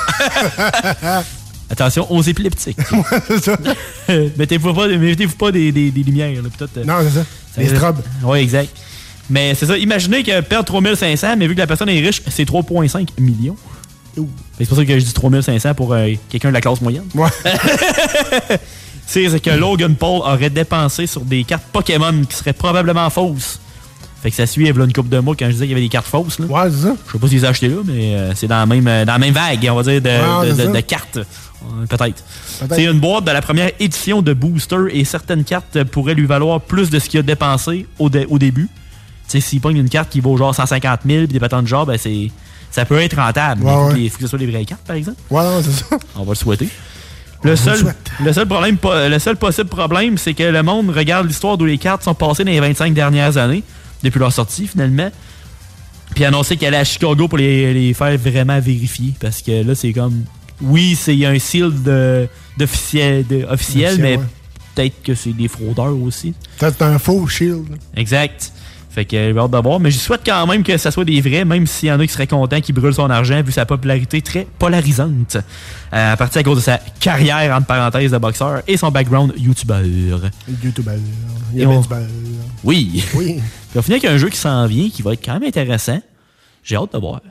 Attention 1.72 2.06
aux 2.12 2.22
épileptiques. 2.22 2.76
mettez-vous 4.36 4.74
pas, 4.74 4.88
mettez-vous 4.88 5.36
pas 5.36 5.50
des, 5.50 5.72
des- 5.72 5.90
des 5.90 6.02
lumières. 6.02 6.30
Là, 6.42 6.48
euh, 6.76 6.84
Non, 6.84 6.94
c'est 7.02 7.18
ça. 7.20 7.24
Les 7.56 7.74
strobes. 7.74 8.02
Oui, 8.22 8.38
exact. 8.40 8.68
Mais 9.30 9.54
c'est 9.54 9.66
ça. 9.66 9.78
Imaginez 9.78 10.22
que 10.22 10.40
perdre 10.42 10.66
3500, 10.66 11.36
mais 11.38 11.46
vu 11.46 11.54
que 11.54 11.60
la 11.60 11.66
personne 11.66 11.88
est 11.88 12.00
riche, 12.00 12.20
c'est 12.28 12.46
3,5 12.48 13.08
millions. 13.18 13.56
C'est 14.58 14.66
pour 14.68 14.76
ça 14.76 14.84
que 14.84 14.98
je 14.98 15.04
dis 15.04 15.12
3500 15.14 15.74
pour 15.74 15.94
euh, 15.94 16.10
quelqu'un 16.28 16.48
de 16.50 16.54
la 16.54 16.60
classe 16.60 16.82
moyenne. 16.82 17.04
Ouais. 17.14 17.28
c'est 19.06 19.40
que 19.40 19.50
Logan 19.50 19.94
Paul 19.94 20.20
aurait 20.20 20.50
dépensé 20.50 21.06
sur 21.06 21.22
des 21.22 21.44
cartes 21.44 21.64
Pokémon 21.72 22.22
qui 22.28 22.36
seraient 22.36 22.52
probablement 22.52 23.08
fausses. 23.08 23.58
Fait 24.22 24.30
que 24.30 24.36
ça 24.36 24.46
suit 24.46 24.70
là, 24.70 24.84
une 24.84 24.92
couple 24.92 25.08
de 25.08 25.18
mois 25.18 25.34
quand 25.36 25.46
je 25.46 25.52
disais 25.52 25.64
qu'il 25.64 25.70
y 25.70 25.74
avait 25.74 25.80
des 25.82 25.88
cartes 25.88 26.06
fausses. 26.06 26.38
Là. 26.38 26.46
Ouais, 26.46 26.70
c'est 26.70 26.82
ça. 26.86 26.94
Je 27.06 27.12
sais 27.12 27.18
pas 27.18 27.26
s'ils 27.28 27.38
les 27.38 27.44
achetées 27.44 27.68
là, 27.68 27.76
mais 27.84 28.14
euh, 28.14 28.32
c'est 28.36 28.46
dans, 28.46 28.58
la 28.58 28.66
même, 28.66 28.86
euh, 28.86 29.04
dans 29.04 29.14
la 29.14 29.18
même 29.18 29.34
vague, 29.34 29.66
on 29.70 29.74
va 29.74 29.82
dire, 29.82 30.00
de, 30.00 30.08
Ouais, 30.08 30.46
de- 30.50 30.54
c'est 30.54 30.62
de- 30.62 30.66
ça. 30.66 30.72
de 30.72 30.80
cartes. 30.80 31.18
Peut-être. 31.88 32.22
C'est 32.70 32.84
une 32.84 33.00
boîte 33.00 33.24
de 33.24 33.30
la 33.30 33.42
première 33.42 33.70
édition 33.80 34.22
de 34.22 34.32
Booster 34.32 34.76
et 34.90 35.04
certaines 35.04 35.44
cartes 35.44 35.82
pourraient 35.84 36.14
lui 36.14 36.26
valoir 36.26 36.60
plus 36.60 36.90
de 36.90 36.98
ce 36.98 37.08
qu'il 37.08 37.20
a 37.20 37.22
dépensé 37.22 37.86
au, 37.98 38.08
dé- 38.10 38.26
au 38.28 38.38
début. 38.38 38.68
Tu 39.28 39.40
sais, 39.40 39.40
s'il 39.40 39.60
pogne 39.60 39.76
une 39.78 39.88
carte 39.88 40.10
qui 40.10 40.20
vaut 40.20 40.36
genre 40.36 40.54
150 40.54 41.00
000 41.06 41.24
puis 41.24 41.32
des 41.34 41.40
patents 41.40 41.62
de 41.62 41.66
genre, 41.68 41.86
ben 41.86 41.96
c'est, 41.98 42.30
ça 42.70 42.84
peut 42.84 42.98
être 42.98 43.16
rentable. 43.16 43.62
Ouais, 43.64 43.70
mais 43.70 43.72
il 43.72 43.78
faut, 43.80 43.86
ouais. 43.86 43.92
que 43.94 43.98
les- 43.98 44.08
faut 44.10 44.16
que 44.18 44.22
ce 44.22 44.28
soit 44.28 44.38
les 44.38 44.46
vraies 44.46 44.64
cartes, 44.64 44.82
par 44.86 44.96
exemple. 44.96 45.18
Ouais, 45.30 45.42
non, 45.42 45.62
c'est 45.62 45.70
ça. 45.72 45.96
On 46.16 46.24
va 46.24 46.30
le 46.32 46.34
souhaiter. 46.36 46.68
Le 47.44 47.56
seul, 47.56 47.76
souhaite. 47.78 48.10
le, 48.24 48.32
seul 48.32 48.46
problème, 48.46 48.76
le 48.84 49.18
seul 49.18 49.36
possible 49.36 49.68
problème, 49.68 50.16
c'est 50.16 50.32
que 50.34 50.44
le 50.44 50.62
monde 50.62 50.90
regarde 50.90 51.26
l'histoire 51.26 51.58
d'où 51.58 51.64
les 51.64 51.78
cartes 51.78 52.04
sont 52.04 52.14
passées 52.14 52.44
dans 52.44 52.52
les 52.52 52.60
25 52.60 52.94
dernières 52.94 53.36
années, 53.36 53.64
depuis 54.04 54.20
leur 54.20 54.32
sortie 54.32 54.66
finalement, 54.68 55.10
puis 56.14 56.24
annoncer 56.24 56.56
qu'elle 56.56 56.74
est 56.74 56.78
à 56.78 56.84
Chicago 56.84 57.26
pour 57.26 57.38
les, 57.38 57.72
les 57.74 57.94
faire 57.94 58.16
vraiment 58.18 58.60
vérifier. 58.60 59.14
Parce 59.18 59.42
que 59.42 59.64
là, 59.66 59.74
c'est 59.74 59.92
comme. 59.92 60.24
Oui, 60.62 60.96
c'est 60.96 61.12
il 61.14 61.20
y 61.20 61.26
a 61.26 61.30
un 61.30 61.38
seal 61.38 61.82
de, 61.82 62.28
d'officiel, 62.56 63.26
de- 63.26 63.44
officiel, 63.48 63.98
mais 64.00 64.16
ouais. 64.16 64.22
peut-être 64.74 65.02
que 65.02 65.14
c'est 65.14 65.32
des 65.32 65.48
fraudeurs 65.48 65.96
aussi. 66.00 66.34
Peut-être 66.58 66.82
un 66.82 66.98
faux 66.98 67.26
shield. 67.26 67.66
Exact. 67.96 68.52
Fait 68.90 69.06
que 69.06 69.16
j'ai 69.16 69.38
hâte 69.38 69.50
de 69.50 69.56
voir. 69.56 69.80
Mais 69.80 69.90
je 69.90 69.98
souhaite 69.98 70.20
quand 70.24 70.46
même 70.46 70.62
que 70.62 70.76
ça 70.76 70.90
soit 70.90 71.06
des 71.06 71.18
vrais, 71.22 71.46
même 71.46 71.66
s'il 71.66 71.88
y 71.88 71.92
en 71.92 71.98
a 71.98 72.06
qui 72.06 72.12
seraient 72.12 72.26
contents 72.26 72.60
qui 72.60 72.74
brûlent 72.74 72.92
son 72.92 73.08
argent 73.08 73.42
vu 73.42 73.50
sa 73.50 73.64
popularité 73.64 74.20
très 74.20 74.46
polarisante. 74.58 75.36
Euh, 75.94 76.12
à 76.12 76.16
partir 76.18 76.40
à 76.40 76.42
cause 76.42 76.58
de 76.58 76.62
sa 76.62 76.76
carrière, 77.00 77.56
entre 77.56 77.66
parenthèses, 77.66 78.10
de 78.10 78.18
boxeur 78.18 78.62
et 78.68 78.76
son 78.76 78.90
background 78.90 79.32
youtubeur. 79.38 79.80
YouTuber. 80.62 80.92
Il 81.54 81.58
y 81.58 81.62
Et 81.62 81.64
a 81.64 81.68
bien 81.68 81.78
on-. 81.78 82.06
Oui. 82.64 83.02
Oui. 83.14 83.36
Puis 83.70 83.78
on 83.78 83.82
finit 83.82 83.96
avec 83.96 84.04
un 84.10 84.18
jeu 84.18 84.28
qui 84.28 84.36
s'en 84.36 84.66
vient, 84.66 84.90
qui 84.90 85.00
va 85.00 85.14
être 85.14 85.24
quand 85.24 85.34
même 85.40 85.44
intéressant. 85.48 86.00
J'ai 86.62 86.76
hâte 86.76 86.92
de 86.92 86.98
voir. 86.98 87.22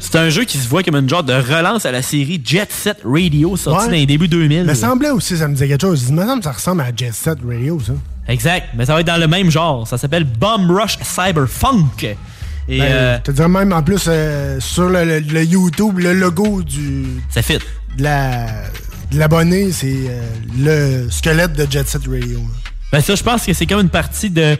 C'est 0.00 0.18
un 0.18 0.28
jeu 0.30 0.44
qui 0.44 0.58
se 0.58 0.68
voit 0.68 0.82
comme 0.82 0.94
une 0.96 1.08
genre 1.08 1.24
de 1.24 1.32
relance 1.32 1.84
à 1.84 1.90
la 1.92 2.02
série 2.02 2.40
Jet 2.44 2.70
Set 2.70 2.98
Radio, 3.04 3.56
sortie 3.56 3.80
Ouais. 3.80 3.86
dans 3.86 3.92
les 3.92 4.06
débuts 4.06 4.28
2000. 4.28 4.64
Mais 4.64 4.74
semblait 4.74 5.10
aussi, 5.10 5.36
ça 5.36 5.48
me 5.48 5.54
disait 5.54 5.68
quelque 5.68 5.80
chose. 5.80 6.10
Me 6.10 6.24
semble 6.24 6.38
que 6.38 6.44
ça 6.44 6.52
ressemble 6.52 6.82
à 6.82 6.90
Jet 6.94 7.12
Set 7.12 7.38
Radio, 7.46 7.80
ça. 7.84 7.92
Exact, 8.28 8.68
mais 8.76 8.86
ça 8.86 8.94
va 8.94 9.00
être 9.00 9.06
dans 9.06 9.20
le 9.20 9.26
même 9.28 9.50
genre. 9.50 9.86
Ça 9.86 9.98
s'appelle 9.98 10.24
Bomb 10.24 10.70
Rush 10.70 10.98
Cyberfunk. 11.02 12.04
Et 12.68 12.78
Ben, 12.78 12.82
euh, 12.84 13.18
te 13.22 13.30
dirais 13.30 13.48
même 13.48 13.72
en 13.72 13.82
plus 13.82 14.04
euh, 14.08 14.58
sur 14.60 14.88
le, 14.88 15.04
le- 15.04 15.20
le 15.20 15.44
YouTube, 15.44 15.98
le 15.98 16.12
logo 16.14 16.62
du. 16.62 17.06
Ça 17.30 17.42
fit. 17.42 17.58
De 17.96 18.02
la 18.02 18.46
l'abonné, 19.12 19.70
c'est 19.70 19.94
euh, 20.08 20.20
le 21.04 21.10
squelette 21.10 21.52
de 21.52 21.66
Jet 21.70 21.86
Set 21.88 22.02
Radio. 22.08 22.40
Ben 22.92 23.00
ça, 23.00 23.14
je 23.14 23.22
pense 23.22 23.44
que 23.44 23.52
c'est 23.52 23.66
comme 23.66 23.80
une 23.80 23.88
partie 23.88 24.30
de. 24.30 24.56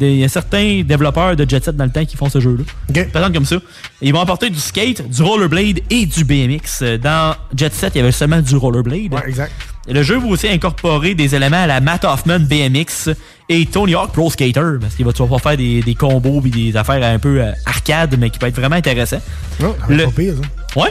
Il 0.00 0.16
y 0.16 0.24
a 0.24 0.28
certains 0.28 0.82
développeurs 0.82 1.36
de 1.36 1.48
Jet 1.48 1.64
Set 1.64 1.76
dans 1.76 1.84
le 1.84 1.90
temps 1.92 2.04
qui 2.04 2.16
font 2.16 2.28
ce 2.28 2.40
jeu-là. 2.40 2.64
Par 3.12 3.22
exemple, 3.22 3.34
comme 3.34 3.44
ça. 3.44 3.56
Ils 4.02 4.12
vont 4.12 4.20
apporter 4.20 4.50
du 4.50 4.58
skate, 4.58 5.08
du 5.08 5.22
rollerblade 5.22 5.78
et 5.90 6.06
du 6.06 6.24
BMX. 6.24 6.82
Euh, 6.82 6.98
Dans 6.98 7.36
Jet 7.56 7.72
Set, 7.72 7.92
il 7.94 7.98
y 7.98 8.00
avait 8.00 8.10
seulement 8.10 8.40
du 8.40 8.56
rollerblade. 8.56 9.14
Ouais, 9.14 9.28
exact. 9.28 9.52
Le 9.88 10.02
jeu 10.02 10.18
va 10.18 10.26
aussi 10.26 10.48
incorporer 10.48 11.14
des 11.14 11.36
éléments 11.36 11.62
à 11.62 11.68
la 11.68 11.80
Matt 11.80 12.04
Hoffman 12.04 12.40
BMX 12.40 13.10
et 13.48 13.64
Tony 13.66 13.94
Hawk 13.94 14.10
Pro 14.10 14.28
Skater, 14.28 14.72
parce 14.80 14.96
qu'il 14.96 15.04
va 15.06 15.12
pouvoir 15.12 15.40
faire 15.40 15.56
des, 15.56 15.80
des 15.82 15.94
combos 15.94 16.42
et 16.44 16.50
des 16.50 16.76
affaires 16.76 17.00
un 17.04 17.20
peu 17.20 17.40
euh, 17.40 17.52
arcade, 17.64 18.16
mais 18.18 18.30
qui 18.30 18.40
peut 18.40 18.46
être 18.48 18.56
vraiment 18.56 18.74
intéressant. 18.74 19.20
Être 19.60 19.76
Le- 19.88 20.04
pas 20.06 20.10
pire, 20.10 20.34
ça. 20.74 20.80
Ouais. 20.80 20.90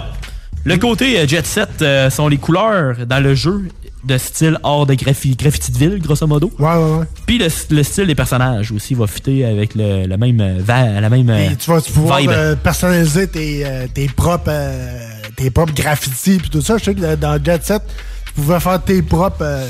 Le 0.65 0.77
côté 0.77 1.19
euh, 1.19 1.27
Jet 1.27 1.45
Set 1.45 1.81
euh, 1.81 2.09
sont 2.09 2.27
les 2.27 2.37
couleurs 2.37 3.05
dans 3.05 3.19
le 3.23 3.35
jeu 3.35 3.65
de 4.03 4.17
style 4.17 4.57
hors 4.63 4.85
de 4.85 4.93
graffi- 4.93 5.35
graffiti 5.35 5.71
de 5.71 5.77
ville, 5.77 5.99
grosso 5.99 6.27
modo. 6.27 6.51
Ouais, 6.59 6.65
ouais, 6.75 6.97
ouais. 6.99 7.05
Puis 7.25 7.37
le, 7.37 7.47
le 7.71 7.83
style 7.83 8.07
des 8.07 8.15
personnages 8.15 8.71
aussi 8.71 8.93
va 8.93 9.07
fitter 9.07 9.45
avec 9.45 9.73
le, 9.75 10.05
le 10.05 10.17
même 10.17 10.41
euh, 10.41 10.57
va- 10.59 10.99
la 11.01 11.09
même 11.09 11.29
Et 11.29 11.55
tu 11.55 11.69
vas 11.71 11.81
pouvoir 11.81 12.19
euh, 12.27 12.55
personnaliser 12.55 13.27
tes, 13.27 13.65
euh, 13.65 13.87
tes 13.93 14.07
propres 14.07 14.49
euh, 14.49 14.99
tes 15.35 15.49
propres 15.49 15.73
graffitis 15.73 16.37
puis 16.39 16.49
tout 16.49 16.61
ça. 16.61 16.77
Je 16.77 16.83
sais 16.85 16.93
que 16.95 17.15
dans 17.15 17.43
Jet 17.43 17.63
Set, 17.63 17.81
tu 18.27 18.33
pouvais 18.33 18.59
faire 18.59 18.81
tes 18.83 19.01
propres 19.01 19.61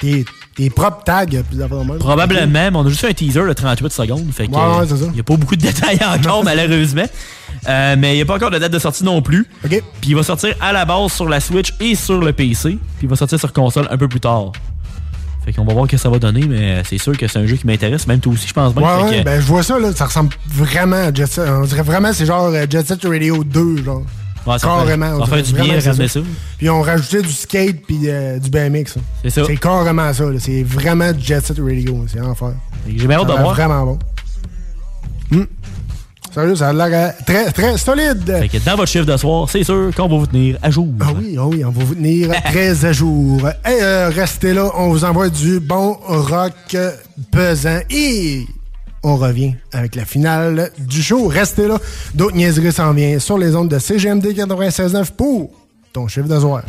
tes, 0.00 0.24
tes 0.54 0.70
propres 0.70 1.02
tags. 1.04 1.24
Va 1.52 1.66
de 1.68 1.74
même. 1.74 1.98
Probablement, 1.98 2.70
mais 2.70 2.76
on 2.78 2.86
a 2.86 2.88
juste 2.88 3.00
fait 3.00 3.08
un 3.10 3.12
teaser 3.12 3.42
de 3.46 3.52
38 3.52 3.92
secondes. 3.92 4.26
Fait 4.32 4.46
que, 4.46 4.52
Ouais, 4.52 4.58
ouais, 4.58 4.64
euh, 4.82 4.86
c'est 4.88 4.96
ça. 4.96 5.04
Il 5.06 5.12
n'y 5.14 5.20
a 5.20 5.24
pas 5.24 5.36
beaucoup 5.36 5.56
de 5.56 5.62
détails 5.66 5.98
encore, 6.04 6.44
malheureusement. 6.44 7.04
Euh, 7.68 7.96
mais 7.98 8.12
il 8.12 8.16
n'y 8.16 8.22
a 8.22 8.24
pas 8.26 8.34
encore 8.36 8.50
de 8.50 8.58
date 8.58 8.72
de 8.72 8.78
sortie 8.78 9.04
non 9.04 9.22
plus. 9.22 9.46
Puis 9.62 9.80
il 10.10 10.16
va 10.16 10.22
sortir 10.22 10.54
à 10.60 10.72
la 10.72 10.84
base 10.84 11.12
sur 11.12 11.28
la 11.28 11.40
Switch 11.40 11.72
et 11.80 11.94
sur 11.94 12.20
le 12.20 12.32
PC. 12.32 12.70
Puis 12.70 12.78
il 13.04 13.08
va 13.08 13.16
sortir 13.16 13.38
sur 13.38 13.52
console 13.52 13.88
un 13.90 13.96
peu 13.96 14.08
plus 14.08 14.20
tard. 14.20 14.52
Fait 15.44 15.52
qu'on 15.52 15.64
va 15.64 15.74
voir 15.74 15.84
ce 15.86 15.90
que 15.90 15.96
ça 15.98 16.08
va 16.08 16.18
donner, 16.18 16.46
mais 16.46 16.82
c'est 16.88 16.96
sûr 16.96 17.16
que 17.18 17.28
c'est 17.28 17.38
un 17.38 17.46
jeu 17.46 17.56
qui 17.56 17.66
m'intéresse, 17.66 18.06
même 18.06 18.18
toi 18.18 18.32
aussi, 18.32 18.48
je 18.48 18.54
pense 18.54 18.74
bien. 18.74 18.82
Ouais, 18.82 19.02
ouais, 19.10 19.18
que- 19.18 19.24
ben 19.24 19.40
je 19.40 19.46
vois 19.46 19.62
ça, 19.62 19.78
là, 19.78 19.92
ça 19.92 20.06
ressemble 20.06 20.30
vraiment 20.48 20.96
à 20.96 21.12
Jet 21.12 21.26
Set. 21.26 21.44
On 21.46 21.64
dirait 21.64 21.82
vraiment 21.82 22.14
c'est 22.14 22.24
genre 22.24 22.46
euh, 22.46 22.64
Jet 22.68 22.86
Set 22.86 23.04
Radio 23.04 23.44
2, 23.44 23.84
genre. 23.84 24.02
Ouais, 24.46 24.58
ça 24.58 24.66
carrément. 24.66 25.06
ça 25.06 25.14
on 25.14 25.18
va 25.20 25.26
faire 25.26 25.42
dirait 25.42 25.62
du 25.62 25.70
bien 25.70 25.80
ramener 25.80 26.08
ça. 26.08 26.20
Puis 26.58 26.70
on 26.70 26.82
rajoutait 26.82 27.22
du 27.22 27.32
skate 27.32 27.82
puis 27.86 28.00
euh, 28.04 28.38
du 28.38 28.50
BMX. 28.50 28.96
C'est 29.22 29.30
ça. 29.30 29.42
C'est 29.46 29.56
carrément 29.56 30.12
ça. 30.12 30.24
C'est 30.38 30.62
vraiment 30.62 31.12
du 31.12 31.24
Jet 31.24 31.44
Set 31.44 31.58
Radio. 31.58 32.04
C'est 32.08 32.20
enfer. 32.20 32.52
J'ai 32.86 33.06
bien 33.06 33.18
hâte 33.18 33.28
de 33.28 33.32
voir. 33.32 33.54
vraiment 33.54 33.84
bon. 33.84 33.98
Hmm. 35.30 35.44
Sérieux, 36.34 36.56
ça 36.56 36.70
a 36.70 36.72
l'air 36.72 36.88
euh, 36.90 37.22
très, 37.24 37.52
très 37.52 37.78
solide. 37.78 38.26
Fait 38.26 38.48
que 38.48 38.64
dans 38.64 38.74
votre 38.74 38.90
chiffre 38.90 39.06
de 39.06 39.16
soir, 39.16 39.48
c'est 39.48 39.62
sûr 39.62 39.90
qu'on 39.96 40.08
va 40.08 40.16
vous 40.16 40.26
tenir 40.26 40.58
à 40.62 40.70
jour. 40.70 40.88
Ah 41.00 41.12
oui, 41.16 41.36
ah 41.38 41.46
oui, 41.46 41.64
on 41.64 41.70
va 41.70 41.84
vous 41.84 41.94
tenir 41.94 42.30
très 42.44 42.84
à 42.84 42.92
jour. 42.92 43.48
Et 43.48 43.82
euh, 43.82 44.10
restez 44.10 44.52
là, 44.52 44.70
on 44.76 44.88
vous 44.88 45.04
envoie 45.04 45.28
du 45.28 45.60
bon 45.60 45.96
rock 46.06 46.76
pesant 47.30 47.78
et 47.88 48.46
on 49.04 49.16
revient 49.16 49.54
avec 49.72 49.94
la 49.94 50.04
finale 50.04 50.70
du 50.78 51.02
show. 51.02 51.28
Restez 51.28 51.68
là. 51.68 51.78
D'autres 52.14 52.34
niaiseries 52.34 52.72
s'en 52.72 52.92
viennent 52.92 53.20
sur 53.20 53.38
les 53.38 53.54
ondes 53.54 53.68
de 53.68 53.78
CGMD 53.78 54.26
96.9 54.26 55.12
pour 55.12 55.50
ton 55.92 56.08
chiffre 56.08 56.26
d'asseoir. 56.26 56.62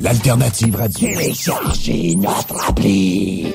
L'alternative 0.00 0.76
radio. 0.76 1.08
Téléchargez 1.08 2.14
notre 2.14 2.68
appli. 2.68 3.52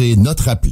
Notre 0.00 0.48
appli. 0.48 0.67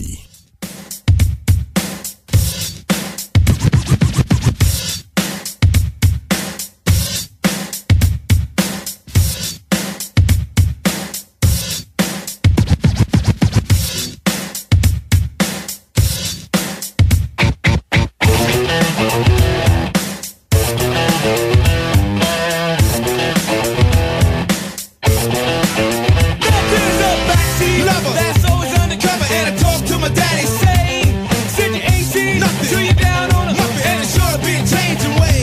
some 35.06 35.20
way. 35.20 35.35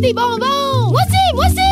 Des 0.00 0.14
bonbons! 0.14 0.90
Moi 0.90 1.00
aussi, 1.06 1.34
moi 1.34 1.46
aussi! 1.46 1.69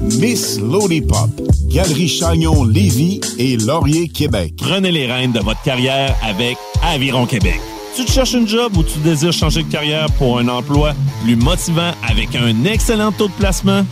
Miss 0.00 0.60
Lollipop, 0.60 1.28
Galerie 1.66 2.08
Chagnon 2.08 2.64
Lévis 2.64 3.20
et 3.38 3.56
Laurier 3.56 4.08
Québec. 4.08 4.54
Prenez 4.56 4.92
les 4.92 5.06
rênes 5.06 5.32
de 5.32 5.40
votre 5.40 5.60
carrière 5.62 6.14
avec 6.22 6.56
Aviron 6.82 7.26
Québec. 7.26 7.60
Tu 7.96 8.04
te 8.04 8.12
cherches 8.12 8.34
une 8.34 8.46
job 8.46 8.76
ou 8.76 8.84
tu 8.84 8.98
désires 9.00 9.32
changer 9.32 9.64
de 9.64 9.72
carrière 9.72 10.06
pour 10.12 10.38
un 10.38 10.46
emploi 10.48 10.94
plus 11.24 11.34
motivant 11.34 11.90
avec 12.08 12.36
un 12.36 12.64
excellent 12.64 13.10
taux 13.10 13.26
de 13.26 13.32
placement? 13.32 13.84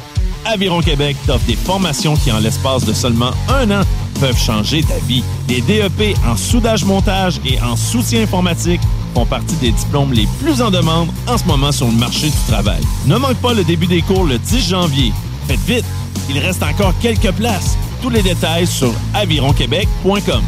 Aviron 0.45 0.81
Québec 0.81 1.17
t'offre 1.27 1.45
des 1.47 1.57
formations 1.57 2.15
qui, 2.15 2.31
en 2.31 2.39
l'espace 2.39 2.85
de 2.85 2.93
seulement 2.93 3.33
un 3.49 3.69
an, 3.73 3.83
peuvent 4.21 4.39
changer 4.39 4.83
ta 4.83 4.99
vie. 5.09 5.25
Des 5.49 5.61
DEP 5.61 6.17
en 6.25 6.37
soudage-montage 6.37 7.41
et 7.45 7.61
en 7.61 7.75
soutien 7.75 8.23
informatique 8.23 8.81
font 9.13 9.27
partie 9.27 9.57
des 9.57 9.73
diplômes 9.73 10.13
les 10.13 10.29
plus 10.41 10.63
en 10.63 10.71
demande 10.71 11.09
en 11.27 11.37
ce 11.37 11.45
moment 11.47 11.73
sur 11.73 11.87
le 11.87 11.95
marché 11.95 12.29
du 12.29 12.53
travail. 12.53 12.81
Ne 13.07 13.17
manque 13.17 13.39
pas 13.39 13.55
le 13.55 13.65
début 13.65 13.87
des 13.87 14.03
cours 14.03 14.25
le 14.25 14.39
10 14.39 14.69
janvier. 14.69 15.13
Faites 15.47 15.61
vite, 15.61 15.85
il 16.29 16.39
reste 16.39 16.63
encore 16.63 16.95
quelques 17.01 17.33
places. 17.33 17.77
Tous 18.03 18.11
les 18.11 18.23
détails 18.23 18.67
sur 18.67 18.93
avironquebec.com. 19.15 20.43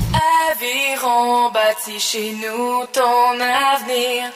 Aviron 0.50 1.50
bâti 1.52 1.98
chez 1.98 2.32
nous 2.32 2.84
ton 2.92 3.34
avenir. 3.34 4.30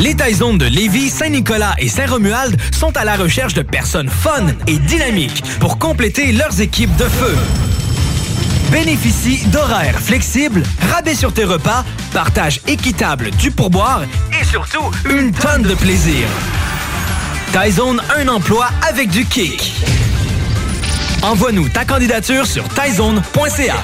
Les 0.00 0.14
Taizones 0.14 0.58
de 0.58 0.66
Lévis, 0.66 1.10
Saint-Nicolas 1.10 1.74
et 1.78 1.88
Saint-Romuald 1.88 2.58
sont 2.72 2.96
à 2.96 3.04
la 3.04 3.16
recherche 3.16 3.54
de 3.54 3.62
personnes 3.62 4.08
fun 4.08 4.46
et 4.66 4.78
dynamiques 4.78 5.42
pour 5.60 5.78
compléter 5.78 6.32
leurs 6.32 6.60
équipes 6.60 6.94
de 6.96 7.04
feu. 7.04 7.36
Bénéficie 8.70 9.44
d'horaires 9.48 9.98
flexibles, 9.98 10.62
rabais 10.92 11.14
sur 11.14 11.34
tes 11.34 11.44
repas, 11.44 11.84
partage 12.12 12.60
équitable 12.66 13.30
du 13.32 13.50
pourboire 13.50 14.02
et 14.40 14.44
surtout 14.44 14.90
une 15.10 15.32
tonne 15.32 15.62
de 15.62 15.74
plaisir. 15.74 16.26
Taizone, 17.52 18.00
un 18.16 18.28
emploi 18.28 18.68
avec 18.88 19.10
du 19.10 19.24
kick. 19.26 19.72
Envoie-nous 21.22 21.68
ta 21.68 21.84
candidature 21.84 22.46
sur 22.46 22.62
taizone.ca. 22.68 23.74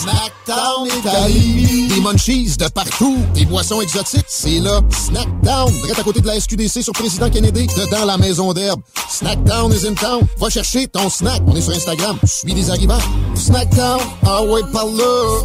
Snackdown 0.00 0.88
Italie. 0.98 1.88
Des 1.88 2.00
munchies 2.00 2.56
de 2.56 2.66
partout. 2.68 3.18
Des 3.34 3.44
boissons 3.44 3.82
exotiques. 3.82 4.24
C'est 4.26 4.58
là. 4.60 4.80
Snackdown. 4.90 5.70
Direct 5.70 5.98
à 5.98 6.02
côté 6.02 6.20
de 6.22 6.26
la 6.26 6.40
SQDC 6.40 6.82
sur 6.82 6.94
Président 6.94 7.28
Kennedy. 7.28 7.66
Dedans 7.66 8.06
la 8.06 8.16
maison 8.16 8.54
d'herbe. 8.54 8.80
Snackdown 9.10 9.70
is 9.72 9.86
in 9.86 9.94
town. 9.94 10.26
Va 10.38 10.48
chercher 10.48 10.86
ton 10.86 11.10
snack. 11.10 11.42
On 11.46 11.54
est 11.54 11.60
sur 11.60 11.74
Instagram. 11.74 12.16
Suis 12.24 12.54
des 12.54 12.70
arrivants. 12.70 12.98
Snackdown. 13.34 14.00
Ah 14.26 14.42
ouais, 14.42 14.62
par 14.72 14.86
là. 14.86 15.44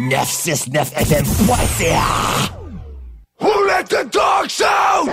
969fm.ca 0.00 2.50
Who 3.40 3.66
let 3.66 3.86
the 3.88 4.04
dogs 4.04 4.60
out? 4.62 5.04
Who 5.04 5.10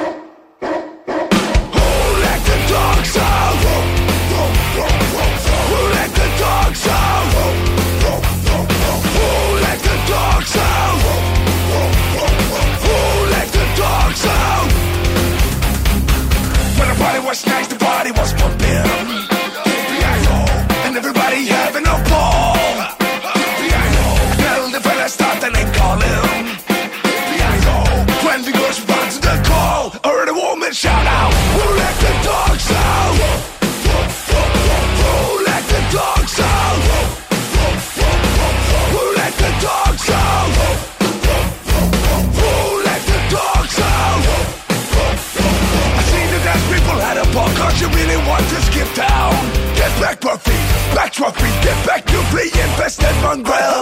let 2.24 2.42
the 2.46 2.58
dogs 2.70 3.18
out? 3.18 3.58
Who 5.68 5.76
let 5.96 6.10
the 6.12 6.30
dogs 6.40 6.88
out? 6.88 7.34
Who 9.16 9.28
let 9.60 9.80
the 9.80 9.98
dogs 10.08 10.56
out? 10.56 11.02
Who 12.86 12.96
let 13.32 13.48
the 13.52 13.66
dogs 13.76 14.26
out? 14.26 14.72
When 16.80 16.88
the 16.88 16.96
nice, 17.46 17.68
the 17.68 17.76
party 17.76 18.12
was 18.12 18.34
they. 25.98 26.20
When 28.26 28.44
the 28.44 28.52
to 28.52 29.20
the 29.22 29.42
call, 29.48 29.92
shout 30.74 31.08
out, 31.08 31.34
Who 31.56 31.66
let 31.82 31.96
the 32.04 32.14
dogs 32.30 32.72
out? 32.72 33.16
Who 35.02 35.46
let 35.46 35.64
the 35.74 35.82
dogs 35.96 36.40
out? 36.40 36.80
Who 38.94 39.04
let 39.18 39.34
the 39.44 39.52
dogs 39.66 40.10
out? 40.10 40.50
Who 42.38 42.54
let 42.88 43.02
the 43.12 43.20
dogs 43.34 43.80
out? 43.80 44.22
I 45.98 46.02
see 46.10 46.26
the 46.34 46.40
dance 46.46 46.66
people 46.74 46.98
had 47.02 47.18
a 47.18 47.26
ball 47.34 47.50
cause 47.58 47.82
you 47.82 47.88
really 47.90 48.20
want 48.30 48.46
to 48.50 48.58
skip 48.68 48.90
town. 48.94 49.34
Get 49.76 49.92
back, 50.02 50.22
Buffy, 50.22 50.60
back 50.94 51.12
trophy, 51.14 51.50
get 51.66 51.78
back 51.88 52.06
playing 52.32 52.78
best 52.78 53.02
at 53.04 53.16
Mongrel. 53.24 53.79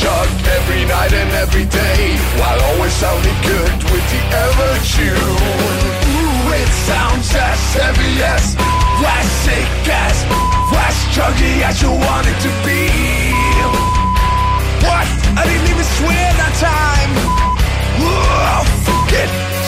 chugged 0.00 0.46
every 0.58 0.84
night 0.88 1.12
and 1.12 1.30
every 1.44 1.66
day 1.66 2.16
While 2.40 2.60
always 2.72 2.92
sounding 2.92 3.38
good 3.44 3.76
with 3.92 4.06
the 4.12 4.20
ever-tune 4.48 5.36
Ooh, 6.16 6.52
it 6.60 6.70
sounds 6.88 7.28
as 7.36 7.60
heavy 7.76 8.14
as 8.24 8.56
Classic 9.00 9.68
as 9.88 10.50
as 10.90 10.96
chuggy 11.14 11.62
as 11.62 11.80
you 11.82 11.90
want 11.90 12.26
it 12.26 12.38
to 12.46 12.50
be. 12.66 12.82
What? 14.86 15.06
I 15.38 15.42
didn't 15.46 15.68
even 15.70 15.86
swear 15.98 16.26
that 16.40 16.54
time. 16.58 17.12
Oh, 18.02 18.64
fuck 18.84 19.12
it. 19.22 19.59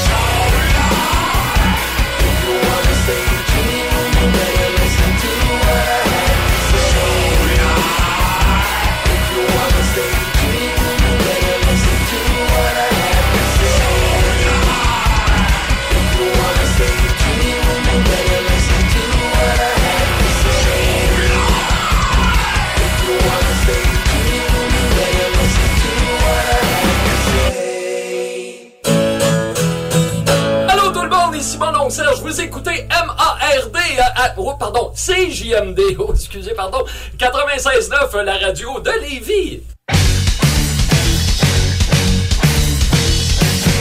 Serge, 31.93 32.23
vous 32.23 32.41
écoutez 32.41 32.87
M-A-R-D, 32.89 33.79
euh, 33.79 34.03
euh, 34.03 34.29
oh, 34.39 34.55
pardon, 34.59 34.95
CJMD, 34.95 35.79
oh, 35.99 36.13
excusez, 36.15 36.55
pardon, 36.55 36.87
96.9, 37.19 38.17
euh, 38.17 38.23
la 38.23 38.39
radio 38.39 38.81
de 38.81 38.91
Lévis. 39.03 39.61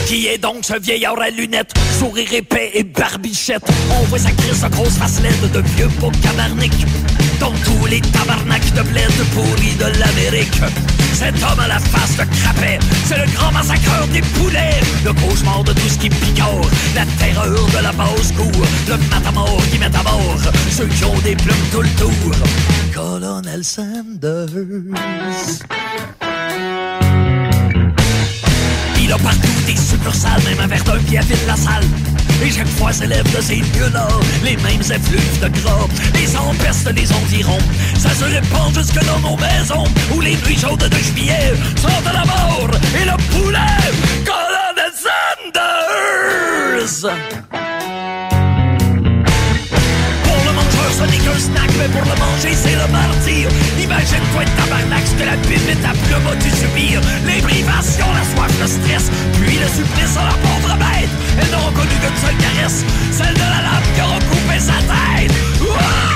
Qui 0.06 0.26
est 0.26 0.36
donc 0.36 0.62
ce 0.62 0.78
vieillard 0.78 1.18
à 1.18 1.30
lunettes, 1.30 1.72
sourire 1.98 2.34
épais 2.34 2.72
et 2.74 2.84
barbichette? 2.84 3.64
On 3.90 4.02
voit 4.04 4.18
sa 4.18 4.32
crise 4.32 4.60
de 4.60 4.68
grosse 4.68 4.98
face 4.98 5.22
laide 5.22 5.50
de 5.50 5.60
vieux 5.74 5.88
beau 5.98 6.12
cabarnic. 6.22 6.74
Dans 7.40 7.52
tous 7.64 7.86
les 7.86 8.02
tabarnaks 8.02 8.74
de 8.74 8.82
bled 8.82 9.10
pourris 9.32 9.74
de 9.76 9.98
l'Amérique. 9.98 10.60
Cet 11.22 11.40
homme 11.44 11.60
à 11.60 11.68
la 11.68 11.78
face 11.78 12.16
de 12.16 12.24
crapet, 12.24 12.80
c'est 13.04 13.16
le 13.16 13.30
grand 13.32 13.52
massacreur 13.52 14.08
des 14.08 14.22
poulets. 14.22 14.80
Le 15.04 15.12
cauchemar 15.12 15.62
de 15.62 15.72
tout 15.72 15.88
ce 15.88 15.96
qui 15.96 16.10
picore, 16.10 16.68
la 16.96 17.06
terreur 17.16 17.64
de 17.68 17.80
la 17.80 17.92
basse 17.92 18.32
cour. 18.32 18.66
Le 18.88 18.96
matamor 19.08 19.62
qui 19.70 19.78
met 19.78 19.86
à 19.86 20.02
mort 20.02 20.36
ceux 20.68 20.86
qui 20.86 21.04
ont 21.04 21.18
des 21.22 21.36
plumes 21.36 21.66
tout 21.70 21.82
le 21.82 21.88
tour. 21.90 22.34
Colonel 22.92 23.62
Sanders. 23.62 24.48
Il 29.00 29.12
a 29.12 29.18
partout 29.18 29.60
des 29.64 29.76
succursales, 29.76 30.42
même 30.42 30.58
un 30.58 30.66
verre 30.66 30.82
d'un 30.82 30.98
pied 30.98 31.18
à 31.18 31.22
la 31.46 31.56
salle. 31.56 31.84
Et 32.44 32.50
chaque 32.50 32.66
fois 32.66 32.92
s'élève 32.92 33.24
de 33.36 33.40
ces 33.40 33.56
lieux-là 33.56 34.08
les 34.42 34.56
mêmes 34.56 34.80
effluves 34.80 35.40
de 35.40 35.48
gras. 35.60 35.86
Les 36.14 36.36
empestes 36.36 36.88
des 36.88 37.12
environs, 37.12 37.58
ça 37.96 38.10
se 38.10 38.24
répand 38.24 38.74
jusque 38.74 38.98
dans 39.06 39.20
nos 39.20 39.36
maisons. 39.36 39.84
Où 40.12 40.20
les 40.20 40.36
nuits 40.36 40.58
chaudes 40.58 40.88
de 40.88 40.96
juillet 40.96 41.52
sont 41.76 41.88
la 42.04 42.24
mort 42.24 42.70
et 43.00 43.04
le 43.04 43.16
poulet. 43.30 43.58
Colonel 44.26 44.92
Sanders! 46.82 47.71
Ce 51.02 51.10
n'est 51.10 51.18
qu'un 51.18 51.38
snack, 51.38 51.70
mais 51.78 51.88
pour 51.88 52.02
le 52.02 52.16
manger, 52.18 52.54
c'est 52.54 52.74
le 52.74 52.86
martyr. 52.92 53.48
Imagine-toi 53.78 54.42
être 54.42 54.56
tabarnak, 54.56 55.06
ce 55.06 55.14
que 55.14 55.24
la 55.24 55.36
pipette 55.36 55.84
à 55.84 55.92
plus 55.92 56.20
vas-tu 56.22 56.50
subir. 56.50 57.00
Les 57.26 57.40
privations, 57.42 58.06
la 58.12 58.24
soif, 58.34 58.52
le 58.60 58.66
stress, 58.66 59.10
puis 59.40 59.58
le 59.58 59.68
supplice 59.68 60.16
à 60.16 60.24
la 60.24 60.36
pauvre 60.42 60.76
bête. 60.78 61.10
Elles 61.38 61.50
n'auront 61.50 61.72
connu 61.72 61.94
qu'une 62.02 62.18
seule 62.22 62.36
caresse, 62.36 62.84
celle 63.10 63.34
de 63.34 63.40
la 63.40 63.62
lame 63.66 63.86
qui 63.94 64.00
aura 64.00 64.18
coupé 64.30 64.58
sa 64.58 64.78
tête. 64.90 66.11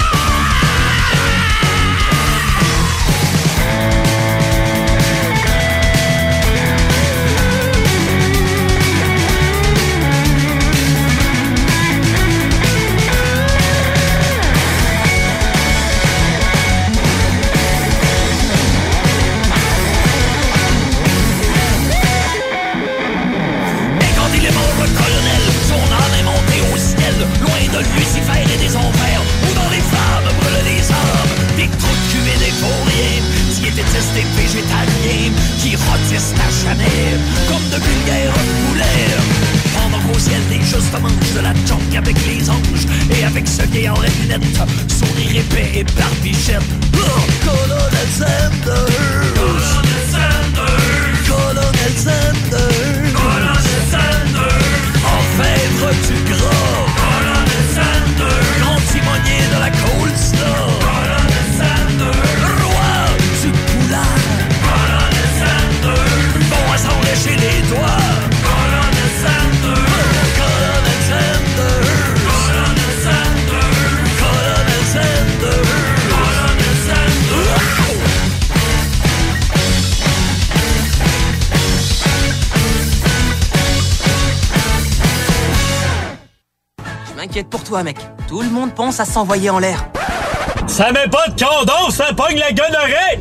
Qui 33.97 34.03
détestent 34.03 34.15
des 34.15 34.27
végétaliens, 34.41 35.33
qui 35.61 35.77
rôtissent 35.77 36.35
à 36.35 36.51
jamais, 36.65 37.19
comme 37.49 37.69
de 37.71 37.77
vulgaires 37.85 38.33
poulets. 38.69 39.17
Pendant 39.75 40.03
qu'au 40.07 40.19
ciel 40.19 40.41
des 40.49 40.61
justes 40.61 40.93
mangent 41.01 41.35
de 41.35 41.41
la 41.41 41.55
junk 41.67 41.97
avec 41.97 42.17
les 42.27 42.49
anges, 42.51 42.87
et 43.11 43.25
avec 43.25 43.47
ce 43.47 43.63
vieillard 43.63 43.99
à 43.99 44.23
lunettes, 44.23 44.61
sourire 44.89 45.41
épais 45.41 45.81
et 45.81 45.85
barbichette. 45.85 46.63
Oh, 46.95 46.99
Colonel 47.45 48.09
Sanders! 48.13 48.87
Colonel 49.35 50.05
Sanders! 50.11 51.23
Colonel 51.27 51.95
Sanders! 51.97 53.13
Colonel 53.15 53.83
Sanders! 53.91 54.87
Orfèvre 55.05 55.91
du 56.07 56.17
gras! 56.31 56.87
Colonel 57.01 57.65
Sanders! 57.75 58.51
Grand 58.61 58.81
timonier 58.91 59.45
de 59.53 59.59
la 59.61 59.71
cold 59.71 60.36
m'inquiète 87.37 87.51
pour 87.51 87.65
toi, 87.65 87.83
mec. 87.83 87.99
Tout 88.29 88.41
le 88.41 88.49
monde 88.49 88.73
pense 88.75 88.99
à 88.99 89.05
s'envoyer 89.05 89.51
en 89.51 89.59
l'air. 89.59 89.85
Ça 90.67 90.91
met 90.91 91.07
pas 91.09 91.29
de 91.29 91.33
condom, 91.39 91.91
ça 91.91 92.07
pogne 92.17 92.39
la 92.39 92.51
gonorrhée! 92.53 93.19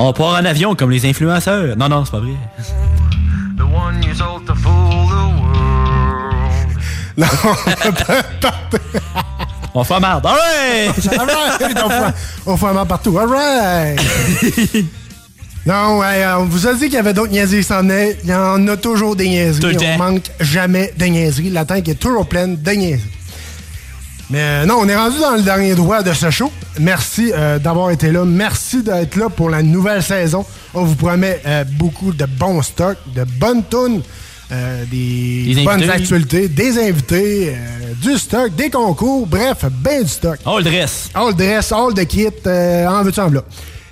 On 0.00 0.12
part 0.12 0.34
en 0.40 0.44
avion 0.44 0.76
comme 0.76 0.92
les 0.92 1.04
influenceurs. 1.06 1.76
Non, 1.76 1.88
non, 1.88 2.04
c'est 2.04 2.12
pas 2.12 2.20
vrai. 2.20 2.34
Non, 7.16 7.26
On 9.74 9.82
fait 9.84 10.00
merde. 10.00 10.24
All 10.24 10.36
right! 10.36 11.08
All 11.18 11.26
right! 11.26 11.76
On 11.84 11.88
fait- 11.90 12.14
On 12.46 12.56
fait 12.56 12.66
un 12.66 12.72
mort 12.74 12.86
partout. 12.86 13.18
All 13.18 13.28
right! 13.28 13.98
Non, 15.68 15.98
ouais, 15.98 16.24
euh, 16.24 16.38
on 16.38 16.44
vous 16.44 16.66
a 16.66 16.72
dit 16.72 16.84
qu'il 16.84 16.94
y 16.94 16.96
avait 16.96 17.12
d'autres 17.12 17.30
niaiseries 17.32 17.58
qui 17.58 17.64
s'en 17.64 17.80
venaient. 17.80 18.16
Il 18.24 18.30
y 18.30 18.34
en 18.34 18.66
a 18.68 18.76
toujours 18.78 19.14
des 19.14 19.28
niaiseries. 19.28 19.74
Le 19.74 19.76
on 19.76 19.80
temps. 19.80 19.98
manque 19.98 20.30
jamais 20.40 20.94
de 20.96 21.04
niaiseries. 21.04 21.50
La 21.50 21.66
tank 21.66 21.86
est 21.88 21.94
toujours 22.00 22.26
pleine 22.26 22.56
de 22.56 22.70
niaiseries. 22.70 23.02
Mais 24.30 24.40
euh, 24.40 24.64
non, 24.64 24.78
on 24.80 24.88
est 24.88 24.96
rendu 24.96 25.18
dans 25.18 25.36
le 25.36 25.42
dernier 25.42 25.74
droit 25.74 26.02
de 26.02 26.12
ce 26.14 26.30
show. 26.30 26.50
Merci 26.80 27.32
euh, 27.34 27.58
d'avoir 27.58 27.90
été 27.90 28.10
là. 28.10 28.24
Merci 28.24 28.82
d'être 28.82 29.16
là 29.16 29.28
pour 29.28 29.50
la 29.50 29.62
nouvelle 29.62 30.02
saison. 30.02 30.46
On 30.72 30.84
vous 30.84 30.94
promet 30.94 31.38
euh, 31.46 31.64
beaucoup 31.64 32.12
de 32.12 32.24
bons 32.24 32.62
stocks, 32.62 32.98
de 33.14 33.24
bonnes 33.24 33.62
tunes, 33.68 34.00
euh, 34.50 34.84
des, 34.90 35.54
Des 35.54 35.64
bonnes 35.64 35.74
invités. 35.80 35.90
actualités, 35.92 36.48
des 36.48 36.78
invités, 36.78 37.50
euh, 37.54 37.92
du 38.02 38.16
stock, 38.18 38.54
des 38.56 38.70
concours, 38.70 39.26
bref, 39.26 39.64
ben 39.82 40.02
du 40.02 40.08
stock. 40.08 40.38
All 40.46 40.62
dress. 40.64 41.10
All 41.14 41.34
dress, 41.34 41.72
all 41.72 41.92
de 41.92 42.02
kit, 42.04 42.28
euh, 42.46 42.86
en 42.86 43.02
veux-tu 43.02 43.20
en. 43.20 43.30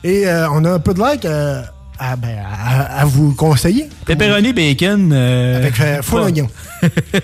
Et 0.06 0.26
euh, 0.28 0.48
on 0.52 0.64
a 0.64 0.70
un 0.74 0.78
peu 0.78 0.94
de 0.94 1.00
like 1.00 1.24
euh, 1.24 1.62
à, 1.98 2.14
ben, 2.14 2.38
à, 2.48 3.00
à 3.00 3.04
vous 3.04 3.34
conseiller. 3.34 3.88
Pepperoni, 4.04 4.52
bacon. 4.52 5.10
euh, 5.12 5.56
Avec 5.58 5.80
euh, 5.80 6.00
full 6.02 6.20
oignon. 6.20 6.48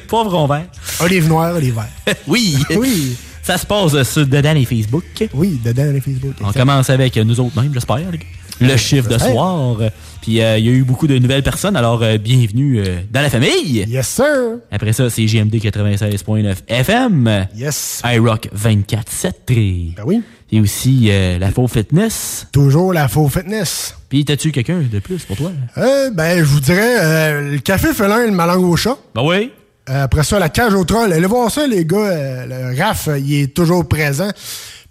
Poivron 0.09 0.47
vert. 0.49 0.65
Olive 1.01 1.29
noire, 1.29 1.55
olive 1.55 1.75
vert. 1.77 2.17
oui. 2.27 2.57
Oui. 2.77 3.17
Ça 3.43 3.57
se 3.57 3.67
passe 3.67 3.95
euh, 3.95 4.03
sur 4.05 4.27
dedans 4.27 4.53
les 4.53 4.65
Facebook. 4.65 5.05
Oui, 5.33 5.61
dedans 5.65 5.93
les 5.93 6.01
Facebook. 6.01 6.35
On 6.43 6.53
commence 6.53 6.91
avec 6.91 7.17
nous 7.19 7.39
autres 7.39 7.61
mêmes, 7.63 7.73
j'espère. 7.73 7.99
les 8.11 8.19
gars. 8.19 8.25
Le 8.63 8.77
chiffre 8.77 9.09
de 9.09 9.19
soir. 9.19 9.77
Puis 10.21 10.41
euh, 10.41 10.59
il 10.59 10.65
y 10.65 10.69
a 10.69 10.73
eu 10.73 10.85
beaucoup 10.85 11.07
de 11.09 11.19
nouvelles 11.19 11.43
personnes, 11.43 11.77
alors 11.77 12.03
euh, 12.03 12.17
bienvenue 12.17 12.79
euh, 12.81 13.01
dans 13.11 13.23
la 13.23 13.31
famille. 13.31 13.85
Yes, 13.89 14.07
sir. 14.07 14.59
Après 14.71 14.93
ça, 14.93 15.11
c'est 15.11 15.25
GMD 15.27 15.55
96.9 15.57 16.55
FM. 16.69 17.47
Yes. 17.57 18.03
iRock 18.05 18.49
24.7. 18.57 19.95
Ben 19.97 20.03
oui. 20.07 20.23
Et 20.53 20.61
aussi 20.61 21.09
euh, 21.11 21.39
la 21.39 21.51
Faux 21.51 21.67
Fitness. 21.67 22.47
Toujours 22.53 22.93
la 22.93 23.09
faux 23.09 23.29
fitness. 23.29 23.97
Puis 24.11 24.25
t'as-tu 24.25 24.53
quelqu'un 24.53 24.83
de 24.83 24.99
plus 24.99 25.25
pour 25.25 25.37
toi? 25.37 25.51
Euh, 25.79 26.11
ben, 26.11 26.39
je 26.39 26.45
vous 26.45 26.61
dirais, 26.61 26.97
euh, 27.01 27.53
le 27.53 27.59
café 27.59 27.95
félin 27.95 28.23
et 28.23 28.27
le 28.27 28.33
malangue 28.33 28.65
au 28.65 28.77
chat. 28.77 28.99
Ben 29.15 29.23
oui. 29.25 29.51
Après 29.87 30.23
ça, 30.23 30.39
la 30.39 30.51
cage 30.51 30.75
au 30.75 30.85
troll. 30.85 31.13
Allez 31.13 31.27
voir 31.27 31.51
ça, 31.51 31.67
les 31.67 31.85
gars. 31.87 32.45
Le 32.47 32.79
RAF, 32.79 33.09
euh, 33.09 33.19
il 33.19 33.35
est 33.43 33.55
toujours 33.55 33.89
présent 33.89 34.29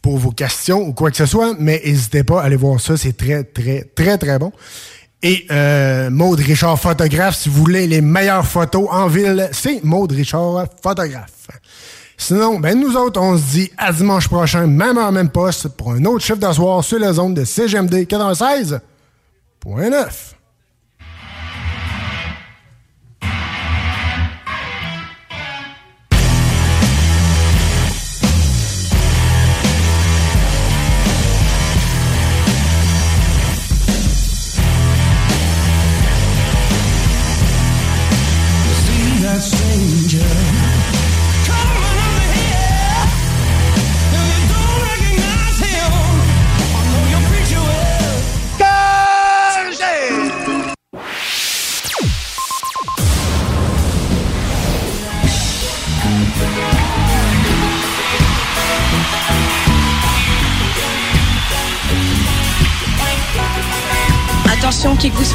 pour 0.02 0.18
vos 0.18 0.32
questions 0.32 0.82
ou 0.82 0.94
quoi 0.94 1.12
que 1.12 1.18
ce 1.18 1.26
soit. 1.26 1.54
Mais 1.60 1.82
n'hésitez 1.86 2.24
pas 2.24 2.42
à 2.42 2.46
aller 2.46 2.56
voir 2.56 2.80
ça. 2.80 2.98
C'est 2.98 3.16
très, 3.16 3.44
très, 3.44 3.84
très, 3.84 4.18
très 4.18 4.40
bon. 4.40 4.52
Et 5.24 5.46
euh, 5.52 6.10
Maude 6.10 6.40
Richard 6.40 6.80
photographe, 6.80 7.36
si 7.36 7.50
vous 7.50 7.60
voulez 7.60 7.86
les 7.86 8.02
meilleures 8.02 8.46
photos 8.46 8.88
en 8.90 9.08
ville, 9.08 9.50
c'est 9.52 9.84
Maude 9.84 10.14
Richard 10.14 10.66
photographe. 10.82 11.48
Sinon, 12.18 12.60
ben 12.60 12.80
nous 12.80 12.96
autres, 12.96 13.20
on 13.20 13.38
se 13.38 13.44
dit 13.44 13.72
à 13.78 13.92
dimanche 13.92 14.28
prochain, 14.28 14.68
même 14.68 14.98
heure, 14.98 15.12
même 15.12 15.30
poste, 15.30 15.70
pour 15.70 15.92
un 15.92 16.06
autre 16.06 16.24
chiffre 16.24 16.40
de 16.40 16.54
soir 16.54 16.84
sur 16.84 17.00
la 17.00 17.14
zone 17.14 17.34
de 17.34 17.44
CGMD 17.44 18.06
96.9. 18.06 20.31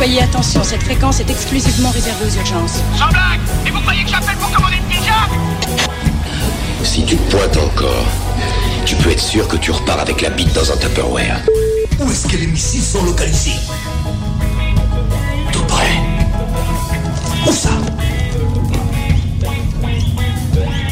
soyez, 0.07 0.23
attention, 0.23 0.63
cette 0.63 0.83
fréquence 0.83 1.21
est 1.21 1.31
exclusivement 1.31 1.91
réservée 1.91 2.27
aux 2.27 2.39
urgences. 2.39 2.81
Sans 2.97 3.09
blague 3.09 3.41
Et 3.67 3.71
vous 3.71 3.81
croyez 3.81 4.05
que 4.05 4.11
j'appelle 4.11 4.37
pour 4.37 4.51
commander 4.53 4.77
une 4.77 4.85
pizza? 4.85 5.13
Si 6.85 7.05
tu 7.05 7.17
pointes 7.17 7.57
encore, 7.57 8.07
tu 8.85 8.95
peux 8.97 9.11
être 9.11 9.21
sûr 9.21 9.49
que 9.49 9.57
tu 9.57 9.73
repars 9.73 9.99
avec 9.99 10.21
la 10.21 10.31
bite 10.31 10.53
dans 10.53 10.71
un 10.71 10.77
Tupperware. 10.77 11.41
Où 11.99 12.11
est-ce 12.11 12.29
que 12.29 12.37
les 12.37 12.47
missiles 12.47 12.83
sont 12.83 13.05
localisés? 13.05 13.59
Tout 15.53 15.65
près. 15.65 16.01
Où 17.47 17.53
ça? 17.53 17.71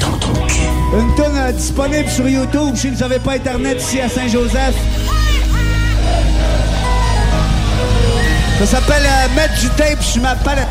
Dans 0.00 0.18
ton 0.18 0.32
cul. 0.46 0.98
Une 0.98 1.14
tonne 1.14 1.52
disponible 1.52 2.08
sur 2.08 2.28
YouTube 2.28 2.74
si 2.74 2.88
vous 2.88 2.98
n'avez 2.98 3.20
pas 3.20 3.34
Internet 3.34 3.80
ici 3.80 4.00
à 4.00 4.08
Saint-Joseph. 4.08 4.74
Ça 8.58 8.66
s'appelle 8.66 9.02
euh, 9.04 9.34
Mettre 9.34 9.60
du 9.60 9.68
tape 9.70 10.02
sur 10.02 10.22
ma 10.22 10.34
palette. 10.36 10.68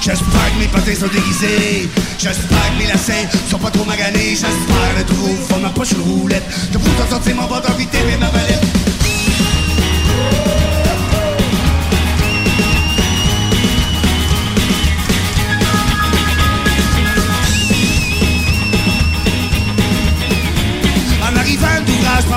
J'espère 0.00 0.52
que 0.52 0.58
mes 0.58 0.66
pâtés 0.66 0.94
sont 0.94 1.06
déguisés. 1.06 1.88
J'espère 2.18 2.58
que 2.72 2.82
mes 2.82 2.88
lacets 2.88 3.28
sont 3.48 3.58
pas 3.58 3.70
trop 3.70 3.84
maganés. 3.84 4.30
J'espère 4.30 4.96
le 4.96 5.04
trou 5.04 5.36
fond 5.48 5.58
ma 5.58 5.68
poche 5.68 5.94
roulette. 5.94 6.42
De 6.72 6.78
vous 6.78 6.90
t'en 6.94 7.08
sortir 7.08 7.36
mon 7.36 7.46
bord 7.46 7.60
d'envité 7.60 7.98
et 8.12 8.16
ma 8.16 8.28
valette. 8.30 8.81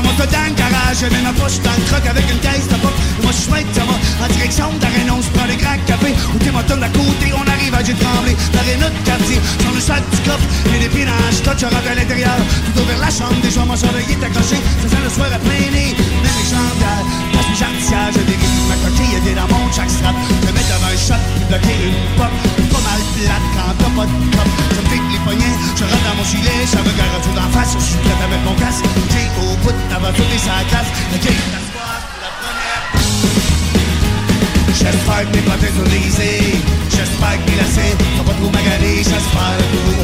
Mon 0.02 0.14
tas 0.14 0.28
dans 0.28 0.48
le 0.48 0.56
garage, 0.56 0.98
je 1.02 1.08
mets 1.08 1.22
ma 1.22 1.34
poche 1.34 1.60
dans 1.64 1.72
le 1.72 1.84
croc 1.88 2.06
avec 2.08 2.26
une 2.32 2.40
caisse 2.40 2.68
de 2.68 2.76
poche. 2.76 3.00
Moi 3.24 3.32
je 3.32 3.42
chemin 3.46 3.64
ça 3.72 3.84
va 3.86 3.96
en 4.26 4.28
direction 4.28 4.72
d'Arénon, 4.80 5.22
je 5.22 5.30
prends 5.30 5.48
les 5.48 5.56
grands 5.56 5.80
cafés, 5.86 6.16
ou 6.34 6.38
t'es 6.40 6.52
motos 6.52 6.76
d'à 6.76 6.90
côté, 6.90 7.32
on 7.34 7.46
arrive 7.48 7.74
à 7.74 7.84
j'ai 7.84 7.94
tremblé. 7.96 8.36
L'aréna 8.54 8.90
de 8.90 9.00
quartier, 9.06 9.40
sur 9.62 9.72
le 9.72 9.80
sac 9.80 10.04
du 10.12 10.20
coffre, 10.28 10.48
et 10.74 10.80
les 10.80 10.90
pieds 10.90 11.06
dans 11.06 11.32
stock, 11.32 11.58
je 11.60 11.66
à 11.66 11.96
l'intérieur. 11.96 12.40
Tout 12.74 12.82
ouvert 12.82 13.00
la 13.00 13.12
chambre, 13.12 13.40
déjà 13.42 13.64
mon 13.66 13.76
chandail 13.76 14.06
est 14.10 14.24
accroché, 14.24 14.58
ça 14.82 14.88
sent 14.90 15.04
le 15.04 15.10
soir 15.10 15.30
à 15.32 15.40
plein 15.40 15.68
nez. 15.72 15.96
Même 15.96 16.38
les 16.40 16.48
chandails, 16.50 17.08
passe 17.34 17.48
mes 17.50 17.58
jarretières, 17.60 18.12
je 18.12 18.22
dérive 18.28 18.66
ma 18.68 18.78
coquille, 18.84 19.20
des 19.24 19.36
dans 19.36 19.48
mon 19.48 19.72
chaque 19.72 19.92
strap. 19.92 20.16
Je 20.44 20.52
mets 20.52 20.68
devant 20.68 20.92
un 20.92 21.00
shot, 21.00 21.24
bloquer 21.50 21.78
une 21.88 22.00
pop, 22.18 22.34
pas 22.72 22.84
mal 22.84 23.02
plate 23.16 23.48
quand 23.56 23.74
t'as 23.80 23.92
pas 23.96 24.06
de 24.06 24.18
cop. 24.36 24.50
Je 25.26 25.32
rentre 25.32 26.06
dans 26.06 26.16
mon 26.18 26.24
gilet, 26.24 26.70
je 26.70 26.78
me 26.78 26.94
garde 26.94 27.18
tout 27.26 27.34
d'en 27.34 27.50
face, 27.50 27.74
je 27.74 27.82
suis 27.82 27.98
prêt 27.98 28.14
avec 28.14 28.46
mon 28.46 28.54
casque. 28.62 28.86
J'ai 29.10 29.26
au 29.42 29.58
bout, 29.58 29.74
avant 29.90 30.14
tout 30.14 30.22
et 30.22 30.38
sa 30.38 30.62
classe, 30.70 30.86
le 31.12 31.18
la 31.18 32.30
première. 32.38 32.86
J'espère 34.70 35.26
que 35.26 35.34
mes 35.34 35.42
sont 35.74 35.90
déguisés. 35.90 36.62
J'espère 36.94 37.42
que 37.42 37.50
mes 37.50 37.58
lacets 37.58 37.98
sont 38.18 38.24
pas 38.24 38.38
trop. 38.38 38.54
J'espère 38.54 39.58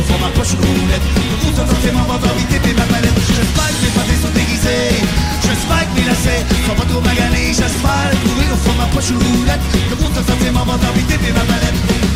que 0.10 0.18
ma 0.18 0.30
poche 0.34 0.58
roulette. 0.58 1.06
Vous 1.46 1.54
entendez 1.54 1.92
mon 1.94 2.06
ma 2.10 2.18
palette. 2.18 3.20
J'espère 3.30 3.70
que 3.70 3.86
mes 3.86 4.18
sont 4.26 4.34
déguisés. 4.34 5.06
J'espère 5.46 5.86
que 5.86 5.94
mes 6.02 6.08
lacets 6.10 6.46
sont 6.66 6.74
pas 6.74 6.90
trop. 6.90 7.02
J'espère 7.54 8.10
ma 8.74 8.88
poche 8.90 9.14
roulette. 9.14 9.62
Que 9.86 9.96
vous 10.02 10.10
entendez 10.18 10.50
mon 10.50 10.66
ma 10.66 10.78
palette. 10.82 12.11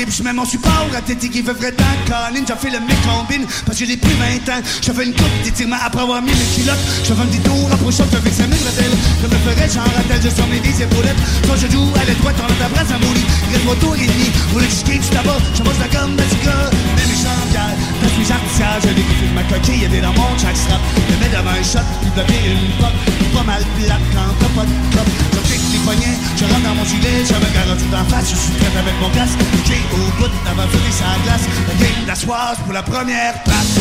Passe, 0.00 0.08
équipe, 0.08 0.16
je 0.16 0.22
mets 0.22 0.32
mon 0.32 0.44
support 0.44 0.86
à 0.96 1.00
qui 1.00 1.42
fait 1.42 1.52
vrai 1.52 1.72
Colin, 2.06 2.44
j'ai 2.46 2.70
le 2.70 2.80
mécombine 2.80 3.46
parce 3.66 3.78
que 3.78 3.84
j'ai 3.84 3.96
plus 3.96 4.14
20 4.14 4.52
ans. 4.52 4.62
Je 4.82 4.92
fais 4.92 5.04
une 5.04 5.14
coupe 5.14 5.42
d'étirement 5.44 5.76
après 5.82 6.02
avoir 6.02 6.22
mis 6.22 6.32
mes 6.32 6.48
culottes. 6.54 6.78
Je 7.04 7.12
fais 7.12 7.20
un 7.20 7.26
petit 7.26 7.40
tour 7.40 7.68
approchant, 7.72 8.04
je 8.12 8.18
fais 8.18 8.30
ça 8.30 8.46
mes 8.46 8.56
bretelles. 8.56 8.96
Je 9.22 9.26
me 9.26 9.38
ferais 9.44 9.68
genre 9.68 9.84
à 9.84 10.20
je 10.20 10.28
sors 10.28 10.46
mes 10.48 10.60
vis 10.60 10.82
épaulettes. 10.82 11.20
Quand 11.46 11.56
je 11.56 11.70
joue 11.70 11.88
à 12.00 12.04
l'étoile, 12.04 12.34
on 12.38 12.54
ta 12.54 12.68
brasse 12.68 12.90
à 12.90 12.98
mourir. 12.98 13.26
Reste 13.52 13.64
mon 13.64 13.74
tour 13.76 13.94
et 13.96 14.06
demi, 14.06 14.30
au 14.54 14.58
lieu 14.58 14.66
de 14.66 14.72
skate, 14.72 15.02
tu 15.02 15.10
tabac, 15.10 15.38
je 15.54 15.62
mange 15.62 15.78
la 15.78 15.88
gomme 15.88 16.16
gars. 16.16 16.70
Mais 16.96 17.06
mes 17.06 17.18
champions, 17.18 17.74
parce 18.00 18.12
que 18.12 18.24
j'artissage, 18.24 18.82
je 18.88 18.94
découvre 18.94 19.34
ma 19.34 19.44
coquille, 19.44 19.82
y'a 19.82 19.88
des 19.88 20.00
dans 20.00 20.12
mon 20.12 20.32
chaque 20.38 20.56
strap. 20.56 20.80
Je 20.96 21.16
mets 21.20 21.30
devant 21.30 21.54
un 21.54 21.62
shot, 21.62 21.86
puis 22.00 22.10
bloquer 22.14 22.40
une 22.52 22.72
pop. 22.78 22.94
Pas 23.34 23.44
mal 23.44 23.62
plate 23.78 24.06
quand 24.14 24.34
t'as 24.40 24.52
pas 24.54 24.66
de. 24.66 25.69
Je 25.80 26.44
rentre 26.44 26.62
dans 26.62 26.74
mon 26.74 26.84
gilet, 26.84 27.24
je 27.24 27.34
me 27.34 27.48
garde 27.52 27.78
tout 27.78 27.94
en 27.94 28.04
face, 28.04 28.30
je 28.30 28.36
suis 28.36 28.52
prêt 28.52 28.68
avec 28.78 28.94
mon 29.00 29.08
casque. 29.10 29.38
J'ai 29.66 29.80
au 29.92 30.04
bout 30.20 30.30
d'aventure 30.44 30.80
et 30.86 30.92
sa 30.92 31.16
glace. 31.24 31.48
Le 31.68 31.74
game 31.80 32.04
d'asseoir 32.06 32.54
pour 32.64 32.72
la 32.72 32.82
première 32.82 33.34
place. 33.44 33.80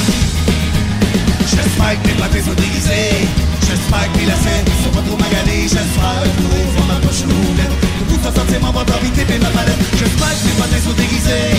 J'espère 1.43 2.01
que 2.01 2.07
mes 2.07 2.13
pâtés 2.15 2.41
sont 2.41 2.55
déguisés. 2.55 3.27
J'espère 3.67 4.11
que 4.11 4.17
mes 4.17 4.25
lacets 4.25 4.63
sont 4.83 4.91
pas 4.95 5.03
trop 5.03 5.17
maganés. 5.17 5.67
J'espère 5.67 6.23
que 6.23 6.45
au 6.47 6.65
fond 6.71 6.85
ma 6.87 6.99
poche 7.03 7.23
roulette. 7.27 7.75
Que 7.79 8.03
vous 8.07 8.17
t'en 8.17 8.33
sortez 8.33 8.59
mon 8.59 8.71
ventre 8.71 8.99
vite 9.03 9.19
et 9.19 9.39
ma 9.39 9.51
palette. 9.51 9.81
J'espère 9.99 10.33
que 10.39 10.43
mes 10.47 10.55
pâtés 10.55 10.81
sont 10.83 10.95
déguisés. 10.95 11.51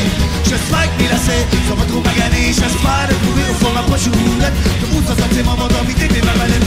J'espère 0.48 0.88
que 0.88 0.96
mes 1.02 1.08
lacets 1.08 1.46
sont 1.68 1.76
pas 1.76 1.88
trop 1.88 2.00
maganés. 2.00 2.48
J'espère 2.48 3.06
de 3.08 3.14
trouver 3.24 3.44
au 3.44 3.56
fond 3.60 3.72
ma 3.76 3.84
poche 3.84 4.08
roulette. 4.08 4.56
Que 4.80 4.86
vous 4.88 5.02
t'en 5.04 5.16
sortez 5.16 5.42
mon 5.44 5.54
ventre 5.54 5.84
vite 5.84 6.00
et 6.00 6.24
ma 6.24 6.32
palette. 6.32 6.59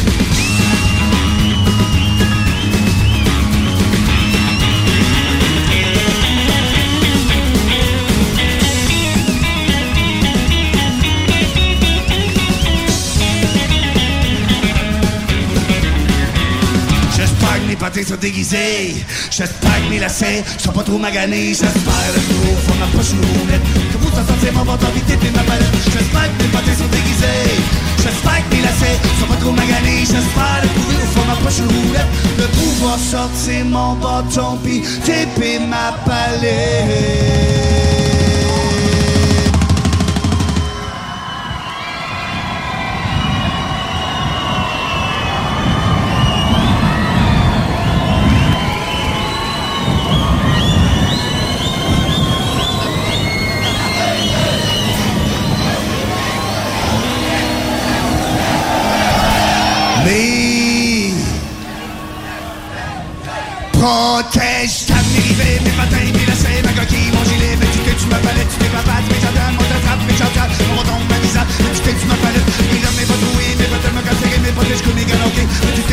Mes 17.74 17.80
pâtés 17.80 18.04
sont 18.04 18.18
déguisés. 18.18 19.04
J'espère 19.32 19.84
que 19.84 19.90
mes 19.90 19.98
lacets 19.98 20.44
sont 20.60 20.72
pas 20.72 20.84
trop 20.84 21.00
maganés. 21.00 21.56
J'espère 21.56 22.06
le 22.14 22.22
gros 22.36 22.56
fond 22.58 22.76
ma 22.80 22.86
poche 22.86 23.14
une 23.14 23.26
roulette. 23.26 23.64
Que 23.92 23.98
vous 23.98 24.10
en 24.10 24.28
sortez 24.28 24.52
mon 24.52 24.62
vite 24.62 25.10
et 25.10 25.32
ma 25.32 25.42
palette. 25.42 25.74
J'espère 25.86 26.30
que 26.38 26.44
mes 26.44 26.50
pâtés 26.50 26.76
sont 26.78 26.86
déguisés. 26.92 27.50
J'espère 27.98 28.48
que 28.48 28.56
mes 28.56 28.62
lacets 28.62 29.00
sont 29.20 29.26
pas 29.26 29.38
trop 29.38 29.54
maganés. 29.54 30.02
J'espère 30.02 30.62
le 30.62 30.70
trouver 30.70 30.98
au 31.02 31.08
fond 31.18 31.26
ma 31.26 31.36
poche 31.38 31.62
roulette. 31.62 32.12
de 32.38 32.46
pouvoir 32.58 33.00
sortir 33.00 33.66
mon 33.66 33.94
bâton 33.96 34.56
pis 34.64 34.84
taper 35.04 35.58
ma 35.58 35.94
palette. 36.06 38.03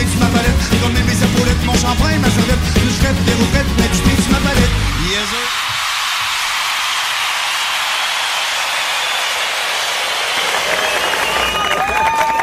Me 0.01 0.07
dis 0.07 0.13
que 0.13 0.17
tu 0.17 0.19
m'appelles, 0.19 0.55
comme 0.81 0.93
mes 0.93 1.13
épaulettes, 1.13 1.65
mon 1.67 1.75
champagne, 1.75 2.19
ma 2.21 2.31
serviette 2.31 2.59
Le 2.83 2.91
scrap, 2.91 3.15
des 3.27 3.33
roupettes, 3.35 3.69
me 3.77 3.83
dis 3.93 4.17
que 4.17 4.23
tu 4.23 4.31
m'appelles 4.31 4.69
Yes, 5.11 5.29
sir. 5.29 5.47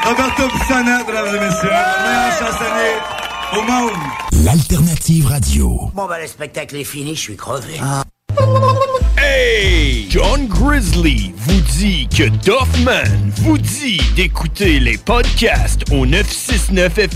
Roberto 0.06 0.48
Pisana, 0.50 1.04
mesdames 1.06 1.36
et 1.36 1.40
messieurs, 1.40 1.70
le 1.70 2.04
meilleur 2.04 2.32
chansonnier 2.40 2.96
au 3.54 3.62
monde. 3.62 4.46
L'alternative 4.46 5.28
radio. 5.28 5.92
Bon 5.94 6.06
bah 6.06 6.20
le 6.22 6.28
spectacle 6.28 6.76
est 6.78 6.84
fini, 6.84 7.16
je 7.16 7.22
suis 7.22 7.36
crevé. 7.36 7.80
Hey! 9.18 10.08
John 10.10 10.48
Grizzly 10.48 11.34
vous 11.36 11.60
dit 11.78 12.08
que 12.08 12.30
Doffman 12.46 13.04
vous 13.38 13.58
dit 13.58 14.00
d'écouter 14.16 14.80
les 14.80 14.98
podcasts 14.98 15.84
au 15.92 16.06
969 16.06 16.98
FM. 16.98 17.10